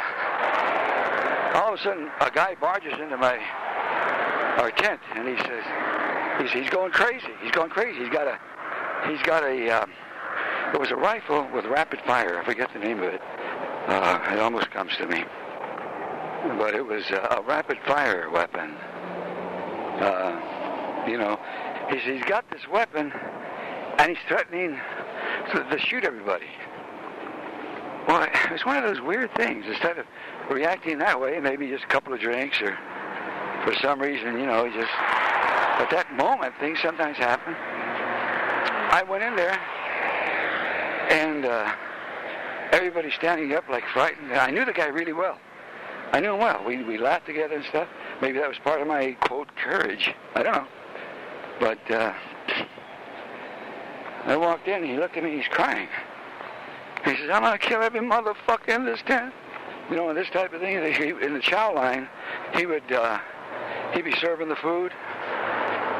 all 1.54 1.74
of 1.74 1.80
a 1.80 1.82
sudden 1.82 2.10
a 2.20 2.30
guy 2.30 2.54
barges 2.60 2.94
into 3.00 3.16
my 3.16 3.38
our 4.58 4.70
tent 4.70 5.00
and 5.14 5.28
he 5.28 5.36
says 5.44 5.64
he's, 6.40 6.50
he's 6.50 6.70
going 6.70 6.92
crazy. 6.92 7.28
He's 7.42 7.50
going 7.50 7.70
crazy. 7.70 7.98
He's 8.00 8.08
got 8.08 8.26
a 8.26 8.38
he's 9.08 9.22
got 9.22 9.44
a 9.44 9.70
um, 9.70 9.90
it 10.72 10.80
was 10.80 10.90
a 10.90 10.96
rifle 10.96 11.46
with 11.52 11.66
rapid 11.66 12.00
fire. 12.06 12.38
I 12.38 12.44
forget 12.44 12.72
the 12.72 12.78
name 12.78 12.98
of 12.98 13.12
it. 13.12 13.20
Uh, 13.86 14.20
it 14.32 14.38
almost 14.38 14.70
comes 14.70 14.96
to 14.96 15.06
me. 15.06 15.24
But 16.58 16.74
it 16.74 16.84
was 16.84 17.04
a, 17.10 17.38
a 17.38 17.42
rapid 17.42 17.78
fire 17.86 18.30
weapon. 18.30 18.74
Uh, 20.00 21.04
you 21.06 21.18
know 21.18 21.38
he's, 21.90 22.02
he's 22.02 22.24
got 22.24 22.48
this 22.50 22.66
weapon 22.68 23.12
and 23.98 24.08
he's 24.08 24.24
threatening 24.26 24.78
to, 25.52 25.64
to 25.64 25.78
shoot 25.78 26.04
everybody 26.04 26.46
well, 28.52 28.60
it 28.60 28.66
was 28.66 28.66
one 28.66 28.84
of 28.84 28.94
those 28.94 29.02
weird 29.02 29.34
things. 29.34 29.64
Instead 29.66 29.98
of 29.98 30.06
reacting 30.50 30.98
that 30.98 31.18
way, 31.18 31.40
maybe 31.40 31.68
just 31.68 31.84
a 31.84 31.86
couple 31.86 32.12
of 32.12 32.20
drinks, 32.20 32.60
or 32.60 32.76
for 33.64 33.74
some 33.80 33.98
reason, 34.00 34.38
you 34.38 34.44
know, 34.44 34.68
just 34.68 34.92
at 34.92 35.88
that 35.90 36.12
moment, 36.14 36.52
things 36.60 36.78
sometimes 36.82 37.16
happen. 37.16 37.54
I 37.54 39.02
went 39.08 39.24
in 39.24 39.36
there, 39.36 39.58
and 41.08 41.46
uh, 41.46 41.72
everybody 42.72 43.10
standing 43.12 43.54
up 43.54 43.66
like 43.70 43.84
frightened. 43.94 44.32
I 44.32 44.50
knew 44.50 44.66
the 44.66 44.72
guy 44.72 44.88
really 44.88 45.14
well. 45.14 45.38
I 46.12 46.20
knew 46.20 46.34
him 46.34 46.40
well. 46.40 46.62
We 46.66 46.82
we 46.82 46.98
laughed 46.98 47.24
together 47.24 47.54
and 47.54 47.64
stuff. 47.64 47.88
Maybe 48.20 48.38
that 48.38 48.48
was 48.48 48.58
part 48.58 48.82
of 48.82 48.86
my 48.86 49.12
quote 49.20 49.48
courage. 49.56 50.12
I 50.34 50.42
don't 50.42 50.52
know. 50.52 50.66
But 51.58 51.90
uh, 51.90 52.12
I 54.26 54.36
walked 54.36 54.68
in, 54.68 54.82
and 54.82 54.84
he 54.84 54.98
looked 54.98 55.16
at 55.16 55.24
me. 55.24 55.36
He's 55.36 55.48
crying. 55.48 55.88
He 57.04 57.16
says, 57.16 57.30
I'm 57.32 57.42
going 57.42 57.58
to 57.58 57.66
kill 57.66 57.82
every 57.82 58.00
motherfucker 58.00 58.68
in 58.68 58.84
this 58.84 59.00
tent. 59.06 59.32
You 59.90 59.96
know, 59.96 60.08
and 60.08 60.16
this 60.16 60.30
type 60.30 60.52
of 60.52 60.60
thing. 60.60 60.76
In 60.76 61.34
the 61.34 61.40
chow 61.40 61.74
line, 61.74 62.08
he 62.54 62.66
would, 62.66 62.90
uh, 62.92 63.18
he'd 63.94 64.04
be 64.04 64.14
serving 64.16 64.48
the 64.48 64.56
food. 64.56 64.92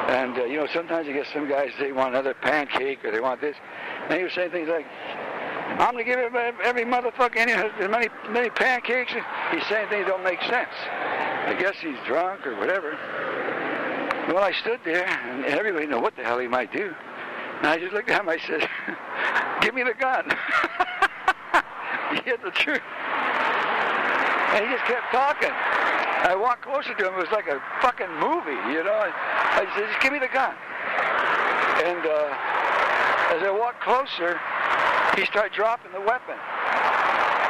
And, 0.07 0.37
uh, 0.37 0.45
you 0.45 0.57
know, 0.57 0.67
sometimes 0.73 1.07
you 1.07 1.13
get 1.13 1.27
some 1.33 1.47
guys, 1.47 1.71
they 1.79 1.91
want 1.91 2.09
another 2.09 2.33
pancake 2.33 3.03
or 3.03 3.11
they 3.11 3.19
want 3.19 3.41
this. 3.41 3.55
And 4.09 4.17
he 4.17 4.23
was 4.23 4.33
saying 4.33 4.51
things 4.51 4.69
like, 4.69 4.85
I'm 5.79 5.93
going 5.93 5.97
to 5.97 6.03
give 6.03 6.19
every, 6.19 6.51
every 6.63 6.85
motherfucker 6.85 7.37
any, 7.37 7.53
many, 7.87 8.07
many 8.29 8.49
pancakes. 8.49 9.11
He's 9.51 9.65
saying 9.67 9.89
things 9.89 10.05
that 10.05 10.07
don't 10.07 10.23
make 10.23 10.41
sense. 10.41 10.69
I 11.45 11.55
guess 11.59 11.75
he's 11.81 11.97
drunk 12.05 12.45
or 12.45 12.55
whatever. 12.57 12.97
Well, 14.27 14.43
I 14.43 14.53
stood 14.61 14.79
there, 14.85 15.05
and 15.05 15.45
everybody 15.45 15.87
knew 15.87 15.99
what 15.99 16.15
the 16.15 16.23
hell 16.23 16.39
he 16.39 16.47
might 16.47 16.71
do. 16.71 16.93
And 17.57 17.67
I 17.67 17.77
just 17.77 17.93
looked 17.93 18.09
at 18.09 18.21
him, 18.21 18.29
I 18.29 18.37
said, 18.37 18.69
give 19.61 19.73
me 19.73 19.83
the 19.83 19.93
gun. 19.93 20.31
he 22.21 22.21
hit 22.21 22.41
the 22.43 22.51
truth. 22.51 22.81
And 24.53 24.65
he 24.65 24.69
just 24.69 24.85
kept 24.85 25.09
talking. 25.11 25.49
I 25.49 26.35
walked 26.35 26.61
closer 26.61 26.93
to 26.93 27.07
him. 27.07 27.13
It 27.15 27.25
was 27.25 27.31
like 27.31 27.47
a 27.47 27.61
fucking 27.81 28.11
movie, 28.21 28.59
you 28.71 28.83
know. 28.83 29.01
I 29.01 29.65
said, 29.75 29.89
just 29.89 29.99
give 29.99 30.13
me 30.13 30.19
the 30.19 30.31
gun. 30.31 30.53
And 31.83 32.05
uh, 32.05 33.33
as 33.33 33.41
I 33.41 33.49
walked 33.49 33.81
closer, 33.81 34.39
he 35.17 35.25
started 35.25 35.53
dropping 35.53 35.91
the 35.91 36.01
weapon. 36.01 36.37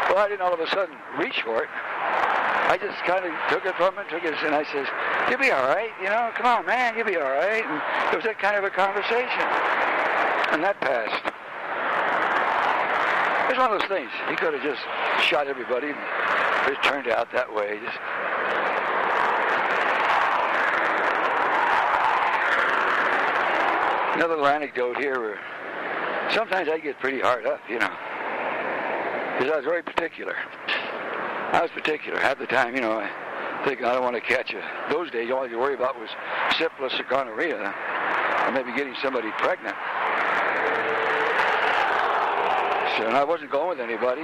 Well, 0.09 0.17
I 0.17 0.27
didn't 0.29 0.41
all 0.41 0.53
of 0.53 0.59
a 0.59 0.67
sudden 0.69 0.95
reach 1.19 1.41
for 1.43 1.63
it. 1.63 1.69
I 1.69 2.79
just 2.79 2.97
kind 3.03 3.25
of 3.25 3.31
took 3.51 3.65
it 3.65 3.75
from 3.75 3.95
him, 3.97 4.05
took 4.09 4.23
it, 4.23 4.33
and 4.41 4.55
I 4.55 4.63
says, 4.71 4.87
"You'll 5.29 5.39
be 5.39 5.51
all 5.51 5.67
right, 5.67 5.91
you 6.01 6.07
know. 6.07 6.31
Come 6.33 6.45
on, 6.45 6.65
man, 6.65 6.95
you'll 6.95 7.05
be 7.05 7.17
all 7.17 7.29
right." 7.29 7.63
And 7.63 7.81
it 8.13 8.15
was 8.15 8.23
that 8.23 8.39
kind 8.39 8.55
of 8.55 8.63
a 8.63 8.69
conversation, 8.69 9.43
and 10.55 10.63
that 10.63 10.79
passed. 10.79 11.32
It's 13.49 13.59
one 13.59 13.71
of 13.71 13.79
those 13.79 13.89
things. 13.89 14.09
He 14.29 14.35
could 14.35 14.53
have 14.53 14.63
just 14.63 14.81
shot 15.27 15.47
everybody. 15.47 15.87
It 15.87 16.83
turned 16.83 17.07
out 17.09 17.31
that 17.33 17.53
way. 17.53 17.79
Just 17.83 17.97
another 24.15 24.35
little 24.35 24.47
anecdote 24.47 24.97
here. 24.97 25.19
Where 25.19 25.39
sometimes 26.31 26.69
I 26.69 26.79
get 26.79 26.99
pretty 26.99 27.19
hard 27.19 27.45
up, 27.45 27.59
you 27.69 27.79
know, 27.79 27.91
because 29.37 29.51
I 29.51 29.57
was 29.57 29.65
very 29.65 29.83
particular. 29.83 30.35
I 31.51 31.59
was 31.61 31.69
particular. 31.71 32.19
Half 32.19 32.39
the 32.39 32.47
time, 32.47 32.73
you 32.75 32.81
know, 32.81 32.97
I 32.99 33.65
think 33.65 33.83
I 33.83 33.93
don't 33.93 34.03
want 34.03 34.15
to 34.15 34.21
catch 34.21 34.53
a. 34.53 34.61
Those 34.89 35.11
days, 35.11 35.29
all 35.31 35.47
you 35.47 35.59
worry 35.59 35.75
about 35.75 35.99
was 35.99 36.09
syphilis 36.57 36.97
or 36.99 37.03
gonorrhea, 37.03 37.57
or 37.57 38.51
maybe 38.51 38.71
getting 38.75 38.95
somebody 39.01 39.29
pregnant. 39.37 39.75
And 43.01 43.17
I 43.17 43.23
wasn't 43.23 43.49
going 43.49 43.69
with 43.69 43.79
anybody, 43.79 44.21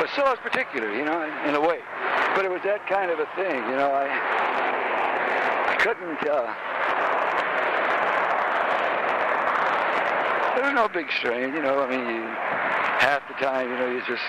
but 0.00 0.08
still 0.12 0.24
I 0.24 0.30
was 0.30 0.38
particular, 0.40 0.94
you 0.94 1.04
know, 1.04 1.22
in 1.46 1.54
a 1.54 1.60
way. 1.60 1.78
But 2.34 2.44
it 2.44 2.50
was 2.50 2.62
that 2.64 2.86
kind 2.88 3.10
of 3.10 3.18
a 3.18 3.26
thing, 3.36 3.56
you 3.68 3.76
know. 3.76 3.92
I 3.92 4.08
I 5.68 5.76
couldn't. 5.76 6.24
Uh, 6.24 6.48
there 10.56 10.64
was 10.64 10.74
no 10.74 10.88
big 10.88 11.12
strain, 11.12 11.54
you 11.54 11.60
know. 11.60 11.82
I 11.82 11.90
mean, 11.90 12.00
you, 12.00 12.22
half 12.22 13.22
the 13.28 13.34
time, 13.44 13.68
you 13.68 13.76
know, 13.76 13.90
you 13.92 14.00
just. 14.08 14.24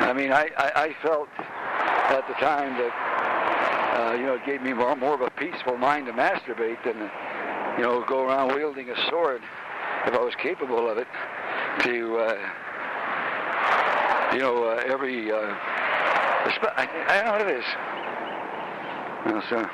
I 0.00 0.12
mean, 0.16 0.32
I, 0.32 0.48
I, 0.56 0.72
I 0.88 0.96
felt 1.02 1.28
at 1.38 2.26
the 2.26 2.34
time 2.34 2.76
that, 2.78 2.92
uh, 4.00 4.14
you 4.14 4.26
know, 4.26 4.34
it 4.34 4.44
gave 4.46 4.62
me 4.62 4.72
more, 4.72 4.96
more 4.96 5.14
of 5.14 5.20
a 5.20 5.30
peaceful 5.30 5.76
mind 5.76 6.06
to 6.06 6.12
masturbate 6.12 6.82
than, 6.84 7.10
you 7.78 7.84
know, 7.84 8.04
go 8.06 8.26
around 8.26 8.54
wielding 8.54 8.90
a 8.90 9.10
sword 9.10 9.42
if 10.06 10.14
I 10.14 10.20
was 10.20 10.34
capable 10.36 10.88
of 10.88 10.98
it 10.98 11.08
to, 11.80 12.16
uh, 12.18 12.36
you 14.34 14.40
know, 14.40 14.64
uh, 14.64 14.82
every, 14.86 15.32
uh, 15.32 15.36
I, 16.76 16.88
I 17.08 17.16
don't 17.16 17.24
know 17.24 17.32
what 17.32 17.40
it 17.40 17.58
is. 17.58 17.64
Well, 19.26 19.42
so, 19.48 19.68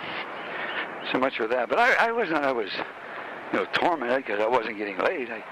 so 1.12 1.18
much 1.18 1.36
for 1.36 1.48
that. 1.48 1.68
But 1.68 1.78
I, 1.78 2.08
I 2.08 2.12
wasn't, 2.12 2.38
I 2.38 2.52
was, 2.52 2.70
you 3.52 3.58
know, 3.58 3.66
tormented 3.72 4.24
because 4.24 4.40
I 4.40 4.46
wasn't 4.46 4.78
getting 4.78 4.98
laid. 4.98 5.30
I, 5.30 5.42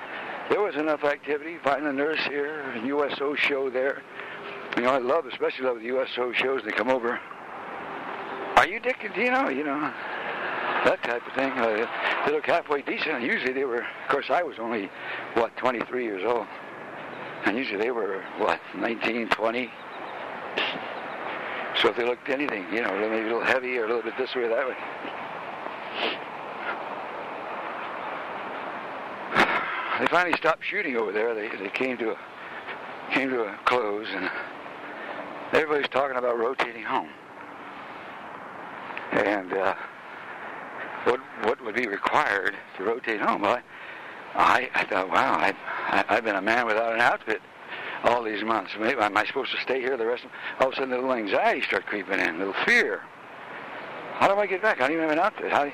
there 0.49 0.61
was 0.61 0.77
enough 0.77 1.05
activity, 1.05 1.57
finding 1.63 1.89
a 1.89 1.93
nurse 1.93 2.21
here, 2.29 2.61
a 2.73 2.87
USO 2.87 3.35
show 3.35 3.71
there. 3.71 4.03
You 4.77 4.83
know, 4.83 4.91
I 4.91 4.99
love, 4.99 5.27
especially 5.27 5.65
love 5.65 5.81
the 5.81 5.87
USO 5.87 6.33
shows. 6.33 6.63
They 6.65 6.71
come 6.71 6.89
over. 6.89 7.21
Are 8.57 8.67
you 8.67 8.81
Dick 8.81 9.11
Dino? 9.15 9.49
You 9.49 9.65
know, 9.65 9.93
that 10.85 11.03
type 11.03 11.27
of 11.27 11.33
thing. 11.35 11.51
Uh, 11.53 11.87
they 12.27 12.33
look 12.33 12.47
halfway 12.47 12.83
decent. 12.83 13.23
Usually 13.23 13.53
they 13.53 13.65
were, 13.65 13.83
of 13.83 14.09
course, 14.09 14.27
I 14.31 14.43
was 14.43 14.59
only, 14.59 14.91
what, 15.35 15.57
23 15.57 16.05
years 16.05 16.23
old. 16.25 16.47
And 17.45 17.57
usually 17.57 17.79
they 17.79 17.91
were, 17.91 18.23
what, 18.39 18.61
19, 18.77 19.29
20. 19.29 19.71
So 21.81 21.91
if 21.91 21.97
they 21.97 22.05
looked 22.05 22.29
anything, 22.29 22.67
you 22.73 22.83
know, 22.83 22.93
maybe 22.99 23.21
a 23.21 23.23
little 23.23 23.45
heavy 23.45 23.79
or 23.79 23.85
a 23.85 23.87
little 23.87 24.03
bit 24.03 24.15
this 24.19 24.35
way 24.35 24.43
or 24.43 24.49
that 24.49 24.67
way. 24.67 24.77
They 30.01 30.07
finally 30.07 30.37
stopped 30.37 30.65
shooting 30.65 30.97
over 30.97 31.13
there. 31.13 31.35
They, 31.35 31.49
they 31.57 31.71
came 31.71 31.97
to 31.99 32.13
a 32.13 32.17
came 33.13 33.31
to 33.31 33.45
a 33.45 33.59
close, 33.65 34.07
and 34.11 34.31
everybody's 35.53 35.89
talking 35.89 36.17
about 36.17 36.39
rotating 36.39 36.85
home. 36.85 37.09
And 39.13 39.53
uh, 39.53 39.75
what 41.05 41.21
what 41.45 41.65
would 41.65 41.75
be 41.75 41.87
required 41.87 42.57
to 42.77 42.85
rotate 42.85 43.21
home? 43.21 43.43
Well, 43.43 43.61
I 44.35 44.69
I 44.75 44.85
thought, 44.85 45.11
wow, 45.11 45.35
I, 45.35 45.55
I 45.89 46.05
I've 46.09 46.25
been 46.25 46.37
a 46.37 46.43
man 46.43 46.67
without 46.67 46.95
an 46.95 47.01
outfit 47.01 47.41
all 48.05 48.23
these 48.23 48.45
months. 48.45 48.73
Maybe 48.79 49.01
am 49.01 49.17
I 49.17 49.25
supposed 49.27 49.51
to 49.53 49.61
stay 49.61 49.81
here 49.81 49.97
the 49.97 50.07
rest 50.07 50.25
of? 50.25 50.31
All 50.61 50.69
of 50.69 50.73
a 50.75 50.77
sudden, 50.77 50.93
a 50.93 50.97
little 50.97 51.13
anxiety 51.13 51.63
start 51.63 51.87
creeping 51.87 52.21
in, 52.21 52.37
a 52.37 52.39
little 52.39 52.55
fear. 52.65 53.03
How 54.15 54.29
do 54.29 54.41
I 54.41 54.47
get 54.47 54.63
back? 54.63 54.81
I 54.81 54.89
don't 54.89 54.93
even 54.93 55.03
have 55.05 55.13
an 55.13 55.19
outfit. 55.19 55.53
How? 55.53 55.71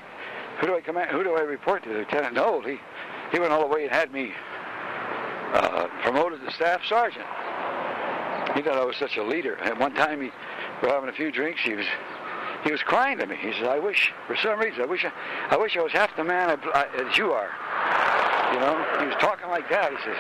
Who 0.61 0.67
do 0.67 0.77
I 0.77 0.81
command? 0.81 1.11
Who 1.11 1.25
do 1.25 1.35
I 1.35 1.41
report 1.41 1.83
to? 1.85 1.91
Lieutenant 1.91 2.35
Knoll. 2.35 2.63
He 2.63 2.79
he 3.33 3.39
went 3.39 3.53
all 3.53 3.69
the 3.69 3.75
way 3.75 3.85
and 3.85 3.93
had 3.93 4.13
me 4.13 4.33
uh, 5.55 5.89
promoted 6.03 6.41
to 6.41 6.53
staff 6.53 6.81
sergeant. 6.89 7.25
He 8.55 8.63
thought 8.63 8.79
I 8.79 8.85
was 8.85 8.97
such 8.97 9.17
a 9.17 9.23
leader. 9.23 9.57
At 9.59 9.79
one 9.79 9.95
time, 9.95 10.21
he, 10.21 10.31
we 10.83 10.89
were 10.89 10.95
having 10.95 11.09
a 11.09 11.13
few 11.13 11.33
drinks. 11.33 11.61
He 11.63 11.75
was 11.75 11.87
he 12.65 12.73
was 12.73 12.83
crying 12.83 13.19
to 13.19 13.27
me. 13.27 13.37
He 13.37 13.53
said, 13.53 13.67
"I 13.67 13.79
wish, 13.79 14.13
for 14.27 14.37
some 14.37 14.59
reason, 14.59 14.83
I 14.83 14.87
wish 14.87 15.05
I, 15.51 15.57
wish 15.57 15.77
I 15.77 15.83
was 15.83 15.93
half 15.93 16.17
the 16.17 16.25
man 16.25 16.59
I, 16.75 16.87
as 17.09 17.17
you 17.17 17.33
are." 17.33 17.51
You 18.53 18.61
know, 18.61 18.87
he 19.01 19.07
was 19.07 19.17
talking 19.21 19.49
like 19.49 19.69
that. 19.71 19.91
He 19.93 19.99
says, 20.05 20.17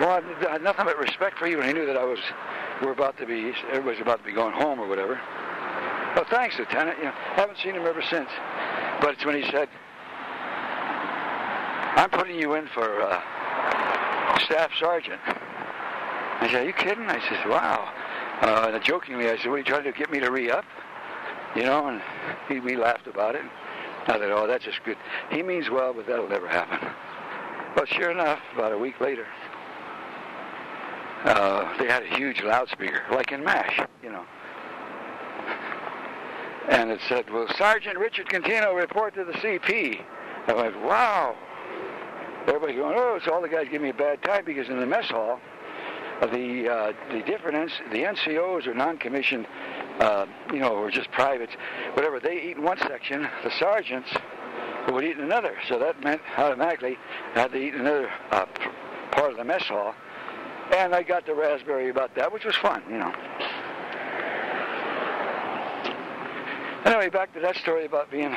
"Well, 0.00 0.10
I 0.48 0.52
had 0.52 0.62
nothing 0.62 0.84
but 0.84 0.98
respect 0.98 1.38
for 1.38 1.46
you," 1.46 1.60
and 1.60 1.66
he 1.66 1.72
knew 1.72 1.86
that 1.86 1.96
I 1.96 2.04
was. 2.04 2.18
We're 2.82 2.92
about 2.92 3.16
to 3.18 3.26
be. 3.26 3.52
Everybody's 3.70 4.02
about 4.02 4.18
to 4.18 4.24
be 4.24 4.32
going 4.32 4.52
home 4.52 4.78
or 4.80 4.86
whatever. 4.86 5.18
Well, 6.14 6.26
thanks, 6.30 6.58
Lieutenant. 6.58 6.98
You 6.98 7.04
know, 7.04 7.12
haven't 7.34 7.58
seen 7.58 7.74
him 7.74 7.86
ever 7.86 8.02
since. 8.02 8.28
But 9.00 9.14
it's 9.14 9.24
when 9.24 9.40
he 9.40 9.48
said, 9.50 9.68
I'm 11.96 12.10
putting 12.10 12.38
you 12.38 12.54
in 12.54 12.66
for 12.68 13.02
uh, 13.02 13.20
staff 14.38 14.70
sergeant. 14.78 15.20
I 15.26 16.48
said, 16.50 16.62
are 16.62 16.64
you 16.64 16.72
kidding? 16.72 17.08
I 17.08 17.20
said, 17.28 17.48
wow. 17.48 17.92
Uh, 18.40 18.70
and 18.72 18.84
jokingly, 18.84 19.30
I 19.30 19.36
said, 19.36 19.46
what 19.46 19.54
are 19.54 19.58
you 19.58 19.64
trying 19.64 19.84
to 19.84 19.92
get 19.92 20.10
me 20.10 20.20
to 20.20 20.30
re-up? 20.30 20.64
You 21.56 21.62
know, 21.62 21.88
and 21.88 22.02
he, 22.48 22.60
we 22.60 22.76
laughed 22.76 23.06
about 23.06 23.34
it. 23.34 23.42
I 24.02 24.12
thought, 24.12 24.22
oh, 24.22 24.46
that's 24.46 24.64
just 24.64 24.84
good. 24.84 24.98
He 25.30 25.42
means 25.42 25.70
well, 25.70 25.94
but 25.94 26.06
that'll 26.06 26.28
never 26.28 26.46
happen. 26.46 26.78
Well, 27.74 27.86
sure 27.86 28.10
enough, 28.10 28.40
about 28.54 28.72
a 28.72 28.78
week 28.78 29.00
later, 29.00 29.26
uh, 31.24 31.76
they 31.78 31.86
had 31.86 32.02
a 32.02 32.16
huge 32.16 32.42
loudspeaker, 32.42 33.02
like 33.10 33.32
in 33.32 33.42
MASH, 33.42 33.80
you 34.02 34.10
know. 34.10 34.24
And 36.68 36.90
it 36.90 37.00
said, 37.08 37.30
will 37.30 37.48
Sergeant 37.56 37.98
Richard 37.98 38.28
Contino 38.28 38.76
report 38.76 39.14
to 39.14 39.24
the 39.24 39.32
CP? 39.32 40.04
I 40.48 40.52
went, 40.52 40.80
wow. 40.82 41.34
Everybody's 42.46 42.76
going, 42.76 42.96
oh, 42.96 43.18
so 43.24 43.32
all 43.32 43.42
the 43.42 43.48
guys 43.48 43.66
give 43.70 43.82
me 43.82 43.88
a 43.88 43.94
bad 43.94 44.22
time 44.22 44.44
because 44.44 44.68
in 44.68 44.78
the 44.78 44.86
mess 44.86 45.08
hall, 45.08 45.40
the 46.20 46.68
uh, 46.68 46.92
the 47.12 47.22
different 47.22 47.70
the 47.90 47.98
NCOs 47.98 48.66
or 48.66 48.74
non-commissioned, 48.74 49.46
uh, 50.00 50.26
you 50.52 50.58
know, 50.58 50.74
or 50.74 50.90
just 50.90 51.10
privates, 51.10 51.52
whatever. 51.94 52.20
They 52.20 52.42
eat 52.42 52.56
in 52.56 52.62
one 52.62 52.78
section. 52.78 53.28
The 53.42 53.50
sergeants 53.58 54.10
would 54.88 55.04
eat 55.04 55.16
in 55.16 55.24
another. 55.24 55.56
So 55.68 55.78
that 55.78 56.02
meant 56.02 56.20
automatically 56.36 56.96
I 57.34 57.40
had 57.40 57.52
to 57.52 57.58
eat 57.58 57.74
in 57.74 57.80
another 57.80 58.10
uh, 58.30 58.46
part 59.12 59.30
of 59.30 59.36
the 59.36 59.44
mess 59.44 59.64
hall. 59.64 59.94
And 60.74 60.94
I 60.94 61.02
got 61.02 61.26
the 61.26 61.34
raspberry 61.34 61.90
about 61.90 62.14
that, 62.16 62.32
which 62.32 62.44
was 62.44 62.56
fun, 62.56 62.82
you 62.90 62.98
know. 62.98 63.12
Anyway, 66.84 67.08
back 67.08 67.32
to 67.34 67.40
that 67.40 67.56
story 67.56 67.84
about 67.84 68.10
being. 68.10 68.34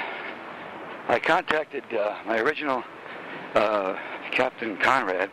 I 1.07 1.20
contacted 1.20 1.84
uh, 1.93 2.18
my 2.26 2.39
original 2.39 2.84
uh, 3.55 3.95
Captain 4.32 4.78
Conrad, 4.78 5.32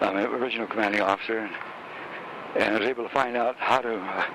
my 0.00 0.24
original 0.24 0.66
commanding 0.66 1.02
officer, 1.02 1.38
and, 1.38 1.52
and 2.56 2.76
I 2.76 2.78
was 2.78 2.88
able 2.88 3.04
to 3.04 3.10
find 3.10 3.36
out 3.36 3.56
how 3.58 3.80
to 3.80 3.96
uh, 3.96 4.26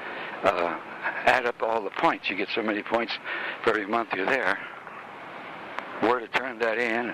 uh, 0.44 0.80
add 1.26 1.46
up 1.46 1.62
all 1.62 1.84
the 1.84 1.90
points. 1.92 2.30
You 2.30 2.36
get 2.36 2.50
so 2.54 2.62
many 2.62 2.84
points 2.84 3.14
for 3.64 3.72
every 3.72 3.88
month 3.88 4.10
you're 4.14 4.26
there. 4.26 4.58
Where 6.02 6.20
to 6.20 6.28
turn 6.28 6.60
that 6.60 6.78
in. 6.78 7.14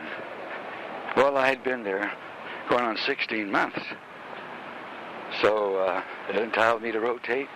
Well, 1.16 1.38
I 1.38 1.48
had 1.48 1.64
been 1.64 1.84
there 1.84 2.12
going 2.70 2.84
on 2.84 2.98
16 2.98 3.52
months. 3.52 3.80
So 5.42 5.76
uh, 5.78 6.04
it 6.30 6.38
entitled 6.38 6.82
me 6.82 6.92
to 6.92 7.00
rotate. 7.00 7.48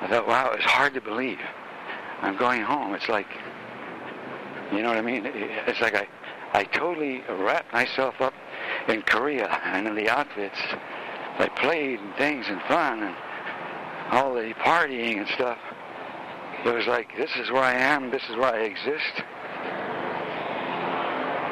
I 0.00 0.08
thought, 0.08 0.26
wow, 0.26 0.52
it's 0.52 0.64
hard 0.64 0.94
to 0.94 1.00
believe. 1.00 1.38
I'm 2.20 2.36
going 2.36 2.62
home. 2.62 2.94
It's 2.94 3.08
like, 3.08 3.26
you 4.72 4.82
know 4.82 4.88
what 4.88 4.98
I 4.98 5.02
mean? 5.02 5.24
It's 5.24 5.80
like 5.80 5.94
I, 5.94 6.06
I 6.52 6.64
totally 6.64 7.22
wrapped 7.28 7.72
myself 7.72 8.20
up 8.20 8.34
in 8.88 9.02
Korea 9.02 9.46
and 9.64 9.86
in 9.86 9.94
the 9.94 10.08
outfits. 10.08 10.58
I 11.38 11.48
played 11.60 12.00
and 12.00 12.14
things 12.16 12.46
and 12.48 12.60
fun 12.62 13.02
and 13.02 13.16
all 14.12 14.34
the 14.34 14.54
partying 14.64 15.18
and 15.18 15.28
stuff. 15.28 15.58
It 16.64 16.72
was 16.72 16.86
like, 16.86 17.16
this 17.16 17.30
is 17.36 17.50
where 17.50 17.62
I 17.62 17.74
am, 17.74 18.10
this 18.10 18.22
is 18.30 18.36
where 18.36 18.54
I 18.54 18.60
exist. 18.60 19.22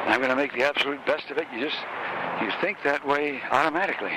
I'm 0.07 0.19
going 0.19 0.31
to 0.31 0.37
make 0.37 0.53
the 0.53 0.65
absolute 0.65 1.05
best 1.05 1.31
of 1.31 1.39
it. 1.39 1.47
You 1.53 1.61
just, 1.61 1.79
you 2.41 2.51
think 2.61 2.79
that 2.85 3.07
way 3.07 3.41
automatically. 3.51 4.17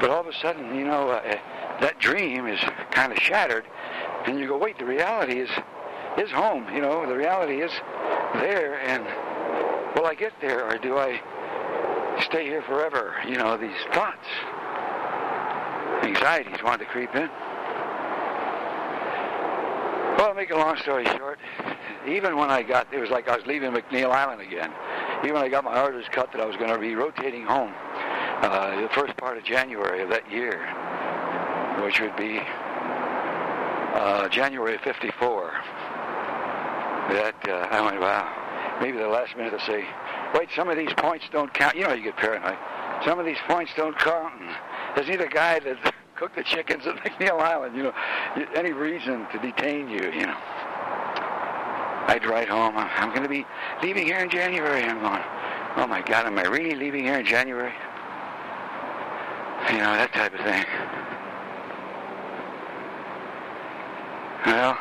But 0.00 0.10
all 0.10 0.20
of 0.20 0.26
a 0.26 0.32
sudden, 0.32 0.74
you 0.74 0.84
know, 0.84 1.10
uh, 1.10 1.22
that 1.80 1.98
dream 1.98 2.46
is 2.46 2.60
kind 2.90 3.12
of 3.12 3.18
shattered. 3.18 3.64
And 4.26 4.38
you 4.38 4.48
go, 4.48 4.56
wait, 4.56 4.78
the 4.78 4.86
reality 4.86 5.40
is 5.40 5.50
is 6.18 6.30
home. 6.30 6.66
You 6.72 6.80
know, 6.80 7.06
the 7.06 7.16
reality 7.16 7.60
is 7.60 7.72
there, 8.34 8.78
and 8.80 9.04
will 9.96 10.06
I 10.06 10.14
get 10.14 10.32
there, 10.40 10.64
or 10.64 10.78
do 10.78 10.96
I 10.96 11.20
stay 12.22 12.44
here 12.44 12.62
forever? 12.62 13.14
You 13.26 13.36
know, 13.36 13.56
these 13.56 13.76
thoughts, 13.92 14.26
anxieties 16.02 16.62
want 16.62 16.80
to 16.80 16.86
creep 16.86 17.14
in. 17.14 17.28
Well, 20.24 20.32
to 20.32 20.40
make 20.40 20.52
a 20.52 20.56
long 20.56 20.78
story 20.78 21.04
short, 21.04 21.38
even 22.08 22.38
when 22.38 22.48
I 22.50 22.62
got, 22.62 22.90
it 22.94 22.98
was 22.98 23.10
like 23.10 23.28
I 23.28 23.36
was 23.36 23.44
leaving 23.44 23.72
McNeil 23.72 24.10
Island 24.10 24.40
again. 24.40 24.72
Even 25.22 25.34
when 25.34 25.42
I 25.42 25.50
got 25.50 25.64
my 25.64 25.78
orders 25.78 26.06
cut 26.12 26.32
that 26.32 26.40
I 26.40 26.46
was 26.46 26.56
going 26.56 26.70
to 26.70 26.78
be 26.78 26.94
rotating 26.94 27.44
home 27.44 27.74
uh, 28.40 28.80
the 28.80 28.88
first 28.88 29.14
part 29.18 29.36
of 29.36 29.44
January 29.44 30.00
of 30.02 30.08
that 30.08 30.32
year, 30.32 30.64
which 31.84 32.00
would 32.00 32.16
be 32.16 32.40
uh, 32.40 34.30
January 34.30 34.76
of 34.76 34.80
54. 34.80 35.52
That 37.10 37.34
uh, 37.46 37.68
I 37.70 37.82
went, 37.82 38.00
wow. 38.00 38.78
Maybe 38.80 38.96
the 38.96 39.08
last 39.08 39.36
minute 39.36 39.50
to 39.50 39.60
say, 39.66 39.84
wait, 40.32 40.48
some 40.56 40.70
of 40.70 40.78
these 40.78 40.94
points 40.96 41.26
don't 41.32 41.52
count. 41.52 41.76
You 41.76 41.82
know, 41.82 41.92
you 41.92 42.02
get 42.02 42.16
paranoid. 42.16 42.56
Some 43.04 43.18
of 43.18 43.26
these 43.26 43.36
points 43.46 43.72
don't 43.76 43.98
count. 43.98 44.32
And 44.40 44.56
there's 44.96 45.10
either 45.10 45.28
guy 45.28 45.58
that 45.60 45.93
cooked 46.16 46.36
the 46.36 46.42
chickens 46.42 46.86
at 46.86 46.96
McNeil 47.04 47.40
Island. 47.40 47.76
You 47.76 47.84
know, 47.84 47.92
any 48.54 48.72
reason 48.72 49.26
to 49.32 49.38
detain 49.38 49.88
you. 49.88 50.10
You 50.10 50.26
know. 50.26 50.36
I'd 52.06 52.26
write 52.26 52.48
home. 52.48 52.74
I'm 52.76 53.10
going 53.10 53.22
to 53.22 53.28
be 53.28 53.46
leaving 53.82 54.06
here 54.06 54.18
in 54.18 54.30
January. 54.30 54.82
I'm 54.84 55.00
going. 55.00 55.22
Oh 55.76 55.86
my 55.86 56.02
God, 56.02 56.26
am 56.26 56.38
I 56.38 56.42
really 56.42 56.74
leaving 56.74 57.04
here 57.04 57.18
in 57.18 57.26
January? 57.26 57.72
You 59.70 59.78
know, 59.78 59.94
that 59.94 60.12
type 60.12 60.34
of 60.34 60.40
thing. 60.40 60.64
Well, 64.46 64.78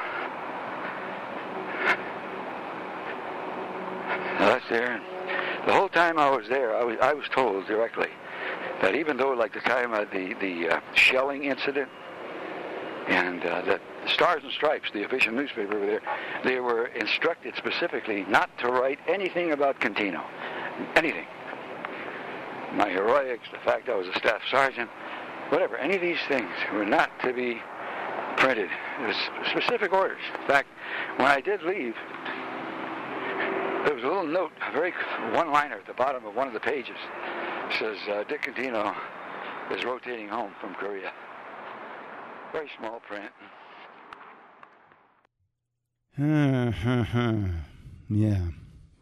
that's 4.40 4.70
there. 4.70 5.02
The 5.66 5.74
whole 5.74 5.88
time 5.88 6.20
I 6.20 6.30
was 6.30 6.48
there, 6.50 6.76
I 6.76 6.84
was 6.84 6.98
I 7.02 7.14
was 7.14 7.26
told 7.34 7.66
directly 7.66 8.10
that 8.84 8.96
even 8.96 9.16
though, 9.16 9.32
like 9.32 9.54
the 9.54 9.62
time 9.62 9.94
of 9.94 10.12
the 10.12 10.34
the 10.42 10.76
uh, 10.76 10.80
shelling 10.94 11.46
incident, 11.46 11.90
and 13.08 13.46
uh, 13.46 13.62
that 13.62 13.82
Stars 14.08 14.44
and 14.44 14.52
Stripes, 14.52 14.90
the 14.94 15.06
official 15.06 15.34
newspaper 15.34 15.78
over 15.78 15.86
there, 15.86 16.02
they 16.44 16.60
were 16.60 16.88
instructed 16.88 17.56
specifically 17.56 18.26
not 18.28 18.50
to 18.60 18.68
write 18.68 19.00
anything 19.08 19.54
about 19.54 19.80
Contino, 19.80 20.22
anything. 20.98 21.26
My 22.74 22.90
heroics, 22.90 23.48
the 23.54 23.60
fact 23.60 23.88
I 23.88 23.96
was 23.96 24.08
a 24.08 24.20
staff 24.20 24.42
sergeant, 24.52 24.90
whatever, 25.48 25.78
any 25.78 25.96
of 25.96 26.02
these 26.02 26.20
things 26.28 26.50
were 26.74 26.86
not 26.86 27.10
to 27.22 27.32
be 27.32 27.62
printed. 28.36 28.70
It 29.00 29.08
was 29.08 29.16
specific 29.50 29.94
orders. 29.94 30.22
In 30.42 30.48
fact, 30.48 30.68
when 31.16 31.30
I 31.30 31.40
did 31.40 31.62
leave, 31.64 31.96
there 33.86 33.96
was 33.96 34.04
a 34.04 34.08
little 34.08 34.28
note, 34.28 34.52
a 34.68 34.74
very 34.74 34.92
one-liner 35.32 35.76
at 35.76 35.88
the 35.88 35.94
bottom 35.94 36.26
of 36.26 36.36
one 36.36 36.48
of 36.48 36.54
the 36.54 36.60
pages. 36.60 36.98
Says, 37.80 37.98
uh, 38.08 38.24
Dick 38.30 38.44
Contino 38.44 38.96
is 39.72 39.84
rotating 39.84 40.28
home 40.28 40.54
from 40.62 40.76
Korea. 40.76 41.12
Very 42.52 42.70
small 42.78 43.00
print. 43.00 43.32
yeah, 48.10 48.42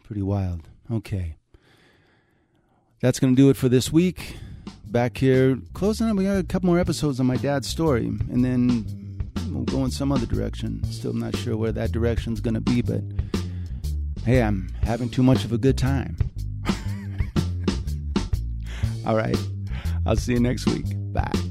pretty 0.05 0.21
wild. 0.21 0.69
Okay. 0.89 1.35
That's 3.01 3.19
going 3.19 3.35
to 3.35 3.41
do 3.41 3.49
it 3.49 3.57
for 3.57 3.67
this 3.67 3.91
week. 3.91 4.37
Back 4.85 5.17
here, 5.17 5.57
closing 5.73 6.07
up, 6.07 6.15
we 6.15 6.23
got 6.23 6.37
a 6.37 6.43
couple 6.43 6.67
more 6.67 6.79
episodes 6.79 7.19
on 7.19 7.25
my 7.25 7.37
dad's 7.37 7.67
story, 7.67 8.05
and 8.05 8.45
then 8.45 8.85
we'll 9.49 9.63
go 9.63 9.83
in 9.83 9.91
some 9.91 10.13
other 10.13 10.25
direction. 10.25 10.81
Still 10.85 11.13
not 11.13 11.35
sure 11.35 11.57
where 11.57 11.73
that 11.73 11.91
direction's 11.91 12.39
going 12.39 12.53
to 12.53 12.61
be, 12.61 12.81
but 12.81 13.01
hey, 14.23 14.41
I'm 14.41 14.69
having 14.83 15.09
too 15.09 15.23
much 15.23 15.43
of 15.43 15.51
a 15.51 15.57
good 15.57 15.77
time. 15.77 16.15
All 19.05 19.15
right. 19.15 19.37
I'll 20.05 20.15
see 20.15 20.33
you 20.33 20.39
next 20.39 20.65
week. 20.67 20.85
Bye. 21.13 21.50